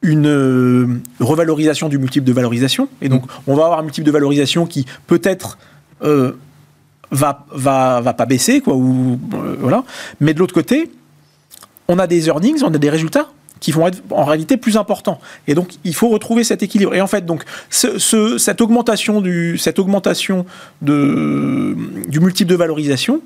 une 0.03 0.27
euh, 0.27 0.87
revalorisation 1.21 1.89
du 1.89 1.99
multiple 1.99 2.27
de 2.27 2.33
valorisation. 2.33 2.89
Et 3.01 3.09
donc, 3.09 3.25
on 3.47 3.55
va 3.55 3.65
avoir 3.65 3.79
un 3.81 3.83
multiple 3.83 4.07
de 4.07 4.13
valorisation 4.13 4.67
qui 4.67 4.87
peut-être 5.07 5.59
euh, 6.03 6.33
va, 7.11 7.47
va, 7.53 8.01
va, 8.01 8.15
pas 8.15 8.27
baisser, 8.27 8.61
quoi, 8.61 8.75
ou, 8.75 9.19
euh, 9.35 9.57
voilà. 9.59 9.85
Mais 10.21 10.35
de 10.35 10.39
l'autre 10.39 10.55
côté, 10.55 10.91
on 11.89 11.99
a 11.99 12.07
des 12.07 12.29
earnings, 12.29 12.63
on 12.63 12.73
a 12.73 12.79
des 12.79 12.91
résultats 12.91 13.31
qui 13.59 13.73
vont 13.73 13.87
être 13.87 14.03
en 14.11 14.25
réalité 14.25 14.59
plus 14.59 14.77
importants. 14.77 15.19
Et 15.49 15.55
donc, 15.55 15.75
il 15.83 15.95
faut 15.95 16.09
retrouver 16.09 16.45
cet 16.45 16.63
équilibre. 16.63 16.95
Et 16.95 17.01
en 17.01 17.07
fait, 17.07 17.25
donc, 17.25 17.43
ce, 17.71 18.37
cette 18.39 18.61
augmentation, 18.61 19.23
du, 19.23 19.57
cette 19.57 19.79
augmentation 19.79 20.45
de, 20.83 21.75
du 22.07 22.21
multiple 22.21 22.51
de 22.51 22.57
valorisation, 22.57 23.23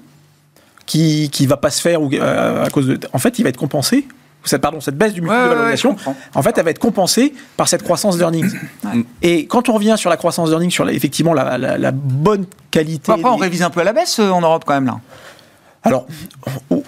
qui 0.87 1.31
ne 1.41 1.47
va 1.47 1.57
pas 1.57 1.71
se 1.71 1.81
faire 1.81 2.03
ou, 2.03 2.11
à 2.21 2.69
cause 2.71 2.87
de... 2.89 2.99
En 3.13 3.19
fait, 3.19 3.39
il 3.39 3.43
va 3.43 3.49
être 3.49 3.57
compensé 3.57 4.07
cette, 4.49 4.63
pardon, 4.63 4.81
cette 4.81 4.97
baisse 4.97 5.13
du 5.13 5.21
multiple 5.21 5.43
de 5.43 5.49
valorisation, 5.49 5.97
en 6.35 6.43
fait, 6.43 6.57
elle 6.57 6.65
va 6.65 6.71
être 6.71 6.79
compensée 6.79 7.35
par 7.57 7.69
cette 7.69 7.83
croissance 7.83 8.17
d'earnings. 8.17 8.51
Et 9.23 9.47
quand 9.47 9.69
on 9.69 9.75
revient 9.75 9.97
sur 9.99 10.11
la 10.11 10.17
croissance 10.17 10.51
d'earnings, 10.51 10.71
sur 10.71 10.89
effectivement 10.89 11.35
la, 11.35 11.93
bonne 11.93 12.47
qualité. 12.71 13.13
Après, 13.13 13.29
on 13.29 13.37
révise 13.37 13.63
un 13.63 13.71
peu 13.71 13.81
à 13.81 13.85
la 13.85 13.93
baisse 13.93 14.19
euh, 14.19 14.31
en 14.31 14.41
Europe 14.41 14.65
quand 14.67 14.75
même 14.75 14.87
là. 14.87 15.01
Alors, 15.83 16.07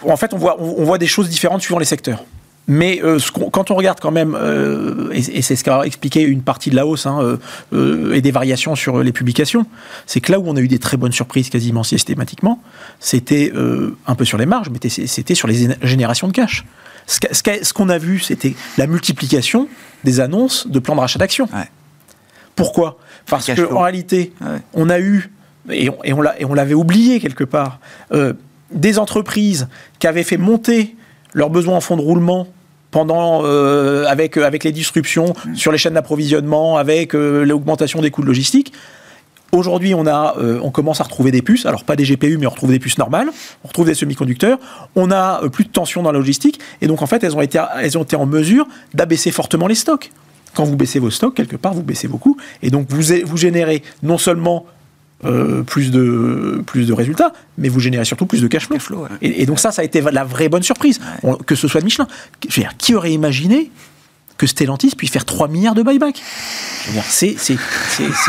en 0.06 0.16
fait, 0.16 0.34
on 0.34 0.38
voit, 0.38 0.60
on 0.60 0.84
voit 0.84 0.98
des 0.98 1.06
choses 1.06 1.28
différentes 1.28 1.62
suivant 1.62 1.78
les 1.78 1.86
secteurs. 1.86 2.24
Mais 2.68 3.00
euh, 3.02 3.18
quand 3.50 3.70
on 3.70 3.74
regarde 3.74 3.98
quand 4.00 4.10
même, 4.10 4.36
euh, 4.38 5.10
et, 5.12 5.42
c'est 5.42 5.56
ce 5.56 5.64
qu'a 5.64 5.82
expliqué 5.82 6.22
une 6.22 6.42
partie 6.42 6.70
de 6.70 6.76
la 6.76 6.86
hausse 6.86 7.06
hein, 7.06 7.38
et 7.72 8.20
des 8.20 8.30
variations 8.30 8.76
sur 8.76 9.02
les 9.02 9.12
publications, 9.12 9.66
c'est 10.06 10.20
que 10.20 10.30
là 10.30 10.38
où 10.38 10.44
on 10.46 10.56
a 10.56 10.60
eu 10.60 10.68
des 10.68 10.78
très 10.78 10.96
bonnes 10.96 11.12
surprises 11.12 11.48
quasiment 11.48 11.82
systématiquement, 11.82 12.62
c'était 13.00 13.50
un 14.06 14.14
peu 14.14 14.24
sur 14.24 14.38
les 14.38 14.46
marges, 14.46 14.68
mais 14.70 14.88
c'était 14.88 15.34
sur 15.34 15.48
les 15.48 15.68
générations 15.82 16.28
de 16.28 16.32
cash. 16.32 16.64
Ce 17.06 17.72
qu'on 17.72 17.88
a 17.88 17.98
vu, 17.98 18.18
c'était 18.20 18.54
la 18.78 18.86
multiplication 18.86 19.68
des 20.04 20.20
annonces 20.20 20.66
de 20.66 20.78
plans 20.78 20.94
de 20.94 21.00
rachat 21.00 21.18
d'actions. 21.18 21.48
Pourquoi? 22.54 22.98
Parce 23.26 23.50
qu'en 23.54 23.80
réalité, 23.80 24.32
on 24.74 24.88
a 24.90 25.00
eu, 25.00 25.30
et 25.70 25.88
on, 26.12 26.54
l'avait 26.54 26.74
oublié 26.74 27.20
quelque 27.20 27.44
part, 27.44 27.80
euh, 28.12 28.32
des 28.70 28.98
entreprises 28.98 29.68
qui 29.98 30.06
avaient 30.06 30.22
fait 30.22 30.36
monter 30.36 30.96
leurs 31.34 31.50
besoins 31.50 31.76
en 31.76 31.80
fonds 31.80 31.96
de 31.96 32.02
roulement 32.02 32.48
pendant 32.90 33.42
euh, 33.44 34.04
avec 34.06 34.36
avec 34.36 34.64
les 34.64 34.72
disruptions 34.72 35.32
sur 35.54 35.72
les 35.72 35.78
chaînes 35.78 35.94
d'approvisionnement, 35.94 36.76
avec 36.76 37.14
euh, 37.14 37.44
l'augmentation 37.44 38.00
des 38.00 38.10
coûts 38.10 38.22
de 38.22 38.26
logistique. 38.26 38.72
Aujourd'hui, 39.54 39.94
on, 39.94 40.06
a, 40.06 40.34
euh, 40.38 40.58
on 40.62 40.70
commence 40.70 41.02
à 41.02 41.04
retrouver 41.04 41.30
des 41.30 41.42
puces. 41.42 41.66
Alors, 41.66 41.84
pas 41.84 41.94
des 41.94 42.04
GPU, 42.04 42.38
mais 42.38 42.46
on 42.46 42.50
retrouve 42.50 42.70
des 42.70 42.78
puces 42.78 42.96
normales. 42.96 43.28
On 43.64 43.68
retrouve 43.68 43.84
des 43.84 43.92
semi-conducteurs. 43.92 44.58
On 44.96 45.10
a 45.10 45.44
euh, 45.44 45.50
plus 45.50 45.64
de 45.64 45.68
tension 45.68 46.02
dans 46.02 46.10
la 46.10 46.18
logistique. 46.18 46.58
Et 46.80 46.86
donc, 46.86 47.02
en 47.02 47.06
fait, 47.06 47.22
elles 47.22 47.36
ont 47.36 47.42
été, 47.42 47.62
elles 47.78 47.98
ont 47.98 48.02
été 48.02 48.16
en 48.16 48.24
mesure 48.24 48.66
d'abaisser 48.94 49.30
fortement 49.30 49.66
les 49.66 49.74
stocks. 49.74 50.10
Quand 50.54 50.64
vous 50.64 50.76
baissez 50.76 50.98
vos 50.98 51.10
stocks, 51.10 51.34
quelque 51.34 51.56
part, 51.56 51.74
vous 51.74 51.82
baissez 51.82 52.08
vos 52.08 52.16
coûts. 52.16 52.38
Et 52.62 52.70
donc, 52.70 52.86
vous, 52.88 53.14
vous 53.26 53.36
générez 53.36 53.82
non 54.02 54.16
seulement 54.16 54.64
euh, 55.26 55.62
plus, 55.62 55.90
de, 55.90 56.62
plus 56.66 56.86
de 56.86 56.94
résultats, 56.94 57.34
mais 57.58 57.68
vous 57.68 57.78
générez 57.78 58.06
surtout 58.06 58.24
plus 58.24 58.40
de 58.40 58.48
cash 58.48 58.66
flow. 58.66 59.06
et, 59.20 59.44
donc 59.44 59.58
ça, 59.60 59.70
ça 59.70 59.82
a 59.82 59.84
été 59.84 60.00
la 60.00 60.24
vraie 60.24 60.48
bonne 60.48 60.62
surprise, 60.62 60.98
que 61.46 61.54
ce 61.54 61.68
soit 61.68 61.80
de 61.80 61.84
Michelin. 61.84 62.08
Je 62.48 62.56
veux 62.56 62.62
dire, 62.62 62.76
qui 62.78 62.94
aurait 62.94 63.12
imaginé 63.12 63.70
que 64.42 64.48
Stellantis 64.48 64.96
puisse 64.96 65.12
faire 65.12 65.24
3 65.24 65.46
milliards 65.46 65.76
de 65.76 65.84
buyback. 65.84 66.20
C'est 67.08 67.36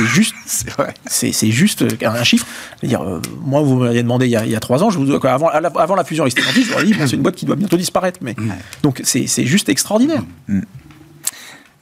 juste, 0.05 0.35
c'est 1.07 1.49
juste 1.49 1.83
un 2.03 2.23
chiffre. 2.23 2.45
Dire, 2.83 3.01
euh, 3.01 3.19
moi, 3.43 3.61
vous 3.61 3.77
m'avez 3.77 4.03
demandé 4.03 4.27
il 4.27 4.31
y, 4.31 4.35
a, 4.35 4.45
il 4.45 4.59
3 4.59 4.83
ans, 4.83 4.91
je 4.91 4.99
vous, 4.99 5.11
avant, 5.25 5.47
avant 5.47 5.95
la 5.95 6.03
fusion 6.03 6.23
avec 6.23 6.33
Stellantis, 6.33 6.65
je 6.65 6.67
vous 6.67 6.73
aurais 6.75 6.85
dit, 6.85 6.93
c'est 6.99 7.15
une 7.15 7.23
boîte 7.23 7.35
qui 7.35 7.47
doit 7.47 7.55
bientôt 7.55 7.77
disparaître. 7.77 8.19
Mais, 8.21 8.35
Donc 8.83 9.01
c'est 9.03 9.45
juste 9.45 9.69
extraordinaire. 9.69 10.21
Mm. 10.47 10.61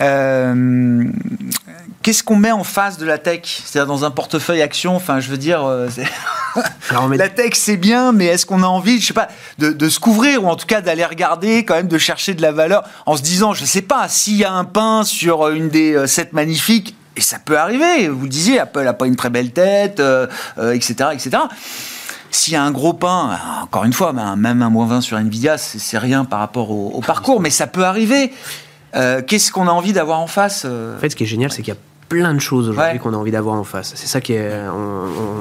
Euh, 0.02 1.04
qu'est-ce 2.02 2.24
qu'on 2.24 2.36
met 2.36 2.52
en 2.52 2.64
face 2.64 2.98
de 2.98 3.06
la 3.06 3.18
tech? 3.18 3.42
C'est-à-dire 3.66 3.88
dans 3.88 4.04
un 4.04 4.12
portefeuille 4.12 4.62
action, 4.62 4.96
enfin 4.96 5.20
je 5.20 5.30
veux 5.30 5.38
dire, 5.38 5.64
euh, 5.64 5.88
la 7.12 7.30
tech 7.30 7.54
c'est 7.54 7.78
bien, 7.78 8.12
mais 8.12 8.26
est-ce 8.26 8.46
qu'on 8.46 8.64
a 8.64 8.68
envie, 8.68 9.00
je 9.00 9.08
sais 9.08 9.14
pas, 9.14 9.28
de, 9.60 9.90
se 9.90 10.00
couvrir 10.00 10.44
ou 10.44 10.48
en 10.48 10.56
tout 10.56 10.66
cas 10.66 10.82
d'aller 10.82 11.06
regarder, 11.06 11.66
quand 11.66 11.76
même 11.76 11.88
de 11.88 11.98
chercher 11.98 12.34
de 12.34 12.42
la 12.42 12.52
valeur 12.52 12.84
en 13.06 13.16
se 13.16 13.22
disant, 13.22 13.54
je 13.54 13.66
sais 13.66 13.82
pas, 13.82 14.08
s'il 14.08 14.38
y 14.38 14.44
a 14.44 14.52
un 14.52 14.66
pain 14.66 15.04
sur 15.04 15.50
une 15.50 15.70
des 15.70 15.94
euh, 15.94 16.08
sept 16.08 16.34
magnifiques, 16.34 16.96
et 17.16 17.22
ça 17.22 17.38
peut 17.40 17.58
arriver, 17.58 18.08
vous 18.08 18.24
le 18.24 18.30
disiez, 18.30 18.60
Apple 18.60 18.84
n'a 18.84 18.94
pas 18.94 19.06
une 19.06 19.18
très 19.18 19.30
belle 19.30 19.52
tête, 19.52 20.02
etc., 20.58 21.10
etc. 21.12 21.38
S'il 22.32 22.54
y 22.54 22.56
a 22.56 22.64
un 22.64 22.72
gros 22.72 22.94
pain, 22.94 23.38
encore 23.62 23.84
une 23.84 23.92
fois, 23.92 24.14
même 24.14 24.62
un 24.62 24.70
moins 24.70 24.86
20 24.86 25.02
sur 25.02 25.18
Nvidia, 25.18 25.58
c'est 25.58 25.98
rien 25.98 26.24
par 26.24 26.40
rapport 26.40 26.72
au 26.72 27.02
parcours, 27.02 27.42
mais 27.42 27.50
ça 27.50 27.68
peut 27.68 27.84
arriver. 27.84 28.32
Euh, 28.96 29.22
qu'est-ce 29.26 29.52
qu'on 29.52 29.68
a 29.68 29.72
envie 29.72 29.94
d'avoir 29.94 30.20
en 30.20 30.28
face 30.28 30.64
euh 30.66 30.96
En 30.96 31.00
fait, 31.00 31.10
ce 31.10 31.16
qui 31.16 31.24
est 31.24 31.28
génial, 31.28 31.52
c'est 31.52 31.62
qu'il 31.62 31.74
y 31.74 31.78
a 31.78 31.80
plein 32.10 32.34
de 32.34 32.40
choses 32.40 32.68
aujourd'hui 32.68 33.00
qu'on 33.00 33.14
a 33.14 33.18
envie 33.18 33.32
d'avoir 33.32 33.56
en 33.56 33.64
face. 33.64 33.94
C'est 33.96 34.08
ça 34.08 34.20
qui 34.20 34.34
est. 34.34 34.52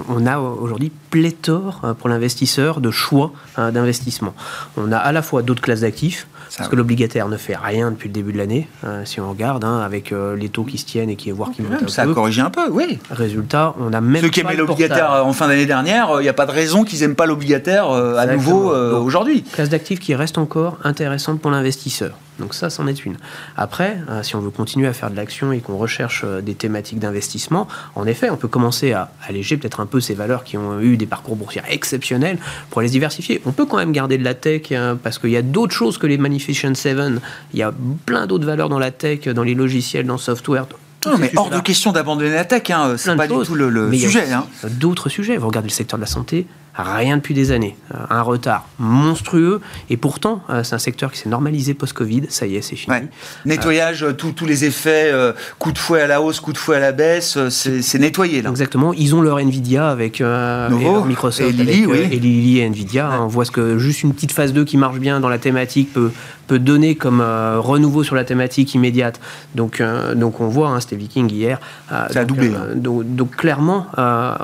On, 0.09 0.27
a 0.27 0.39
aujourd'hui 0.39 0.93
pléthore 1.11 1.81
euh, 1.83 1.95
pour 1.95 2.09
l'investisseur 2.09 2.81
de 2.81 2.91
choix 2.91 3.33
d'investissement. 3.57 4.35
On 4.77 4.93
a 4.93 4.99
à 4.99 5.11
la 5.11 5.23
fois 5.23 5.43
d'autres 5.43 5.63
classes 5.63 5.81
d'actifs. 5.81 6.27
Parce 6.57 6.69
que 6.69 6.75
l'obligataire 6.75 7.29
ne 7.29 7.37
fait 7.37 7.55
rien 7.55 7.93
depuis 7.93 8.09
le 8.09 8.13
début 8.13 8.33
de 8.33 8.39
l'année, 8.39 8.67
si 9.05 9.21
on 9.21 9.31
regarde, 9.31 9.63
hein, 9.63 9.79
avec 9.79 10.13
les 10.37 10.49
taux 10.49 10.65
qui 10.65 10.79
se 10.79 10.85
tiennent 10.85 11.09
et 11.09 11.15
qui 11.15 11.31
voire 11.31 11.53
qui 11.53 11.63
montent 11.63 11.89
ça 11.89 12.03
a 12.03 12.07
corrigé 12.09 12.41
un 12.41 12.51
peu, 12.51 12.69
oui. 12.69 12.99
Résultat, 13.09 13.73
on 13.79 13.93
a 13.93 14.01
même. 14.01 14.21
Ceux 14.21 14.31
qui 14.31 14.41
aimaient 14.41 14.57
l'obligataire 14.57 15.25
en 15.25 15.33
fin 15.33 15.47
d'année 15.47 15.67
dernière, 15.67 16.17
il 16.19 16.23
n'y 16.23 16.29
a 16.29 16.33
pas 16.33 16.47
de 16.47 16.51
raison 16.51 16.83
qu'ils 16.83 17.01
n'aiment 17.01 17.15
pas 17.15 17.27
l'obligataire 17.27 17.89
à 17.89 18.27
nouveau 18.27 18.75
aujourd'hui. 18.75 19.45
Classe 19.45 19.69
d'actifs 19.69 20.01
qui 20.01 20.17
reste 20.17 20.39
encore 20.39 20.77
intéressante 20.83 21.41
pour 21.41 21.53
l'investisseur. 21.53 22.19
Donc 22.41 22.55
ça, 22.55 22.71
c'en 22.71 22.87
est 22.87 23.05
une. 23.05 23.17
Après, 23.57 23.99
euh, 24.09 24.23
si 24.23 24.35
on 24.35 24.41
veut 24.41 24.51
continuer 24.51 24.89
à 24.89 24.93
faire 24.93 25.11
de 25.11 25.17
l'action 25.17 25.53
et 25.53 25.61
qu'on 25.61 25.77
recherche 25.77 26.23
euh, 26.25 26.41
des 26.41 26.55
thématiques 26.55 26.99
d'investissement, 26.99 27.69
en 27.95 28.07
effet, 28.07 28.31
on 28.31 28.37
peut 28.37 28.49
commencer 28.49 28.93
à 28.93 29.13
alléger 29.27 29.57
peut-être 29.57 29.81
un 29.81 29.87
peu 29.87 30.01
ces 30.01 30.15
valeurs 30.15 30.45
qui 30.45 30.57
ont 30.57 30.81
eu 30.81 30.97
des 30.97 31.07
parcours 31.07 31.37
boursiers 31.37 31.63
exceptionnels 31.69 32.39
pour 32.71 32.81
les 32.81 32.89
diversifier. 32.89 33.41
On 33.47 33.53
peut 33.53 33.67
quand 33.67 33.77
même 33.77 33.93
garder 33.93 34.19
de 34.19 34.25
la 34.25 34.35
tech 34.35 34.73
hein, 34.73 34.99
parce 35.01 35.19
qu'il 35.19 35.31
y 35.31 35.37
a 35.37 35.43
d'autres 35.43 35.75
choses 35.75 35.99
que 35.99 36.07
les 36.07 36.19
Magnificent 36.19 36.75
Seven. 36.75 37.21
Il 37.53 37.59
y 37.59 37.63
a 37.63 37.73
plein 38.07 38.27
d'autres 38.27 38.47
valeurs 38.47 38.69
dans 38.69 38.79
la 38.79 38.91
tech, 38.91 39.29
dans 39.29 39.45
les 39.45 39.55
logiciels, 39.55 40.07
dans 40.07 40.15
le 40.15 40.19
software. 40.19 40.67
Non, 41.07 41.17
mais 41.19 41.33
hors 41.37 41.51
de 41.51 41.61
question 41.61 41.93
d'abandonner 41.93 42.31
la 42.31 42.45
tech, 42.45 42.69
hein, 42.71 42.95
c'est 42.99 43.17
pas 43.17 43.27
du 43.27 43.35
tout 43.45 43.55
le, 43.55 43.93
sujet. 43.93 44.33
Hein. 44.33 44.45
D'autres 44.69 45.09
sujets. 45.09 45.37
Vous 45.37 45.47
regardez 45.47 45.69
le 45.69 45.75
secteur 45.75 45.99
de 45.99 46.05
la 46.05 46.11
santé, 46.11 46.47
rien 46.83 47.17
depuis 47.17 47.35
des 47.35 47.53
années. 47.53 47.77
Euh, 47.95 47.99
un 48.11 48.23
retard 48.23 48.67
monstrueux. 48.79 49.61
Et 49.89 49.97
pourtant, 49.97 50.43
euh, 50.51 50.63
c'est 50.63 50.75
un 50.75 50.79
secteur 50.79 51.13
qui 51.13 51.19
s'est 51.19 51.29
normalisé 51.29 51.75
post-Covid. 51.75 52.25
Ça 52.29 52.47
y 52.47 52.57
est, 52.57 52.63
c'est 52.63 52.77
fini. 52.77 52.97
Nettoyage, 53.45 54.05
euh, 54.05 54.13
tous 54.13 54.47
les 54.47 54.65
effets, 54.65 55.13
coup 55.59 55.73
de 55.73 55.79
fouet 55.79 56.03
à 56.03 56.07
la 56.07 56.23
hausse, 56.23 56.41
coup 56.41 56.53
de 56.53 56.59
fouet 56.59 56.77
à 56.77 56.81
la 56.81 56.93
baisse, 56.93 57.39
c'est 57.49 57.99
nettoyé 57.99 58.43
là. 58.43 58.51
Exactement. 58.51 58.93
Ils 58.93 59.15
ont 59.15 59.23
leur 59.23 59.39
Nvidia 59.39 59.89
avec 59.89 60.21
Microsoft 60.21 61.49
et 61.49 61.53
Lily, 61.53 61.87
et 62.13 62.19
Lily 62.19 62.59
et 62.59 62.65
Nvidia. 62.65 63.11
On 63.21 63.27
voit 63.27 63.45
ce 63.45 63.51
que 63.51 63.79
juste 63.79 64.03
une 64.03 64.15
petite 64.15 64.33
phase 64.33 64.53
2 64.53 64.65
qui 64.65 64.77
marche 64.77 64.99
bien 64.99 65.21
dans 65.21 65.29
la 65.29 65.39
thématique 65.39 65.93
peut, 65.93 66.11
peut 66.51 66.59
donner 66.59 66.97
comme 66.97 67.21
renouveau 67.21 68.03
sur 68.03 68.17
la 68.17 68.25
thématique 68.25 68.75
immédiate. 68.75 69.21
Donc, 69.55 69.81
donc 70.17 70.41
on 70.41 70.49
voit, 70.49 70.71
hein, 70.71 70.81
c'était 70.81 70.97
Viking 70.97 71.31
hier. 71.31 71.61
ça 71.89 72.21
a 72.21 72.25
doublé. 72.25 72.51
Donc, 72.75 73.05
donc, 73.15 73.37
clairement, 73.37 73.87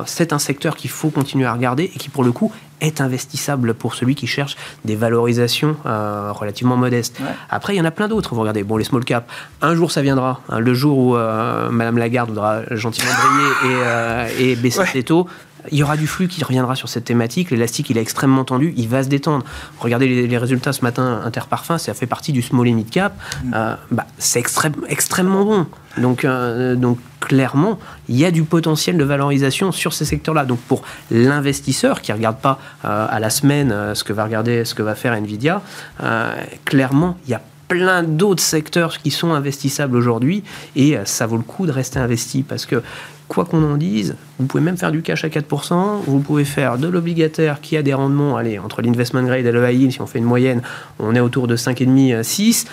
c'est 0.07 0.33
un 0.33 0.39
secteur 0.39 0.77
qu'il 0.77 0.91
faut 0.91 1.11
continuer 1.11 1.47
à 1.47 1.53
regarder 1.53 1.85
et 1.85 1.99
qui 1.99 2.09
pour 2.09 2.23
le 2.23 2.33
coup, 2.33 2.53
est 2.81 3.01
investissable 3.01 3.75
pour 3.75 3.95
celui 3.95 4.15
qui 4.15 4.27
cherche 4.27 4.57
des 4.85 4.97
valorisations 4.97 5.77
euh, 5.87 6.33
relativement 6.33 6.77
modestes. 6.77 7.19
Après, 7.49 7.75
il 7.75 7.79
y 7.79 7.81
en 7.81 7.85
a 7.85 7.91
plein 7.91 8.09
d'autres. 8.09 8.35
Vous 8.35 8.41
regardez, 8.41 8.63
bon, 8.63 8.77
les 8.77 8.85
small 8.85 9.05
caps, 9.05 9.27
un 9.63 9.75
jour 9.75 9.91
ça 9.91 10.03
viendra. 10.03 10.41
Hein, 10.49 10.61
le 10.61 10.75
jour 10.75 10.99
où 10.99 11.17
euh, 11.17 11.71
Madame 11.71 11.99
Lagarde 11.99 12.29
voudra 12.29 12.63
gentiment 12.71 13.11
briller 13.13 13.75
et, 13.75 13.83
euh, 13.85 14.29
et 14.41 14.57
baisser 14.57 14.85
ses 14.87 15.03
taux, 15.03 15.27
il 15.71 15.79
y 15.79 15.83
aura 15.83 15.97
du 15.97 16.07
flux 16.07 16.29
qui 16.29 16.43
reviendra 16.45 16.77
sur 16.77 16.89
cette 16.89 17.05
thématique. 17.05 17.51
L'élastique, 17.51 17.91
il 17.91 17.99
est 17.99 18.03
extrêmement 18.03 18.45
tendu, 18.45 18.73
il 18.77 18.89
va 18.89 19.03
se 19.03 19.09
détendre. 19.09 19.45
Regardez 19.79 20.27
les, 20.27 20.39
résultats 20.39 20.73
ce 20.73 20.83
matin, 20.83 21.21
Interparfum, 21.25 21.79
ça 21.79 21.95
fait 21.95 22.07
partie 22.07 22.33
du 22.33 22.43
small 22.43 22.69
et 22.69 22.73
mid 22.73 22.91
cap. 22.91 23.15
Mm. 23.45 23.53
bah, 23.91 24.07
c'est 24.19 24.43
extrêmement 24.89 25.45
bon. 25.45 25.67
Donc, 25.99 26.27
donc 26.27 26.99
clairement, 27.27 27.79
il 28.09 28.17
y 28.17 28.25
a 28.25 28.31
du 28.31 28.45
potentiel 28.45 28.97
de 28.97 29.05
valorisation 29.05 29.73
sur 29.73 29.93
ces 29.93 30.05
secteurs-là. 30.05 30.45
Donc 30.45 30.61
pour 30.61 30.83
l'investisseur 31.11 32.01
qui 32.01 32.13
ne 32.13 32.17
regarde 32.17 32.39
pas 32.39 32.59
euh, 32.85 33.07
à 33.09 33.19
la 33.19 33.31
semaine 33.31 33.73
euh, 33.73 33.95
ce 33.95 34.05
que 34.05 34.13
va 34.13 34.25
regarder, 34.25 34.65
ce 34.65 34.75
que 34.75 34.83
va 34.83 34.95
faire 34.95 35.13
Nvidia, 35.13 35.63
euh, 36.03 36.35
clairement, 36.65 37.19
il 37.27 37.33
y 37.33 37.35
a 37.35 37.43
plein 37.69 38.05
d'autres 38.05 38.43
secteurs 38.43 38.99
qui 38.99 39.11
sont 39.11 39.33
investissables 39.33 39.97
aujourd'hui 39.97 40.45
et 40.77 40.97
ça 41.05 41.27
vaut 41.27 41.37
le 41.37 41.43
coup 41.43 41.67
de 41.67 41.73
rester 41.73 41.99
investi 41.99 42.45
parce 42.45 42.65
que 42.65 42.81
quoi 43.29 43.45
qu'on 43.45 43.63
en 43.63 43.77
dise, 43.77 44.17
vous 44.39 44.47
pouvez 44.47 44.63
même 44.63 44.77
faire 44.77 44.93
du 44.93 45.03
cash 45.03 45.25
à 45.25 45.29
4%, 45.29 46.03
vous 46.07 46.21
pouvez 46.21 46.45
faire 46.45 46.79
de 46.79 46.89
l'obligataire 46.89 47.61
qui 47.61 47.77
a 47.77 47.83
des 47.83 47.95
rendements, 47.95 48.37
allez, 48.37 48.59
entre 48.59 48.83
l'investment 48.83 49.23
grade 49.23 49.47
et 49.47 49.53
le 49.53 49.69
high 49.69 49.81
yield, 49.81 49.93
si 49.93 50.01
on 50.01 50.07
fait 50.07 50.19
une 50.19 50.25
moyenne, 50.25 50.63
on 50.99 51.15
est 51.15 51.21
autour 51.21 51.47
de 51.47 51.57
5,5-6 51.57 52.67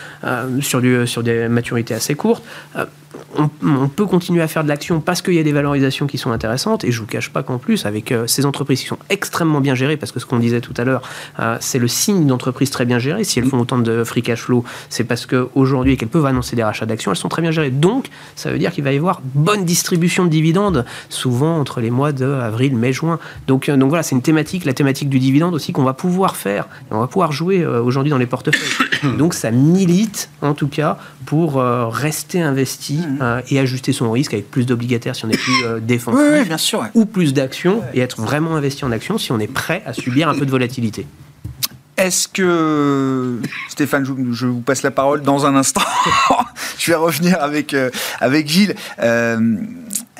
sur, 0.62 1.08
sur 1.08 1.24
des 1.24 1.48
maturités 1.48 1.94
assez 1.94 2.16
courtes 2.16 2.44
on, 3.38 3.88
peut 3.88 4.06
continuer 4.06 4.42
à 4.42 4.48
faire 4.48 4.64
de 4.64 4.70
l'action 4.70 5.00
parce 5.00 5.22
qu'il 5.22 5.34
y 5.34 5.40
a 5.40 5.44
des 5.44 5.52
valorisations 5.52 6.08
qui 6.08 6.18
sont 6.18 6.32
intéressantes. 6.32 6.84
Et 6.84 6.92
je 6.92 7.00
vous 7.00 7.06
cache 7.06 7.30
pas 7.30 7.44
qu'en 7.44 7.58
plus, 7.58 7.86
avec 7.86 8.12
euh, 8.12 8.28
ces 8.28 8.46
entreprises 8.46 8.82
qui 8.82 8.88
sont 8.88 8.98
extrêmement 9.10 9.62
bien 9.62 9.76
gérées, 9.76 9.98
parce 9.98 10.12
que 10.12 10.20
ce 10.20 10.26
qu'on 10.26 10.40
disait 10.40 10.62
tout 10.62 10.74
à 10.78 10.84
l'heure, 10.84 11.02
euh, 11.40 11.58
c'est 11.60 11.80
le 11.80 11.88
signe 11.88 12.26
d'entreprises 12.26 12.70
très 12.70 12.86
bien 12.86 13.00
gérées. 13.00 13.24
Si 13.24 13.40
elles 13.40 13.46
font 13.46 13.60
autant 13.60 13.78
de 13.78 14.04
free 14.04 14.22
cash 14.22 14.42
flow, 14.42 14.64
c'est 14.90 15.04
parce 15.04 15.26
qu'aujourd'hui, 15.26 15.98
qu'elles 15.98 16.10
peuvent 16.10 16.26
annoncer 16.26 16.56
des 16.56 16.64
rachats 16.64 16.86
d'actions, 16.86 17.12
elles 17.12 17.18
sont 17.18 17.30
très 17.30 17.42
bien 17.42 17.52
gérées. 17.52 17.72
Donc, 17.72 18.10
ça 18.36 18.52
veut 18.52 18.60
dire 18.60 18.72
qu'il 18.72 18.84
va 18.84 18.94
y 18.94 18.98
avoir 18.98 19.22
bonne 19.24 19.66
distribution 19.66 20.26
de 20.26 20.30
dividendes, 20.30 20.86
souvent 21.10 21.60
entre 21.60 21.82
les 21.82 21.92
mois 21.92 22.12
de 22.12 22.26
avril, 22.26 22.76
mai, 22.76 22.94
juin. 22.94 23.20
Donc, 23.48 23.70
euh, 23.70 23.78
donc 23.78 23.90
voilà, 23.90 24.04
c'est 24.04 24.16
une 24.16 24.22
thématique, 24.22 24.66
la 24.66 24.74
thématique 24.74 25.10
du 25.10 25.20
dividende 25.20 25.56
aussi 25.56 25.74
qu'on 25.74 25.84
va 25.84 25.94
pouvoir 25.94 26.36
faire, 26.36 26.68
et 26.90 26.94
on 26.94 27.00
va 27.00 27.08
pouvoir 27.08 27.32
jouer 27.32 27.66
aujourd'hui 27.66 28.12
dans 28.12 28.18
les 28.18 28.28
portefeuilles. 28.28 28.90
Donc, 29.18 29.34
ça 29.34 29.52
milite, 29.52 30.30
en 30.42 30.54
tout 30.54 30.68
cas, 30.68 30.98
pour 31.26 31.56
rester 31.56 32.42
investi. 32.42 32.98
Mmh. 32.98 33.20
Euh, 33.22 33.42
et 33.50 33.60
ajuster 33.60 33.94
son 33.94 34.12
risque 34.12 34.34
avec 34.34 34.50
plus 34.50 34.66
d'obligataires 34.66 35.16
si 35.16 35.26
on 35.26 35.30
est 35.30 35.38
plus 35.38 35.66
euh, 35.66 35.80
défensif, 35.82 36.48
bien 36.48 36.58
sûr, 36.58 36.86
ou 36.94 37.06
plus 37.06 37.34
d'actions 37.34 37.82
et 37.94 38.00
être 38.00 38.22
vraiment 38.22 38.56
investi 38.56 38.86
en 38.86 38.92
actions 38.92 39.18
si 39.18 39.32
on 39.32 39.40
est 39.40 39.48
prêt 39.48 39.84
à 39.86 39.94
subir 39.94 40.30
un 40.30 40.36
peu 40.36 40.46
de 40.46 40.52
volatilité. 40.52 41.06
Est-ce 41.96 42.28
que 42.28 43.40
Stéphane, 43.70 44.04
je, 44.32 44.48
vous 44.48 44.62
passe 44.62 44.82
la 44.82 44.90
parole 44.90 45.22
dans 45.22 45.46
un 45.46 45.56
instant. 45.56 45.84
je 46.80 46.92
vais 46.92 46.98
revenir 46.98 47.38
avec 47.40 47.74
euh, 47.74 47.92
avec 48.20 48.48
Gilles. 48.48 48.76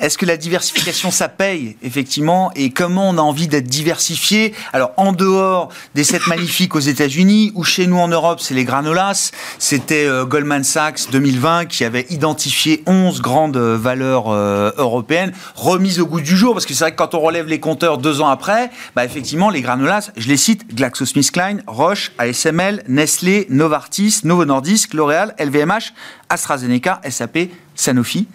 Est-ce 0.00 0.18
que 0.18 0.26
la 0.26 0.36
diversification, 0.36 1.12
ça 1.12 1.28
paye, 1.28 1.76
effectivement 1.84 2.50
Et 2.56 2.70
comment 2.70 3.08
on 3.08 3.16
a 3.16 3.20
envie 3.20 3.46
d'être 3.46 3.68
diversifié? 3.68 4.52
Alors, 4.72 4.90
en 4.96 5.12
dehors 5.12 5.68
des 5.94 6.02
7 6.02 6.26
magnifiques 6.26 6.74
aux 6.74 6.80
États-Unis, 6.80 7.52
ou 7.54 7.62
chez 7.62 7.86
nous 7.86 7.98
en 7.98 8.08
Europe, 8.08 8.40
c'est 8.40 8.54
les 8.54 8.64
granolas. 8.64 9.30
C'était 9.60 10.04
euh, 10.04 10.24
Goldman 10.24 10.64
Sachs 10.64 11.10
2020 11.12 11.66
qui 11.66 11.84
avait 11.84 12.06
identifié 12.10 12.82
11 12.86 13.22
grandes 13.22 13.56
euh, 13.56 13.78
valeurs 13.78 14.30
euh, 14.30 14.72
européennes 14.78 15.32
remises 15.54 16.00
au 16.00 16.06
goût 16.06 16.20
du 16.20 16.36
jour. 16.36 16.54
Parce 16.54 16.66
que 16.66 16.74
c'est 16.74 16.82
vrai 16.82 16.90
que 16.90 16.96
quand 16.96 17.14
on 17.14 17.20
relève 17.20 17.46
les 17.46 17.60
compteurs 17.60 17.98
deux 17.98 18.20
ans 18.20 18.28
après, 18.28 18.70
bah, 18.96 19.04
effectivement, 19.04 19.48
les 19.48 19.60
granolas, 19.60 20.10
je 20.16 20.26
les 20.26 20.36
cite 20.36 20.74
GlaxoSmithKline, 20.74 21.62
Roche, 21.68 22.10
ASML, 22.18 22.82
Nestlé, 22.88 23.46
Novartis, 23.48 24.22
Novo 24.24 24.44
Nordisk, 24.44 24.92
L'Oréal, 24.92 25.36
LVMH, 25.38 25.92
AstraZeneca, 26.30 27.00
SAP, 27.08 27.50
Sanofi. 27.76 28.26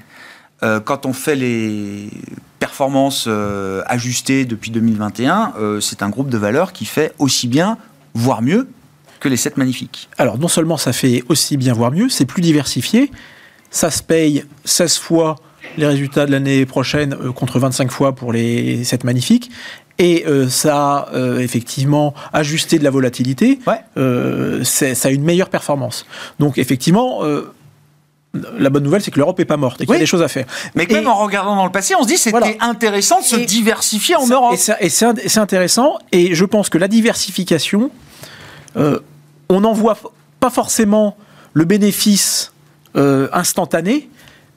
Euh, 0.63 0.79
quand 0.79 1.05
on 1.05 1.13
fait 1.13 1.35
les 1.35 2.09
performances 2.59 3.25
euh, 3.27 3.81
ajustées 3.85 4.45
depuis 4.45 4.71
2021, 4.71 5.53
euh, 5.57 5.79
c'est 5.79 6.03
un 6.03 6.09
groupe 6.09 6.29
de 6.29 6.37
valeurs 6.37 6.73
qui 6.73 6.85
fait 6.85 7.13
aussi 7.17 7.47
bien, 7.47 7.77
voire 8.13 8.41
mieux, 8.41 8.67
que 9.19 9.29
les 9.29 9.37
7 9.37 9.57
magnifiques. 9.57 10.09
Alors 10.17 10.37
non 10.37 10.47
seulement 10.47 10.77
ça 10.77 10.93
fait 10.93 11.23
aussi 11.29 11.57
bien, 11.57 11.73
voire 11.73 11.91
mieux, 11.91 12.09
c'est 12.09 12.25
plus 12.25 12.41
diversifié, 12.41 13.11
ça 13.69 13.91
se 13.91 14.03
paye 14.03 14.43
16 14.65 14.97
fois 14.97 15.35
les 15.77 15.85
résultats 15.85 16.25
de 16.25 16.31
l'année 16.31 16.65
prochaine 16.65 17.15
contre 17.33 17.59
25 17.59 17.91
fois 17.91 18.15
pour 18.15 18.31
les 18.33 18.83
7 18.83 19.03
magnifiques. 19.03 19.51
Et 20.01 20.23
ça 20.47 21.09
a 21.13 21.39
effectivement 21.39 22.13
ajusté 22.31 22.79
de 22.79 22.85
la 22.85 22.89
volatilité. 22.89 23.59
Ouais. 23.67 24.63
ça 24.63 25.09
a 25.09 25.11
une 25.11 25.23
meilleure 25.25 25.49
performance. 25.49 26.05
Donc 26.39 26.57
effectivement, 26.57 27.21
la 28.33 28.69
bonne 28.69 28.83
nouvelle, 28.83 29.01
c'est 29.01 29.11
que 29.11 29.17
l'Europe 29.17 29.39
est 29.39 29.45
pas 29.45 29.57
morte 29.57 29.81
et 29.81 29.85
qu'il 29.85 29.93
y 29.93 29.97
a 29.97 29.99
des 29.99 30.05
choses 30.05 30.21
à 30.21 30.27
faire. 30.27 30.45
Mais 30.75 30.85
même 30.89 31.07
en 31.07 31.15
regardant 31.15 31.55
dans 31.55 31.65
le 31.65 31.71
passé, 31.71 31.95
on 31.95 32.03
se 32.03 32.07
dit 32.07 32.17
c'était 32.17 32.57
intéressant 32.59 33.19
de 33.19 33.25
se 33.25 33.35
diversifier 33.35 34.15
en 34.15 34.27
Europe. 34.27 34.55
Et 34.79 34.89
c'est 34.89 35.37
intéressant. 35.37 35.97
Et 36.11 36.35
je 36.35 36.45
pense 36.45 36.69
que 36.69 36.77
la 36.77 36.87
diversification, 36.87 37.91
euh, 38.77 38.99
on 39.49 39.61
n'en 39.61 39.73
voit 39.73 39.97
pas 40.39 40.49
forcément 40.49 41.17
le 41.53 41.65
bénéfice 41.65 42.53
euh, 42.95 43.27
instantané, 43.33 44.09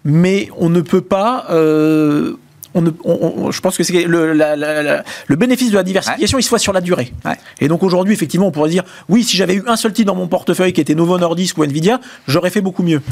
mais 0.04 0.48
on 0.58 0.68
ne 0.68 0.82
peut 0.82 1.00
pas. 1.00 1.46
Euh, 1.50 2.36
on 2.74 3.50
je 3.50 3.60
pense 3.60 3.76
que 3.76 3.84
c'est 3.84 4.04
le, 4.04 4.32
le, 4.32 5.36
bénéfice 5.36 5.70
de 5.70 5.76
la 5.76 5.82
diversification, 5.82 6.38
il 6.38 6.42
se 6.42 6.48
voit 6.48 6.58
sur 6.58 6.72
la 6.72 6.80
durée. 6.80 7.12
Et 7.60 7.68
donc 7.68 7.82
aujourd'hui, 7.82 8.14
effectivement, 8.14 8.46
on 8.46 8.50
pourrait 8.50 8.70
dire 8.70 8.84
oui, 9.08 9.24
si 9.24 9.36
j'avais 9.36 9.54
eu 9.54 9.62
un 9.66 9.76
seul 9.76 9.92
titre 9.92 10.06
dans 10.06 10.14
mon 10.14 10.26
portefeuille 10.26 10.72
qui 10.72 10.80
était 10.80 10.94
Novo 10.94 11.18
Nordisk 11.18 11.58
ou 11.58 11.64
Nvidia, 11.64 12.00
j'aurais 12.26 12.50
fait 12.50 12.62
beaucoup 12.62 12.82
mieux. 12.82 13.02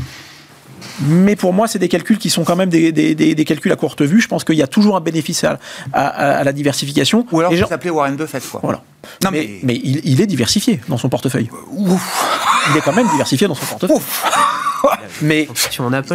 Mais 1.01 1.37
pour 1.37 1.53
moi, 1.53 1.69
c'est 1.69 1.79
des 1.79 1.89
calculs 1.89 2.19
qui 2.19 2.31
sont 2.31 2.45
quand 2.45 2.57
même 2.57 2.69
des, 2.69 2.93
des, 2.93 3.15
des, 3.15 3.45
calculs 3.45 3.73
à 3.73 3.77
courte 3.77 4.03
vue. 4.03 4.21
Je 4.21 4.29
pense 4.29 4.45
qu'il 4.45 4.57
y 4.57 4.63
a 4.63 4.67
toujours 4.67 4.97
un 4.97 5.01
bénéfice 5.01 5.45
à, 5.45 5.59
à, 5.93 6.45
la 6.45 6.53
diversification. 6.53 7.27
Ou 7.33 7.41
alors, 7.41 7.53
vous 7.53 7.67
s'appelez 7.67 7.91
Warren 7.91 8.17
Buffett, 8.17 8.43
quoi. 8.49 8.61
Voilà. 8.63 8.83
Non, 9.25 9.31
mais, 9.33 9.61
mais, 9.63 9.81
il, 9.83 10.01
il, 10.05 10.21
est 10.21 10.27
diversifié 10.27 10.81
dans 10.89 10.99
son 10.99 11.09
portefeuille. 11.09 11.49
Ouf. 11.73 12.27
Il 12.71 12.77
est 12.77 12.81
quand 12.83 12.93
même 12.93 13.09
diversifié 13.09 13.49
dans 13.49 13.55
son 13.55 13.65
portefeuille. 13.65 13.97
Ouf. 13.97 14.25
mais 15.23 15.49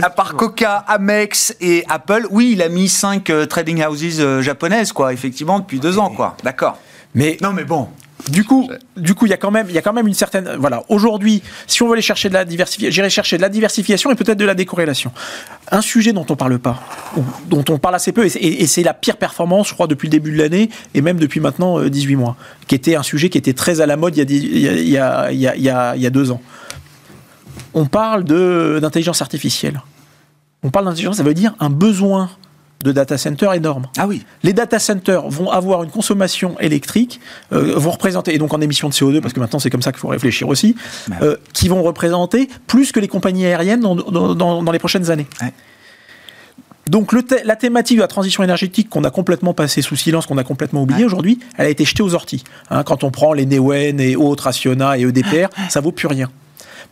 à 0.02 0.10
part 0.10 0.36
Coca, 0.36 0.78
Amex 0.88 1.56
et 1.62 1.84
Apple, 1.90 2.28
oui, 2.30 2.52
il 2.54 2.62
a 2.62 2.70
mis 2.70 2.90
5 2.90 3.30
euh, 3.30 3.46
trading 3.46 3.84
houses 3.86 4.20
euh, 4.20 4.42
japonaises, 4.42 4.92
quoi, 4.92 5.14
effectivement, 5.14 5.60
depuis 5.60 5.80
deux 5.80 5.98
ans, 5.98 6.10
quoi. 6.10 6.38
D'accord. 6.44 6.78
Mais 7.14 7.38
non, 7.42 7.54
mais 7.54 7.64
bon. 7.64 7.90
Du 8.30 8.44
coup, 8.44 8.70
du 8.98 9.14
coup, 9.14 9.28
il 9.28 9.30
y 9.30 9.34
a 9.34 9.38
quand 9.38 9.52
même, 9.52 9.70
y 9.70 9.78
a 9.78 9.82
quand 9.82 9.94
même 9.94 10.08
une 10.08 10.16
certaine, 10.16 10.56
voilà. 10.58 10.84
Aujourd'hui, 10.90 11.44
si 11.68 11.84
on 11.84 11.88
veut 11.88 11.94
aller 11.94 12.02
chercher 12.02 12.28
de 12.30 12.34
la 12.34 12.44
diversification, 12.44 12.92
j'irai 12.92 13.10
chercher 13.10 13.38
de 13.38 13.42
la 13.42 13.50
diversification 13.50 14.12
et 14.12 14.16
peut-être 14.16 14.38
de 14.38 14.46
la 14.46 14.56
décorrélation. 14.56 15.12
Un 15.72 15.82
sujet 15.82 16.12
dont 16.12 16.26
on 16.30 16.36
parle 16.36 16.58
pas, 16.58 16.82
dont 17.48 17.64
on 17.70 17.78
parle 17.78 17.96
assez 17.96 18.12
peu, 18.12 18.26
et 18.26 18.68
c'est 18.68 18.84
la 18.84 18.96
pire 18.96 19.18
performance, 19.18 19.70
je 19.70 19.74
crois, 19.74 19.86
depuis 19.88 20.08
le 20.08 20.12
début 20.12 20.32
de 20.32 20.38
l'année 20.38 20.70
et 20.96 21.02
même 21.02 21.18
depuis 21.18 21.40
maintenant 21.40 21.80
18 21.80 22.14
euh, 22.14 22.18
mois, 22.18 22.36
qui 22.68 22.74
était 22.74 22.96
un 22.96 23.04
sujet 23.04 23.30
qui 23.30 23.38
était 23.38 23.54
très 23.54 23.80
à 23.82 23.86
la 23.86 23.96
mode 23.96 24.18
il 24.18 24.24
y 24.90 24.98
a, 24.98 25.32
il 25.32 25.36
il 25.36 25.62
y 25.62 25.70
a, 25.70 25.96
il 25.96 26.02
y 26.02 26.08
a 26.08 26.10
deux 26.10 26.32
ans. 26.32 26.42
On 27.76 27.86
parle 27.86 28.24
d'intelligence 28.24 29.22
artificielle. 29.22 29.82
On 30.64 30.72
parle 30.72 30.86
d'intelligence, 30.86 31.18
ça 31.18 31.24
veut 31.24 31.34
dire 31.36 31.54
un 31.60 31.70
besoin 31.70 32.32
de 32.84 32.92
data 32.92 33.18
centers 33.18 33.54
énormes. 33.54 33.88
Ah 33.98 34.08
oui. 34.08 34.24
Les 34.44 34.54
data 34.54 34.80
centers 34.80 35.28
vont 35.30 35.50
avoir 35.50 35.84
une 35.84 35.90
consommation 35.90 36.60
électrique, 36.60 37.20
euh, 37.52 37.74
vont 37.78 37.92
représenter, 37.92 38.36
et 38.36 38.38
donc 38.38 38.54
en 38.54 38.62
émissions 38.62 38.90
de 38.90 38.94
CO2, 38.94 39.22
parce 39.22 39.34
que 39.34 39.40
maintenant 39.40 39.60
c'est 39.60 39.70
comme 39.70 39.82
ça 39.82 39.92
qu'il 39.92 40.00
faut 40.00 40.10
réfléchir 40.10 40.48
aussi, 40.48 40.76
bah 41.08 41.16
euh, 41.22 41.38
qui 41.54 41.68
vont 41.68 41.82
représenter 41.84 42.50
plus 42.68 42.92
que 42.92 43.00
les 43.00 43.08
compagnies 43.08 43.46
aériennes 43.46 43.82
dans, 43.82 43.96
dans, 43.96 44.72
les 44.72 44.80
prochaines 44.80 45.10
années. 45.10 45.28
Donc 46.88 47.14
le 47.14 47.24
la 47.44 47.56
thématique 47.56 47.98
de 47.98 48.02
la 48.02 48.08
transition 48.08 48.44
énergétique 48.44 48.90
qu'on 48.90 49.04
a 49.04 49.10
complètement 49.10 49.54
passé 49.54 49.82
sous 49.82 49.96
silence, 49.96 50.28
qu'on 50.28 50.38
a 50.38 50.44
complètement 50.44 50.84
oublié 50.84 51.04
aujourd'hui, 51.04 51.40
elle 51.58 51.66
a 51.66 51.70
été 51.70 51.84
jetée 51.84 52.04
aux 52.04 52.14
orties. 52.14 52.44
Hein, 52.70 52.84
quand 52.84 53.04
on 53.04 53.10
prend 53.10 53.34
les 53.34 53.48
Neoen 53.48 54.00
et 54.00 54.16
autres, 54.16 54.46
Acciona 54.46 54.98
et 54.98 55.02
EDPR, 55.02 55.48
ça 55.70 55.82
vaut 55.82 55.92
plus 55.92 56.08
rien 56.08 56.30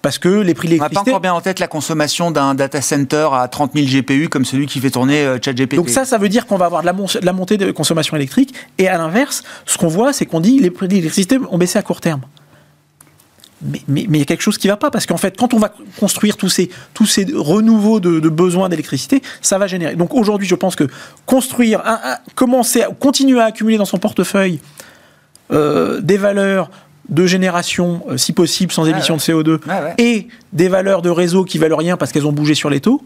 parce 0.03 0.19
que 0.19 0.27
les 0.27 0.53
prix 0.53 0.67
de 0.67 0.73
l'électricité... 0.73 0.99
On 0.99 1.01
n'a 1.01 1.05
pas 1.05 1.11
encore 1.11 1.21
bien 1.21 1.33
en 1.33 1.41
tête 1.41 1.59
la 1.59 1.67
consommation 1.67 2.29
d'un 2.29 2.53
data 2.55 2.81
center 2.81 3.29
à 3.31 3.47
30 3.47 3.71
000 3.73 3.87
GPU 3.87 4.27
comme 4.27 4.43
celui 4.43 4.67
qui 4.67 4.79
fait 4.81 4.91
tourner 4.91 5.23
euh, 5.23 5.39
ChatGPT. 5.41 5.77
Donc 5.77 5.89
ça, 5.89 6.03
ça 6.03 6.17
veut 6.17 6.27
dire 6.29 6.45
qu'on 6.45 6.57
va 6.57 6.65
avoir 6.65 6.81
de 6.81 7.25
la, 7.25 7.33
montée 7.33 7.57
de 7.57 7.71
consommation 7.71 8.17
électrique. 8.17 8.53
Et 8.77 8.89
à 8.89 8.97
l'inverse, 8.97 9.43
ce 9.65 9.77
qu'on 9.77 9.87
voit, 9.87 10.11
c'est 10.11 10.25
qu'on 10.25 10.41
dit 10.41 10.59
les 10.59 10.71
prix 10.71 10.89
de 10.89 10.93
l'électricité 10.93 11.39
ont 11.49 11.57
baissé 11.57 11.79
à 11.79 11.81
court 11.81 12.01
terme. 12.01 12.21
Mais, 13.87 14.01
il 14.01 14.17
y 14.17 14.21
a 14.21 14.25
quelque 14.25 14.41
chose 14.41 14.57
qui 14.57 14.67
ne 14.67 14.73
va 14.73 14.77
pas, 14.77 14.91
parce 14.91 15.05
qu'en 15.05 15.15
fait, 15.15 15.37
quand 15.37 15.53
on 15.53 15.57
va 15.57 15.73
construire 15.97 16.35
tous 16.35 16.49
ces, 16.49 16.69
tous 16.93 17.05
ces 17.05 17.25
renouveaux 17.33 18.01
de, 18.01 18.27
besoins 18.27 18.67
d'électricité, 18.67 19.21
ça 19.41 19.57
va 19.57 19.67
générer. 19.67 19.95
Donc 19.95 20.13
aujourd'hui, 20.13 20.49
je 20.49 20.55
pense 20.55 20.75
que 20.75 20.85
construire, 21.25 21.81
commencer 22.35 22.81
à 22.81 22.89
continuer 22.89 23.39
à 23.39 23.45
accumuler 23.45 23.77
dans 23.77 23.85
son 23.85 23.99
portefeuille 23.99 24.59
euh, 25.53 26.01
des 26.01 26.17
valeurs 26.17 26.69
de 27.09 27.25
génération, 27.25 28.03
euh, 28.09 28.17
si 28.17 28.33
possible, 28.33 28.71
sans 28.71 28.85
émission 28.85 29.15
de 29.15 29.21
CO2, 29.21 29.59
et 29.97 30.27
des 30.53 30.69
valeurs 30.69 31.01
de 31.01 31.09
réseau 31.09 31.43
qui 31.43 31.57
valent 31.57 31.77
rien 31.77 31.97
parce 31.97 32.11
qu'elles 32.11 32.27
ont 32.27 32.31
bougé 32.31 32.55
sur 32.55 32.69
les 32.69 32.79
taux. 32.79 33.01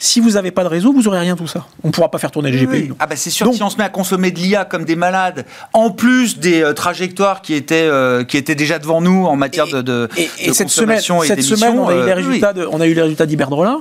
Si 0.00 0.20
vous 0.20 0.30
n'avez 0.30 0.52
pas 0.52 0.62
de 0.62 0.68
réseau, 0.68 0.92
vous 0.92 1.02
n'aurez 1.02 1.18
rien 1.18 1.34
tout 1.34 1.48
ça. 1.48 1.66
On 1.82 1.88
ne 1.88 1.92
pourra 1.92 2.08
pas 2.08 2.18
faire 2.18 2.30
tourner 2.30 2.52
les 2.52 2.64
GPU. 2.64 2.94
Ah 3.00 3.06
bah 3.08 3.16
c'est 3.16 3.30
sûr, 3.30 3.52
si 3.52 3.62
on 3.64 3.70
se 3.70 3.78
met 3.78 3.82
à 3.82 3.88
consommer 3.88 4.30
de 4.30 4.38
l'IA 4.38 4.64
comme 4.64 4.84
des 4.84 4.94
malades, 4.94 5.44
en 5.72 5.90
plus 5.90 6.38
des 6.38 6.62
euh, 6.62 6.72
trajectoires 6.72 7.42
qui 7.42 7.54
étaient, 7.54 7.88
euh, 7.90 8.22
qui 8.22 8.36
étaient 8.36 8.54
déjà 8.54 8.78
devant 8.78 9.00
nous 9.00 9.26
en 9.26 9.34
matière 9.34 9.66
de, 9.66 9.82
de, 9.82 10.08
et, 10.16 10.52
cette 10.52 10.68
semaine, 10.68 11.00
cette 11.00 11.42
semaine, 11.42 11.76
on 11.76 11.88
a 11.88 11.96
eu 11.96 12.06
les 12.06 12.14
résultats, 12.14 12.54
on 12.70 12.80
a 12.80 12.86
eu 12.86 12.94
les 12.94 13.02
résultats 13.02 13.26
d'Iberdrola. 13.26 13.78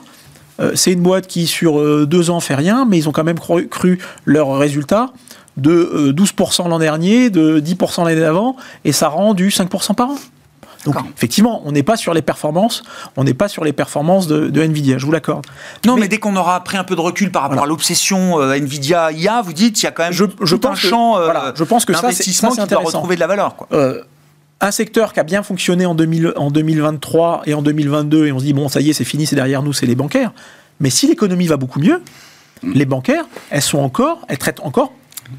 c'est 0.74 0.94
une 0.94 1.02
boîte 1.02 1.28
qui, 1.28 1.46
sur 1.46 2.08
deux 2.08 2.32
ans, 2.32 2.40
fait 2.40 2.56
rien, 2.56 2.88
mais 2.90 2.98
ils 2.98 3.08
ont 3.08 3.12
quand 3.12 3.24
même 3.24 3.38
cru, 3.38 3.68
cru 3.68 4.00
leurs 4.26 4.58
résultats 4.58 5.12
de 5.58 6.14
12% 6.16 6.66
euh, 6.66 6.70
l'an 6.70 6.80
dernier, 6.80 7.30
de 7.30 7.60
10% 7.60 8.06
l'année 8.06 8.22
d'avant, 8.22 8.56
et 8.86 8.92
ça 8.92 9.10
rend 9.10 9.34
du 9.34 9.50
5% 9.50 9.96
par 9.96 10.12
an. 10.12 10.16
Donc 10.86 10.96
effectivement, 11.18 11.62
on 11.66 11.74
n'est 11.74 11.84
pas 11.84 11.98
sur 11.98 12.14
les 12.14 12.22
performances, 12.22 12.84
on 13.18 13.26
n'est 13.26 13.34
pas 13.34 13.50
sur 13.50 13.66
les 13.66 13.74
performances 13.74 14.28
de, 14.28 14.62
Nvidia, 14.62 14.98
je 14.98 15.06
vous 15.06 15.12
l'accorde. 15.12 15.46
Non, 15.86 15.98
mais, 15.98 16.08
dès 16.08 16.18
qu'on 16.18 16.36
aura 16.38 16.64
pris 16.64 16.78
un 16.78 16.86
peu 16.86 16.96
de 16.96 17.02
recul 17.02 17.30
par 17.30 17.42
rapport 17.42 17.64
à 17.64 17.68
l'obsession 17.68 18.40
euh, 18.40 18.54
Nvidia 18.54 19.12
IA, 19.12 19.42
vous 19.42 19.52
dites 19.52 19.82
il 19.82 19.84
y 19.84 19.88
a 19.88 19.92
quand 19.92 20.04
même 20.04 20.14
je, 20.14 20.24
je 20.42 20.56
tout 20.56 20.68
un 20.68 20.76
champ 20.76 21.18
euh, 21.18 21.52
je 21.56 21.64
pense 21.66 21.84
que 21.84 21.94
ça, 21.94 22.12
c'est 22.12 22.24
qui 22.24 22.40
doit 22.40 22.80
retrouver 22.80 23.16
de 23.16 23.20
la 23.20 23.28
valeur. 23.28 23.56
Quoi. 23.58 23.68
un 24.62 24.72
secteur 24.72 25.12
qui 25.12 25.20
a 25.20 25.24
bien 25.24 25.44
fonctionné 25.44 25.86
en, 25.86 25.96
2000, 25.96 26.34
en 26.38 26.52
2023 26.52 27.42
et 27.48 27.54
en 27.54 27.62
2022, 27.62 28.28
et 28.28 28.32
on 28.32 28.40
se 28.40 28.46
dit 28.46 28.54
bon 28.54 28.70
ça 28.70 28.80
y 28.80 28.92
est, 28.92 28.94
c'est 28.94 29.04
fini, 29.04 29.26
c'est 29.26 29.36
derrière 29.36 29.64
nous, 29.64 29.74
c'est 29.74 29.88
les 29.88 29.96
bancaires. 29.96 30.32
Mais 30.80 30.90
si 30.90 31.08
l'économie 31.08 31.48
va 31.48 31.58
beaucoup 31.58 31.80
mieux, 31.82 32.02
mm. 32.64 32.72
les 32.74 32.86
bancaires, 32.86 33.26
elles 33.50 33.62
sont 33.62 33.80
encore, 33.80 34.20
elles 34.30 34.38
traitent 34.38 34.62
encore 34.62 34.94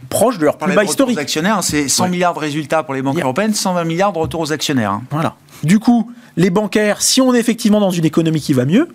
proche 0.08 0.38
de 0.38 0.44
leur 0.44 0.58
plus 0.58 0.74
bas 0.74 0.84
historique. 0.84 1.18
actionnaires, 1.18 1.62
c'est 1.62 1.88
100 1.88 2.08
milliards 2.08 2.34
de 2.34 2.38
résultats 2.38 2.82
pour 2.82 2.94
les 2.94 3.02
banques 3.02 3.18
européennes, 3.18 3.54
120 3.54 3.84
milliards 3.84 4.12
de 4.12 4.18
retours 4.18 4.40
aux 4.40 4.52
actionnaires. 4.52 4.92
Hein. 4.92 5.02
Voilà. 5.10 5.36
Du 5.62 5.78
coup, 5.78 6.12
les 6.36 6.50
bancaires, 6.50 7.02
si 7.02 7.20
on 7.20 7.34
est 7.34 7.38
effectivement 7.38 7.80
dans 7.80 7.90
une 7.90 8.04
économie 8.04 8.40
qui 8.40 8.52
va 8.52 8.64
mieux, 8.64 8.88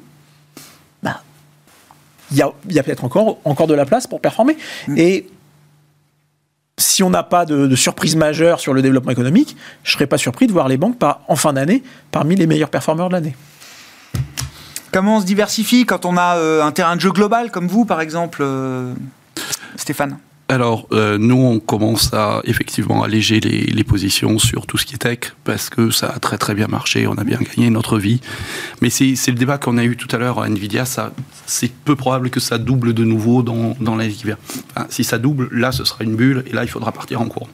bah, 1.02 1.22
il 2.32 2.38
y 2.38 2.42
a, 2.42 2.84
peut-être 2.84 3.04
encore, 3.04 3.38
encore 3.46 3.68
de 3.68 3.74
la 3.74 3.86
place 3.86 4.08
pour 4.08 4.22
performer. 4.22 4.58
Mm. 4.88 4.98
Et 4.98 5.28
si 6.78 7.04
on 7.04 7.10
n'a 7.10 7.24
pas 7.24 7.46
de, 7.46 7.76
surprise 7.76 8.16
majeure 8.16 8.60
sur 8.60 8.74
le 8.74 8.82
développement 8.82 9.12
économique, 9.12 9.56
je 9.84 9.92
ne 9.92 9.94
serais 9.94 10.08
pas 10.08 10.18
surpris 10.18 10.48
de 10.48 10.54
voir 10.54 10.68
les 10.68 10.78
banques 10.78 10.98
en 11.28 11.36
fin 11.36 11.54
d'année 11.54 11.84
parmi 12.12 12.36
les 12.36 12.48
meilleurs 12.48 12.70
performeurs 12.70 13.10
de 13.10 13.14
l'année. 13.14 13.36
Comment 14.92 15.18
on 15.18 15.22
se 15.22 15.26
diversifie 15.26 15.86
quand 15.86 16.06
on 16.06 16.18
a 16.18 16.38
euh, 16.38 16.64
un 16.64 16.72
terrain 16.72 16.96
de 16.96 17.02
jeu 17.02 17.12
global 17.12 17.52
comme 17.52 17.68
vous, 17.68 17.84
par 17.84 18.00
exemple, 18.00 18.42
euh, 18.44 18.94
Stéphane? 19.76 20.18
Alors, 20.50 20.88
euh, 20.92 21.18
nous, 21.18 21.38
on 21.38 21.60
commence 21.60 22.14
à 22.14 22.42
effectivement 22.44 23.04
alléger 23.04 23.40
les, 23.40 23.84
positions 23.84 24.40
sur 24.40 24.66
tout 24.66 24.78
ce 24.78 24.86
qui 24.86 24.96
est 24.96 24.98
tech, 24.98 25.34
parce 25.44 25.70
que 25.70 25.90
ça 25.90 26.10
a 26.10 26.20
très 26.20 26.38
très 26.38 26.54
bien 26.54 26.68
marché, 26.68 27.08
on 27.08 27.14
a 27.14 27.24
bien 27.24 27.40
gagné 27.40 27.70
notre 27.70 27.98
vie. 27.98 28.20
Mais 28.82 28.90
c'est 28.90 29.16
le 29.28 29.34
débat 29.34 29.58
qu'on 29.58 29.78
a 29.78 29.84
eu 29.84 29.96
tout 29.96 30.14
à 30.16 30.20
l'heure 30.20 30.42
à 30.42 30.48
Nvidia, 30.48 30.84
c'est 31.46 31.72
peu 31.72 31.96
probable 31.96 32.30
que 32.30 32.40
ça 32.40 32.58
double 32.58 32.94
de 32.94 33.04
nouveau 33.04 33.42
dans, 33.42 33.76
dans 33.80 33.96
l'année 33.96 34.12
qui 34.12 34.26
vient. 34.26 34.38
si 34.90 35.04
ça 35.04 35.18
double, 35.18 35.50
là, 35.52 35.72
ce 35.72 35.86
sera 35.86 36.04
une 36.04 36.16
bulle, 36.16 36.44
et 36.48 36.54
là, 36.54 36.64
il 36.64 36.70
faudra 36.70 36.92
partir 36.92 37.22
en 37.22 37.26
courant. 37.26 37.50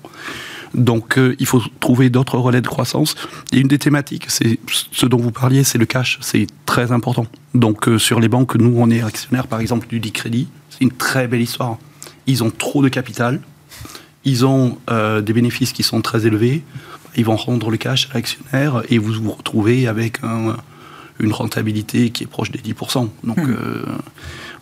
Donc, 0.73 1.17
euh, 1.17 1.35
il 1.39 1.45
faut 1.45 1.61
trouver 1.79 2.09
d'autres 2.09 2.37
relais 2.37 2.61
de 2.61 2.67
croissance. 2.67 3.15
Et 3.51 3.59
une 3.59 3.67
des 3.67 3.79
thématiques, 3.79 4.25
c'est 4.27 4.59
ce 4.67 5.05
dont 5.05 5.17
vous 5.17 5.31
parliez, 5.31 5.63
c'est 5.63 5.77
le 5.77 5.85
cash. 5.85 6.19
C'est 6.21 6.47
très 6.65 6.91
important. 6.91 7.25
Donc, 7.53 7.87
euh, 7.87 7.97
sur 7.97 8.19
les 8.19 8.27
banques, 8.27 8.55
nous, 8.55 8.73
on 8.77 8.89
est 8.89 9.01
actionnaire, 9.01 9.47
par 9.47 9.59
exemple, 9.59 9.87
du 9.87 9.99
Crédit. 10.11 10.47
C'est 10.69 10.81
une 10.81 10.91
très 10.91 11.27
belle 11.27 11.41
histoire. 11.41 11.77
Ils 12.30 12.43
ont 12.43 12.51
trop 12.51 12.82
de 12.82 12.89
capital. 12.89 13.41
Ils 14.23 14.45
ont 14.45 14.77
euh, 14.89 15.21
des 15.21 15.34
bénéfices 15.34 15.73
qui 15.73 15.84
sont 15.84 16.01
très 16.01 16.25
élevés. 16.25 16.63
Ils 17.17 17.25
vont 17.25 17.36
rendre 17.36 17.69
le 17.71 17.77
cash 17.77 18.07
à 18.11 18.13
l'actionnaire 18.13 18.84
et 18.89 18.97
vous 18.97 19.13
vous 19.13 19.32
retrouvez 19.32 19.88
avec 19.88 20.19
une 21.19 21.34
rentabilité 21.34 22.11
qui 22.11 22.23
est 22.23 22.27
proche 22.27 22.51
des 22.51 22.59
10%. 22.59 23.09
Donc, 23.23 23.38
hmm. 23.38 23.55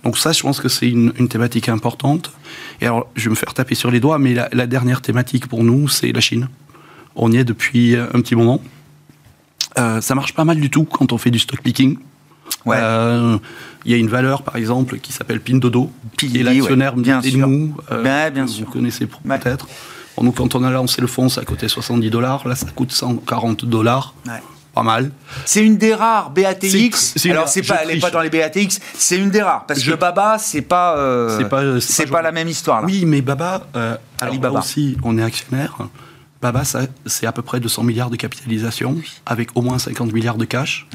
Donc 0.04 0.18
ça, 0.18 0.32
je 0.32 0.42
pense 0.42 0.62
que 0.62 0.70
c'est 0.70 0.88
une, 0.88 1.12
thématique 1.28 1.68
importante. 1.68 2.32
Et 2.80 2.86
alors, 2.86 3.10
je 3.16 3.26
vais 3.26 3.32
me 3.32 3.36
faire 3.36 3.54
taper 3.54 3.76
sur 3.76 3.92
les 3.92 4.00
doigts, 4.00 4.20
mais 4.20 4.34
la, 4.34 4.68
dernière 4.68 5.02
thématique 5.02 5.48
pour 5.48 5.66
nous, 5.66 5.90
c'est 5.90 6.14
la 6.14 6.22
Chine. 6.22 6.48
On 7.18 7.30
y 7.32 7.38
est 7.38 7.44
depuis 7.44 7.98
un 7.98 8.22
petit 8.22 8.36
moment. 8.36 8.62
Euh, 9.78 10.00
ça 10.00 10.16
marche 10.16 10.34
pas 10.34 10.46
mal 10.46 10.62
du 10.62 10.70
tout 10.70 10.86
quand 10.86 11.12
on 11.12 11.18
fait 11.18 11.32
du 11.32 11.40
stock 11.40 11.62
picking. 11.62 11.98
Ouais. 12.66 12.78
Euh, 12.80 13.38
il 13.86 13.92
y 13.92 13.94
a 13.94 13.98
une 13.98 14.10
valeur, 14.10 14.44
par 14.44 14.58
exemple, 14.58 15.00
qui 15.00 15.14
s'appelle 15.14 15.40
Pindodo, 15.40 15.92
qui 16.18 16.38
est 16.38 16.44
l'actionnaire 16.44 16.96
ouais. 16.96 17.04
bien 17.04 17.22
sûr. 17.22 17.48
Euh, 17.92 18.04
ben, 18.04 18.30
bien 18.32 18.46
vous 18.46 18.66
connaissez 18.66 19.08
peut-être. 19.08 19.68
nous, 20.22 20.32
quand 20.32 20.56
on 20.56 20.64
a 20.64 20.72
lancé 20.72 21.00
le 21.00 21.08
fonds, 21.08 21.30
ça 21.30 21.46
coûtait 21.46 21.70
70 21.70 22.10
dollars. 22.10 22.48
Là, 22.48 22.56
ça 22.56 22.68
coûte 22.76 22.92
140 22.92 23.66
dollars 23.66 24.14
pas 24.78 24.84
mal. 24.84 25.12
C'est 25.46 25.66
une 25.66 25.78
des 25.78 25.96
rares 25.96 26.30
BATX. 26.30 27.26
Alors 27.30 27.48
c'est 27.48 27.64
pas, 27.64 27.80
elle 27.82 27.96
n'est 27.96 28.00
pas 28.00 28.12
dans 28.12 28.22
les 28.22 28.30
BATX. 28.30 28.80
C'est 28.94 29.18
une 29.18 29.32
des 29.32 29.42
rares 29.42 29.66
parce 29.66 29.82
que 29.82 29.96
Baba, 29.96 30.38
c'est 30.38 30.62
pas, 30.62 30.98
euh, 30.98 31.36
c'est 31.38 31.50
pas, 31.50 31.82
c'est 31.82 32.06
pas, 32.06 32.22
la 32.22 32.32
même 32.32 32.48
histoire. 32.48 32.84
Oui, 32.84 33.06
mais 33.06 33.22
Baba, 33.22 33.66
euh, 33.76 33.98
Alibaba 34.20 34.60
aussi, 34.60 34.96
on 35.04 35.18
est 35.18 35.24
actionnaire. 35.24 35.78
Baba, 36.42 36.62
c'est 36.64 37.26
à 37.26 37.32
peu 37.32 37.42
près 37.42 37.60
200 37.60 37.84
milliards 37.84 38.12
de 38.12 38.18
capitalisation, 38.18 38.96
avec 39.26 39.50
au 39.56 39.62
moins 39.62 39.80
50 39.80 40.14
milliards 40.14 40.38
de 40.38 40.46
cash. 40.46 40.88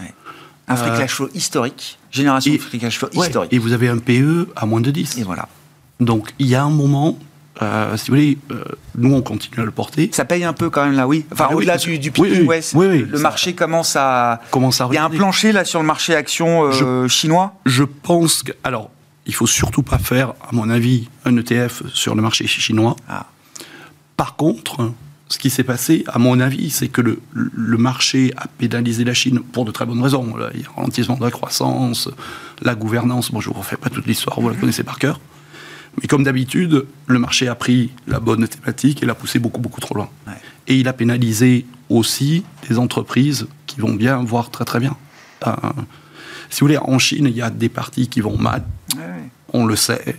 Un 0.69 0.77
free 0.77 0.91
euh, 0.91 0.99
cash 0.99 1.13
flow 1.13 1.29
historique, 1.35 1.99
génération 2.11 2.53
de 2.53 2.59
free 2.59 2.79
cash 2.79 2.99
flow 2.99 3.09
historique. 3.13 3.53
Et 3.53 3.59
vous 3.59 3.73
avez 3.73 3.89
un 3.89 3.99
PE 3.99 4.49
à 4.57 4.67
moins 4.67 4.81
de 4.81 4.91
10. 4.91 5.19
Et 5.19 5.23
voilà. 5.23 5.49
Donc 6.01 6.33
il 6.39 6.47
y 6.47 6.55
a 6.55 6.63
un 6.63 6.71
moment 6.71 7.19
euh, 7.61 7.97
si 7.97 8.11
vous 8.11 8.17
voulez, 8.17 8.39
euh, 8.51 8.65
nous 8.97 9.15
on 9.15 9.21
continue 9.21 9.61
à 9.61 9.65
le 9.65 9.71
porter. 9.71 10.11
Ça 10.13 10.25
paye 10.25 10.45
un 10.45 10.53
peu 10.53 10.71
quand 10.71 10.85
même 10.85 10.95
là, 10.95 11.07
oui. 11.07 11.27
Enfin, 11.33 11.49
ah 11.51 11.55
au-delà 11.55 11.77
du, 11.77 11.99
du 11.99 12.11
oui, 12.19 12.49
oui, 12.75 13.07
le 13.09 13.19
marché 13.19 13.55
commence 13.55 13.95
à. 13.95 14.41
Commence 14.51 14.81
à 14.81 14.89
Il 14.91 14.95
y 14.95 14.99
a 14.99 15.05
un 15.05 15.11
plancher 15.11 15.53
là 15.53 15.65
sur 15.65 15.81
le 15.81 15.87
marché 15.87 16.15
action 16.15 16.65
euh, 16.65 17.09
chinois? 17.09 17.55
Je 17.67 17.85
pense 17.85 18.43
que, 18.43 18.53
alors, 18.65 18.91
il 19.27 19.35
faut 19.35 19.47
surtout 19.47 19.83
pas 19.83 19.99
faire, 19.99 20.31
à 20.49 20.53
mon 20.53 20.71
avis, 20.71 21.09
un 21.25 21.37
ETF 21.37 21.83
sur 21.93 22.15
le 22.15 22.23
marché 22.23 22.47
chinois. 22.47 22.97
Ah. 23.09 23.27
Par 24.17 24.37
contre, 24.37 24.91
ce 25.33 25.39
qui 25.39 25.49
s'est 25.49 25.65
passé, 25.65 26.05
à 26.09 26.19
mon 26.19 26.41
avis, 26.41 26.69
c'est 26.69 26.89
que 26.89 27.01
le, 27.01 27.19
le, 27.33 27.79
marché 27.79 28.35
a 28.37 28.49
pénalisé 28.49 29.03
la 29.03 29.15
Chine 29.15 29.41
pour 29.41 29.65
de 29.65 29.71
très 29.71 29.87
bonnes 29.87 30.03
raisons. 30.03 30.35
il 30.53 30.61
y 30.61 30.65
a 30.65 30.69
un 30.69 30.75
ralentissement 30.77 31.17
de 31.17 31.25
la 31.25 31.31
croissance, 31.31 32.11
la 32.61 32.75
gouvernance. 32.75 33.33
Bon, 33.33 33.41
je 33.41 33.49
ne 33.49 33.55
vous 33.55 33.61
refais 33.61 33.79
pas 33.79 33.89
toute 33.89 34.07
l'histoire, 34.07 34.39
vous 34.39 34.51
la 34.51 34.57
connaissez 34.57 34.83
par 34.83 34.99
cœur. 34.99 35.21
Mais 35.99 36.07
comme 36.07 36.23
d'habitude, 36.23 36.85
le 37.07 37.19
marché 37.19 37.49
a 37.49 37.55
pris 37.55 37.93
la 38.07 38.21
bonne 38.21 38.47
thématique 38.47 39.03
et 39.03 39.07
l'a 39.07 39.15
poussé 39.15 39.39
beaucoup, 39.39 39.63
beaucoup 39.63 39.81
trop 39.81 39.95
loin. 39.95 40.11
Et 40.69 40.77
il 40.77 40.87
a 40.87 40.93
pénalisé 40.93 41.65
aussi 41.89 42.45
des 42.69 42.79
entreprises 42.79 43.47
qui 43.67 43.81
vont 43.81 43.95
bien, 43.95 44.23
voire 44.23 44.51
très, 44.51 44.67
très 44.67 44.81
bien. 44.81 44.99
Euh, 45.47 45.55
si 46.51 46.61
vous 46.61 46.67
voulez, 46.67 46.79
en 46.79 46.99
Chine, 46.99 47.25
il 47.25 47.35
y 47.35 47.41
a 47.41 47.49
des 47.49 47.71
parties 47.71 48.09
qui 48.09 48.21
vont 48.21 48.37
mal. 48.37 48.65
On 49.55 49.65
le 49.65 49.77
sait. 49.77 50.19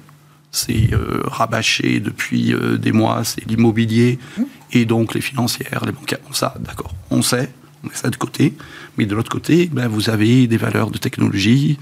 C'est 0.52 0.94
euh, 0.94 1.22
rabâché 1.26 2.00
depuis 2.00 2.54
euh, 2.54 2.78
des 2.78 2.92
mois, 2.92 3.24
c'est 3.24 3.44
l'immobilier. 3.48 4.20
Mmh. 4.38 4.44
Et 4.74 4.86
donc, 4.86 5.14
les 5.14 5.22
financières, 5.22 5.84
les 5.86 5.92
bancaires, 5.92 6.20
ça, 6.32 6.56
d'accord, 6.60 6.94
on 7.10 7.22
sait, 7.22 7.50
on 7.84 7.88
met 7.88 7.96
ça 7.96 8.10
de 8.10 8.16
côté. 8.16 8.54
Mais 8.98 9.06
de 9.06 9.16
l'autre 9.16 9.32
côté, 9.32 9.70
ben, 9.72 9.88
vous 9.88 10.10
avez 10.10 10.48
des 10.48 10.58
valeurs 10.58 10.92
de 10.92 10.98
technologie, 10.98 11.78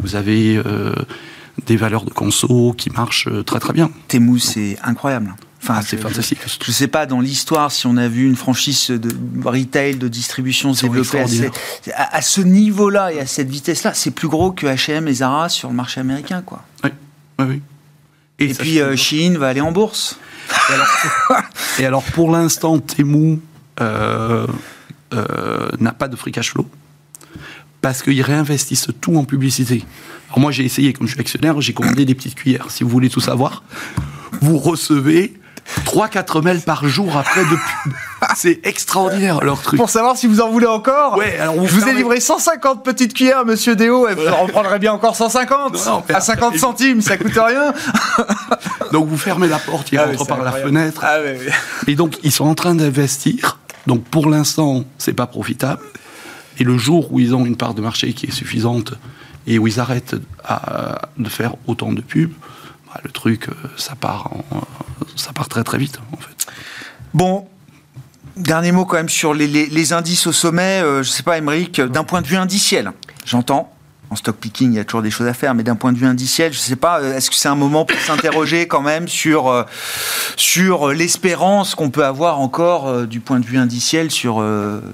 vous 0.00 0.16
avez 0.16 0.60
des 1.66 1.76
valeurs 1.76 2.04
de 2.04 2.10
conso 2.10 2.74
qui 2.76 2.90
marchent 2.90 3.28
euh, 3.28 3.42
très 3.42 3.60
très 3.60 3.72
bien. 3.72 3.90
Temu, 4.08 4.38
c'est 4.38 4.78
incroyable. 4.82 5.34
Enfin, 5.62 5.74
ah, 5.78 5.82
c'est 5.82 5.96
fantastique. 5.96 6.38
Je 6.46 6.70
ne 6.70 6.74
sais 6.74 6.86
pas 6.86 7.04
dans 7.04 7.20
l'histoire 7.20 7.72
si 7.72 7.86
on 7.88 7.96
a 7.96 8.06
vu 8.06 8.28
une 8.28 8.36
franchise 8.36 8.90
de 8.90 9.10
retail, 9.44 9.96
de 9.96 10.06
distribution 10.06 10.72
se 10.72 10.86
développer 10.86 11.18
à, 11.94 12.16
à, 12.16 12.22
ce 12.22 12.40
niveau-là 12.40 13.12
et 13.12 13.18
à 13.18 13.26
cette 13.26 13.50
vitesse-là. 13.50 13.92
C'est 13.92 14.12
plus 14.12 14.28
gros 14.28 14.52
que 14.52 14.66
H&M 14.66 15.08
et 15.08 15.14
Zara 15.14 15.48
sur 15.48 15.68
le 15.68 15.74
marché 15.74 16.00
américain, 16.00 16.42
quoi. 16.42 16.64
Oui, 16.84 16.90
oui, 17.40 17.46
oui. 17.48 17.62
Et, 18.38 18.54
puis 18.54 18.80
euh, 18.80 18.96
Chine 18.96 19.36
va 19.36 19.48
aller 19.48 19.60
en 19.60 19.72
bourse. 19.72 20.18
Et 21.78 21.84
alors, 21.84 22.02
pour 22.14 22.30
l'instant, 22.30 22.78
Temu 22.78 23.40
euh, 23.80 24.46
n'a 25.78 25.92
pas 25.92 26.08
de 26.08 26.16
free 26.16 26.32
cash 26.32 26.52
flow 26.52 26.68
parce 27.80 28.02
qu'ils 28.02 28.22
réinvestissent 28.22 28.88
tout 29.00 29.16
en 29.16 29.24
publicité. 29.24 29.84
Alors 30.28 30.40
moi, 30.40 30.50
j'ai 30.50 30.64
essayé, 30.64 30.92
comme 30.92 31.06
je 31.06 31.12
suis 31.12 31.20
actionnaire, 31.20 31.60
j'ai 31.60 31.72
commandé 31.72 32.04
des 32.04 32.14
petites 32.14 32.34
cuillères. 32.34 32.70
Si 32.70 32.84
vous 32.84 32.90
voulez 32.90 33.08
tout 33.08 33.20
savoir, 33.20 33.62
vous 34.40 34.58
recevez 34.58 35.34
3-4 35.84 36.42
mails 36.42 36.60
par 36.60 36.88
jour 36.88 37.16
après 37.16 37.44
de 37.44 37.50
pub. 37.50 37.92
C'est 38.38 38.64
extraordinaire 38.64 39.40
leur 39.42 39.60
truc. 39.60 39.80
Pour 39.80 39.90
savoir 39.90 40.16
si 40.16 40.28
vous 40.28 40.40
en 40.40 40.48
voulez 40.48 40.68
encore, 40.68 41.18
ouais, 41.18 41.40
alors 41.40 41.56
je 41.66 41.74
vous 41.74 41.88
ai 41.88 41.92
livré 41.92 42.20
150 42.20 42.84
petites 42.84 43.12
cuillères, 43.12 43.44
monsieur 43.44 43.74
Déo, 43.74 44.06
et 44.06 44.14
vous 44.14 44.28
en 44.28 44.46
prendrez 44.46 44.78
bien 44.78 44.92
encore 44.92 45.16
150 45.16 45.76
à 46.14 46.20
50 46.20 46.56
centimes, 46.56 47.00
ça 47.00 47.16
coûte 47.16 47.32
rien. 47.36 47.74
donc 48.92 49.08
vous 49.08 49.16
fermez 49.16 49.48
la 49.48 49.58
porte, 49.58 49.90
il 49.90 49.98
ah 49.98 50.06
rentre 50.06 50.24
par 50.24 50.44
la 50.44 50.52
fenêtre. 50.52 51.00
Ah 51.02 51.18
et 51.88 51.96
donc 51.96 52.16
ils 52.22 52.30
sont 52.30 52.44
en 52.44 52.54
train 52.54 52.76
d'investir. 52.76 53.58
Donc 53.88 54.04
pour 54.04 54.30
l'instant, 54.30 54.84
c'est 54.98 55.14
pas 55.14 55.26
profitable. 55.26 55.82
Et 56.60 56.64
le 56.64 56.78
jour 56.78 57.12
où 57.12 57.18
ils 57.18 57.34
ont 57.34 57.44
une 57.44 57.56
part 57.56 57.74
de 57.74 57.80
marché 57.80 58.12
qui 58.12 58.26
est 58.26 58.32
suffisante 58.32 58.94
et 59.48 59.58
où 59.58 59.66
ils 59.66 59.80
arrêtent 59.80 60.14
de 60.14 61.28
faire 61.28 61.54
autant 61.66 61.92
de 61.92 62.02
pubs, 62.02 62.30
bah, 62.86 63.00
le 63.02 63.10
truc, 63.10 63.48
euh, 63.48 63.54
ça 63.76 63.96
part, 63.96 64.30
ça 65.16 65.32
part 65.32 65.48
très 65.48 65.64
très 65.64 65.78
vite, 65.78 65.98
en 66.12 66.18
fait. 66.18 66.46
Bon, 67.14 67.48
dernier 68.38 68.72
mot 68.72 68.84
quand 68.84 68.96
même 68.96 69.08
sur 69.08 69.34
les, 69.34 69.92
indices 69.92 70.26
au 70.26 70.32
sommet. 70.32 70.80
Euh, 70.82 71.02
je 71.02 71.08
ne 71.08 71.12
sais 71.12 71.22
pas, 71.22 71.38
Émeric, 71.38 71.80
d'un 71.80 72.04
point 72.04 72.22
de 72.22 72.26
vue 72.26 72.36
indiciel, 72.36 72.92
j'entends 73.24 73.72
en 74.10 74.16
stock 74.16 74.36
picking, 74.36 74.72
il 74.72 74.76
y 74.76 74.78
a 74.78 74.84
toujours 74.84 75.02
des 75.02 75.10
choses 75.10 75.26
à 75.26 75.34
faire, 75.34 75.54
mais 75.54 75.62
d'un 75.62 75.76
point 75.76 75.92
de 75.92 75.98
vue 75.98 76.06
indiciel, 76.06 76.52
je 76.52 76.58
ne 76.58 76.62
sais 76.62 76.76
pas, 76.76 77.00
euh, 77.00 77.16
est-ce 77.16 77.30
que 77.30 77.36
c'est 77.36 77.48
un 77.48 77.54
moment 77.54 77.84
pour 77.84 77.98
s'interroger 77.98 78.66
quand 78.66 78.80
même 78.80 79.06
sur, 79.06 79.48
euh, 79.48 79.64
sur 80.36 80.88
l'espérance 80.88 81.74
qu'on 81.74 81.90
peut 81.90 82.04
avoir 82.04 82.40
encore 82.40 82.88
euh, 82.88 83.06
du 83.06 83.20
point 83.20 83.38
de 83.38 83.44
vue 83.44 83.58
indiciel 83.58 84.10
sur 84.10 84.42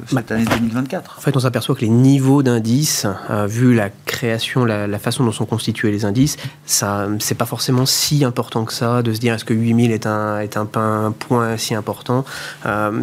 cette 0.07 0.33
année 0.33 0.45
2024 0.45 1.17
En 1.19 1.21
fait, 1.21 1.37
on 1.37 1.41
s'aperçoit 1.41 1.75
que 1.75 1.83
les 1.83 1.89
niveaux 1.89 2.43
d'indices, 2.43 3.07
vu 3.47 3.75
la 3.75 3.91
création, 4.07 4.65
la, 4.65 4.99
façon 4.99 5.25
dont 5.25 5.33
sont 5.33 5.45
constitués 5.45 5.91
les 5.91 6.05
indices, 6.05 6.37
ça, 6.67 7.07
c'est 7.19 7.35
pas 7.35 7.47
forcément 7.47 7.87
si 7.87 8.25
important 8.25 8.65
que 8.65 8.73
ça 8.73 9.03
de 9.03 9.13
se 9.13 9.21
dire 9.21 9.35
est-ce 9.35 9.45
que 9.45 9.55
8000 9.55 9.93
est 9.93 10.07
un, 10.07 10.41
est 10.41 10.57
un, 10.57 10.65
point 10.67 11.57
si 11.57 11.75
important. 11.75 12.25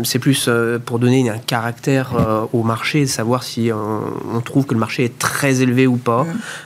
c'est 0.04 0.20
plus 0.20 0.50
pour 0.86 1.00
donner 1.00 1.30
un 1.30 1.38
caractère 1.38 2.48
au 2.54 2.64
marché, 2.64 3.06
savoir 3.06 3.44
si 3.44 3.72
on, 3.74 4.02
on 4.36 4.42
trouve 4.42 4.66
que 4.66 4.74
le 4.74 4.80
marché 4.80 5.06
est 5.06 5.20
très 5.20 5.62
élevé 5.62 5.88
ou 5.88 5.98
pas. 6.02 6.26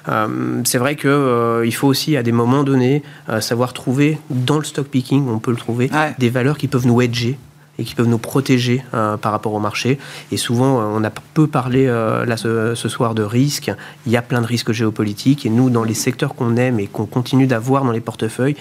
Euh, 0.10 0.62
c'est 0.64 0.78
vrai 0.78 0.96
qu'il 0.96 1.10
euh, 1.10 1.66
il 1.66 1.74
faut 1.74 1.88
aussi, 1.88 2.18
à 2.18 2.24
des 2.24 2.32
moments 2.32 2.64
donnés, 2.64 3.04
euh, 3.30 3.42
savoir 3.42 3.74
trouver 3.74 4.18
dans 4.30 4.58
le 4.58 4.64
stock 4.64 4.88
picking, 4.88 5.28
on 5.30 5.40
peut 5.40 5.52
le 5.52 5.58
trouver, 5.58 5.90
des 6.18 6.30
valeurs 6.30 6.58
qui 6.58 6.68
peuvent 6.68 6.88
nous 6.88 7.02
hedger 7.02 7.38
et 7.78 7.84
qui 7.84 7.96
peuvent 7.96 8.08
nous 8.08 8.18
protéger 8.18 8.84
euh, 8.94 9.18
par 9.18 9.32
rapport 9.32 9.54
au 9.54 9.60
marché. 9.60 10.00
Et 10.32 10.38
souvent, 10.38 10.80
euh, 10.80 10.86
on 10.96 11.04
a 11.04 11.10
peu 11.10 11.48
parlé 11.48 11.86
euh, 11.88 12.26
là 12.26 12.38
ce, 12.38 12.76
soir 12.88 13.16
de 13.16 13.24
risques. 13.24 13.72
Il 14.06 14.12
y 14.12 14.18
a 14.18 14.22
plein 14.22 14.42
de 14.42 14.46
risques 14.46 14.72
géopolitiques. 14.72 15.46
Et 15.46 15.50
nous, 15.50 15.70
dans 15.70 15.84
les 15.84 15.94
secteurs 15.94 16.36
qu'on 16.36 16.56
aime 16.56 16.80
et 16.80 16.88
qu'on 16.88 17.06
continue 17.06 17.48
d'avoir 17.48 17.84
dans 17.84 17.92
les 17.92 18.00
portefeuilles, 18.00 18.56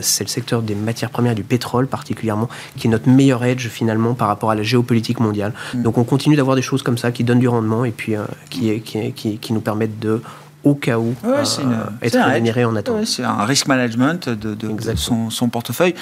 c'est 0.00 0.24
le 0.24 0.28
secteur 0.28 0.62
des 0.62 0.74
matières 0.74 1.10
premières, 1.10 1.34
du 1.34 1.44
pétrole 1.44 1.86
particulièrement, 1.86 2.48
qui 2.76 2.88
est 2.88 2.90
notre 2.90 3.08
meilleur 3.08 3.44
edge 3.44 3.68
finalement 3.68 4.14
par 4.14 4.28
rapport 4.28 4.50
à 4.50 4.54
la 4.54 4.62
géopolitique 4.62 5.20
mondiale. 5.20 5.52
Mm. 5.74 5.82
Donc 5.82 5.98
on 5.98 6.04
continue 6.04 6.36
d'avoir 6.36 6.56
des 6.56 6.62
choses 6.62 6.82
comme 6.82 6.98
ça 6.98 7.12
qui 7.12 7.24
donnent 7.24 7.38
du 7.38 7.48
rendement 7.48 7.84
et 7.84 7.92
puis 7.92 8.14
qui, 8.50 8.80
qui, 8.80 9.12
qui, 9.12 9.38
qui 9.38 9.52
nous 9.52 9.60
permettent 9.60 9.98
de 9.98 10.20
au 10.64 10.74
cas 10.74 10.98
où 10.98 11.14
Ouais, 11.24 11.42
une- 11.62 11.78
être 12.02 12.18
rémunéré 12.18 12.64
en 12.64 12.72
Ouais, 12.72 12.78
attendant. 12.80 13.04
c'est 13.04 13.24
un 13.24 13.44
risk 13.44 13.66
management 13.66 14.28
de, 14.28 14.34
de- 14.34 14.54
de 14.54 14.70
Exactement. 14.70 15.28
son, 15.28 15.30
son 15.30 15.48
portefeuille. 15.48 15.94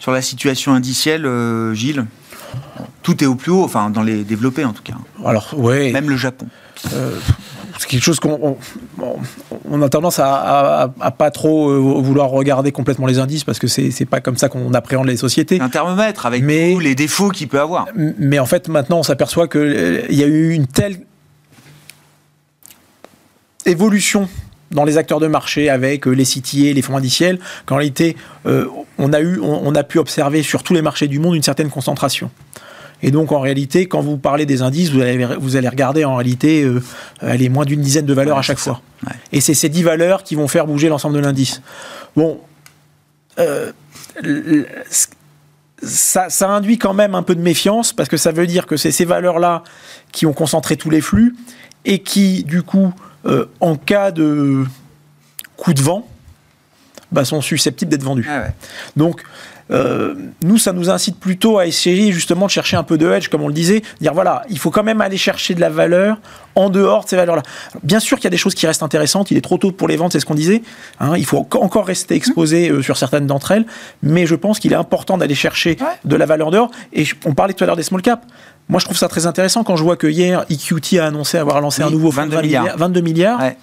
Sur 0.00 0.12
la 0.12 0.20
situation 0.22 0.74
indicielle, 0.74 1.24
euh, 1.26 1.72
Gilles, 1.74 2.04
tout 3.02 3.22
est 3.24 3.26
au 3.26 3.34
plus 3.34 3.50
haut, 3.50 3.64
enfin 3.64 3.88
dans 3.90 4.02
les 4.02 4.24
développés 4.24 4.64
en 4.64 4.72
tout 4.72 4.82
cas, 4.82 4.94
Alors, 5.24 5.48
ouais. 5.56 5.90
même 5.92 6.10
le 6.10 6.16
Japon. 6.16 6.46
c'est 7.78 7.88
quelque 7.88 8.02
chose 8.02 8.20
qu'on 8.20 8.56
on, 9.00 9.16
on- 9.70 9.82
a 9.82 9.88
tendance 9.88 10.18
à, 10.18 10.34
à- 10.82 10.90
à 11.00 11.10
pas 11.10 11.30
trop 11.30 11.70
euh, 11.70 11.78
vouloir 11.78 12.28
regarder 12.28 12.70
complètement 12.72 13.06
les 13.06 13.18
indices 13.18 13.44
parce 13.44 13.58
que 13.58 13.66
c'est 13.66 14.04
pas 14.04 14.20
comme 14.20 14.36
ça 14.36 14.48
qu'on 14.48 14.74
appréhende 14.74 15.06
les 15.06 15.16
sociétés. 15.16 15.60
Un 15.60 15.68
thermomètre 15.70 16.26
avec 16.26 16.42
Mais- 16.44 16.72
tous 16.74 16.80
les 16.80 16.94
défauts 16.94 17.30
qu'il 17.30 17.48
peut 17.48 17.60
avoir. 17.60 17.86
Mais 18.18 18.38
en 18.38 18.46
fait, 18.46 18.68
maintenant, 18.68 18.98
on 18.98 19.02
s'aperçoit 19.02 19.48
qu'il 19.48 20.04
y 20.10 20.22
a 20.22 20.26
eu 20.26 20.50
une 20.52 20.66
telle 20.66 20.98
évolution 23.66 24.28
dans 24.70 24.84
les 24.84 24.96
acteurs 24.96 25.20
de 25.20 25.26
marché 25.26 25.68
avec 25.68 26.06
euh, 26.06 26.12
les 26.12 26.24
CTA, 26.24 26.72
les 26.72 26.82
fonds 26.82 26.96
indiciels, 26.96 27.38
qu'en 27.66 27.76
réalité, 27.76 28.16
euh, 28.46 28.66
on, 28.98 29.12
a 29.12 29.20
eu, 29.20 29.38
on, 29.40 29.66
on 29.66 29.74
a 29.74 29.84
pu 29.84 29.98
observer 29.98 30.42
sur 30.42 30.62
tous 30.62 30.74
les 30.74 30.82
marchés 30.82 31.08
du 31.08 31.18
monde 31.18 31.36
une 31.36 31.42
certaine 31.42 31.68
concentration. 31.68 32.30
Et 33.02 33.10
donc, 33.10 33.32
en 33.32 33.40
réalité, 33.40 33.86
quand 33.86 34.00
vous 34.00 34.16
parlez 34.16 34.46
des 34.46 34.62
indices, 34.62 34.90
vous 34.90 35.00
allez, 35.00 35.24
vous 35.38 35.56
allez 35.56 35.68
regarder, 35.68 36.04
en 36.04 36.14
réalité, 36.14 36.62
euh, 36.62 36.80
elle 37.20 37.42
est 37.42 37.48
moins 37.48 37.64
d'une 37.64 37.80
dizaine 37.80 38.06
de 38.06 38.14
valeurs 38.14 38.36
Ouais, 38.36 38.40
à 38.40 38.42
chaque 38.42 38.58
fois. 38.58 38.80
Ouais. 39.06 39.14
Et 39.32 39.40
c'est 39.40 39.54
ces 39.54 39.68
10 39.68 39.82
valeurs 39.82 40.22
qui 40.22 40.36
vont 40.36 40.46
faire 40.46 40.66
bouger 40.66 40.88
l'ensemble 40.88 41.16
de 41.16 41.20
l'indice. 41.20 41.62
Bon, 42.16 42.40
euh, 43.40 43.72
ça 45.82 46.48
induit 46.48 46.78
quand 46.78 46.94
même 46.94 47.16
un 47.16 47.24
peu 47.24 47.34
de 47.34 47.40
méfiance 47.40 47.92
parce 47.92 48.08
que 48.08 48.16
ça 48.16 48.30
veut 48.30 48.46
dire 48.46 48.66
que 48.66 48.76
c'est 48.76 48.92
ces 48.92 49.04
valeurs-là 49.04 49.64
qui 50.12 50.26
ont 50.26 50.32
concentré 50.32 50.76
tous 50.76 50.90
les 50.90 51.00
flux 51.00 51.34
et 51.84 51.98
qui, 52.00 52.44
du 52.44 52.62
coup, 52.62 52.92
euh, 53.26 53.46
en 53.60 53.76
cas 53.76 54.10
de 54.10 54.64
coup 55.56 55.74
de 55.74 55.82
vent, 55.82 56.06
bah, 57.10 57.24
sont 57.24 57.40
susceptibles 57.40 57.90
d'être 57.90 58.02
vendus. 58.04 58.26
Ah 58.28 58.40
ouais. 58.40 58.52
Donc, 58.96 59.22
euh, 59.70 60.14
nous, 60.42 60.58
ça 60.58 60.72
nous 60.72 60.90
incite 60.90 61.18
plutôt 61.18 61.58
à 61.58 61.66
essayer 61.66 62.10
justement 62.12 62.46
de 62.46 62.50
chercher 62.50 62.76
un 62.76 62.82
peu 62.82 62.98
de 62.98 63.10
hedge, 63.10 63.28
comme 63.28 63.42
on 63.42 63.48
le 63.48 63.54
disait, 63.54 63.82
dire 64.00 64.12
voilà, 64.12 64.42
il 64.50 64.58
faut 64.58 64.70
quand 64.70 64.82
même 64.82 65.00
aller 65.00 65.16
chercher 65.16 65.54
de 65.54 65.60
la 65.60 65.70
valeur 65.70 66.18
en 66.54 66.68
dehors 66.68 67.04
de 67.04 67.08
ces 67.08 67.16
valeurs-là. 67.16 67.42
Bien 67.82 68.00
sûr 68.00 68.18
qu'il 68.18 68.24
y 68.24 68.26
a 68.26 68.30
des 68.30 68.36
choses 68.36 68.54
qui 68.54 68.66
restent 68.66 68.82
intéressantes, 68.82 69.30
il 69.30 69.36
est 69.38 69.40
trop 69.42 69.56
tôt 69.56 69.72
pour 69.72 69.88
les 69.88 69.96
vendre, 69.96 70.12
c'est 70.12 70.20
ce 70.20 70.26
qu'on 70.26 70.34
disait. 70.34 70.62
hein, 71.00 71.16
il 71.16 71.24
faut 71.24 71.38
enco- 71.38 71.62
encore 71.62 71.86
rester 71.86 72.14
exposé 72.14 72.70
euh, 72.70 72.82
sur 72.82 72.96
certaines 72.98 73.26
d'entre 73.26 73.52
elles, 73.52 73.64
mais 74.02 74.26
je 74.26 74.34
pense 74.34 74.58
qu'il 74.58 74.72
est 74.72 74.76
important 74.76 75.16
d'aller 75.16 75.34
chercher 75.34 75.76
Ouais. 75.80 75.86
de 76.04 76.16
la 76.16 76.26
valeur 76.26 76.50
dehors. 76.50 76.70
Et 76.92 77.06
on 77.24 77.32
parlait 77.32 77.54
tout 77.54 77.64
à 77.64 77.66
l'heure 77.66 77.76
des 77.76 77.82
small 77.82 78.02
caps. 78.02 78.26
Moi, 78.68 78.80
je 78.80 78.84
trouve 78.86 78.96
ça 78.96 79.08
très 79.08 79.26
intéressant 79.26 79.64
quand 79.64 79.76
je 79.76 79.82
vois 79.82 79.96
que 79.96 80.06
hier, 80.06 80.44
EQT 80.48 80.98
a 80.98 81.06
annoncé 81.06 81.36
avoir 81.38 81.60
lancé 81.60 81.82
Oui, 81.82 81.88
un 81.88 81.90
nouveau 81.90 82.10
fonds 82.10 82.26
de 82.26 82.30
22 82.30 82.36
20 82.36 82.42
milliards. 82.42 82.76
22 82.78 83.00
milliards. 83.00 83.40
Ouais. 83.40 83.56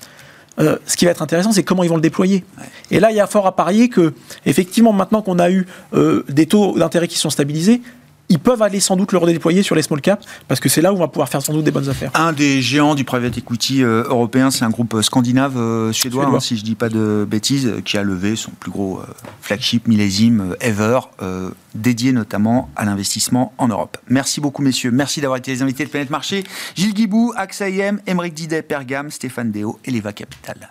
Euh, 0.60 0.78
ce 0.86 0.98
qui 0.98 1.06
va 1.06 1.12
être 1.12 1.22
intéressant, 1.22 1.52
c'est 1.52 1.64
comment 1.64 1.84
ils 1.84 1.90
vont 1.90 1.96
le 1.96 2.02
déployer. 2.02 2.44
Et 2.92 3.00
là, 3.00 3.12
il 3.12 3.18
y 3.18 3.22
a 3.22 3.28
fort 3.28 3.48
à 3.48 3.56
parier 3.56 3.88
que, 3.88 4.14
effectivement, 4.46 4.92
maintenant 4.92 5.22
qu'on 5.22 5.40
a 5.40 5.50
eu 5.50 5.66
euh, 5.94 6.26
des 6.28 6.48
taux 6.48 6.78
d'intérêt 6.78 7.08
qui 7.08 7.18
sont 7.18 7.30
stabilisés, 7.30 7.82
ils 8.30 8.40
peuvent 8.40 8.62
aller 8.62 8.80
sans 8.80 8.96
doute 8.96 9.12
le 9.12 9.18
redéployer 9.18 9.64
sur 9.64 9.76
les 9.76 9.82
small 9.82 10.02
caps, 10.02 10.26
parce 10.48 10.60
que 10.60 10.70
c'est 10.70 10.82
là 10.82 10.94
où 10.94 10.96
on 10.96 11.00
va 11.00 11.08
pouvoir 11.08 11.30
faire 11.30 11.42
sans 11.42 11.54
doute 11.54 11.64
des 11.66 11.72
bonnes 11.72 11.90
affaires. 11.90 12.12
Un 12.14 12.32
des 12.32 12.62
géants 12.62 12.96
du 12.96 13.04
private 13.04 13.38
equity 13.38 13.84
euh, 13.84 14.04
européen, 14.04 14.52
c'est 14.52 14.64
un 14.66 14.70
groupe 14.70 14.94
euh, 14.94 15.02
scandinave 15.02 15.58
euh, 15.58 15.92
suédois, 15.92 16.24
Suédois. 16.24 16.38
hein, 16.38 16.40
si 16.40 16.58
je 16.58 16.64
dis 16.64 16.76
pas 16.76 16.90
de 16.90 17.26
bêtises, 17.30 17.74
qui 17.86 17.98
a 17.98 18.04
levé 18.04 18.36
son 18.36 18.52
plus 18.52 18.72
gros 18.72 19.02
flagship 19.42 19.88
millésime 19.88 20.56
ever, 20.62 21.00
euh, 21.22 21.50
dédié 21.76 22.12
notamment 22.12 22.70
à 22.76 22.86
l'investissement 22.86 23.54
en 23.58 23.68
Europe. 23.68 23.98
Merci 24.10 24.42
beaucoup 24.42 24.62
messieurs, 24.62 24.92
merci 24.92 25.22
d'avoir 25.22 25.38
été 25.38 25.52
les 25.52 25.62
invités 25.62 25.86
de 25.86 25.90
Planète 25.90 26.10
Marché. 26.10 26.44
Gilles 26.76 26.94
Guibou, 26.94 27.34
AXA 27.36 27.70
IM, 27.70 28.00
Émeric 28.08 28.34
Didet, 28.34 28.62
Pergam, 28.62 29.10
Stéphane 29.12 29.52
Déo 29.52 29.80
et 29.86 29.92
Leva 29.92 30.14
Capital. 30.14 30.70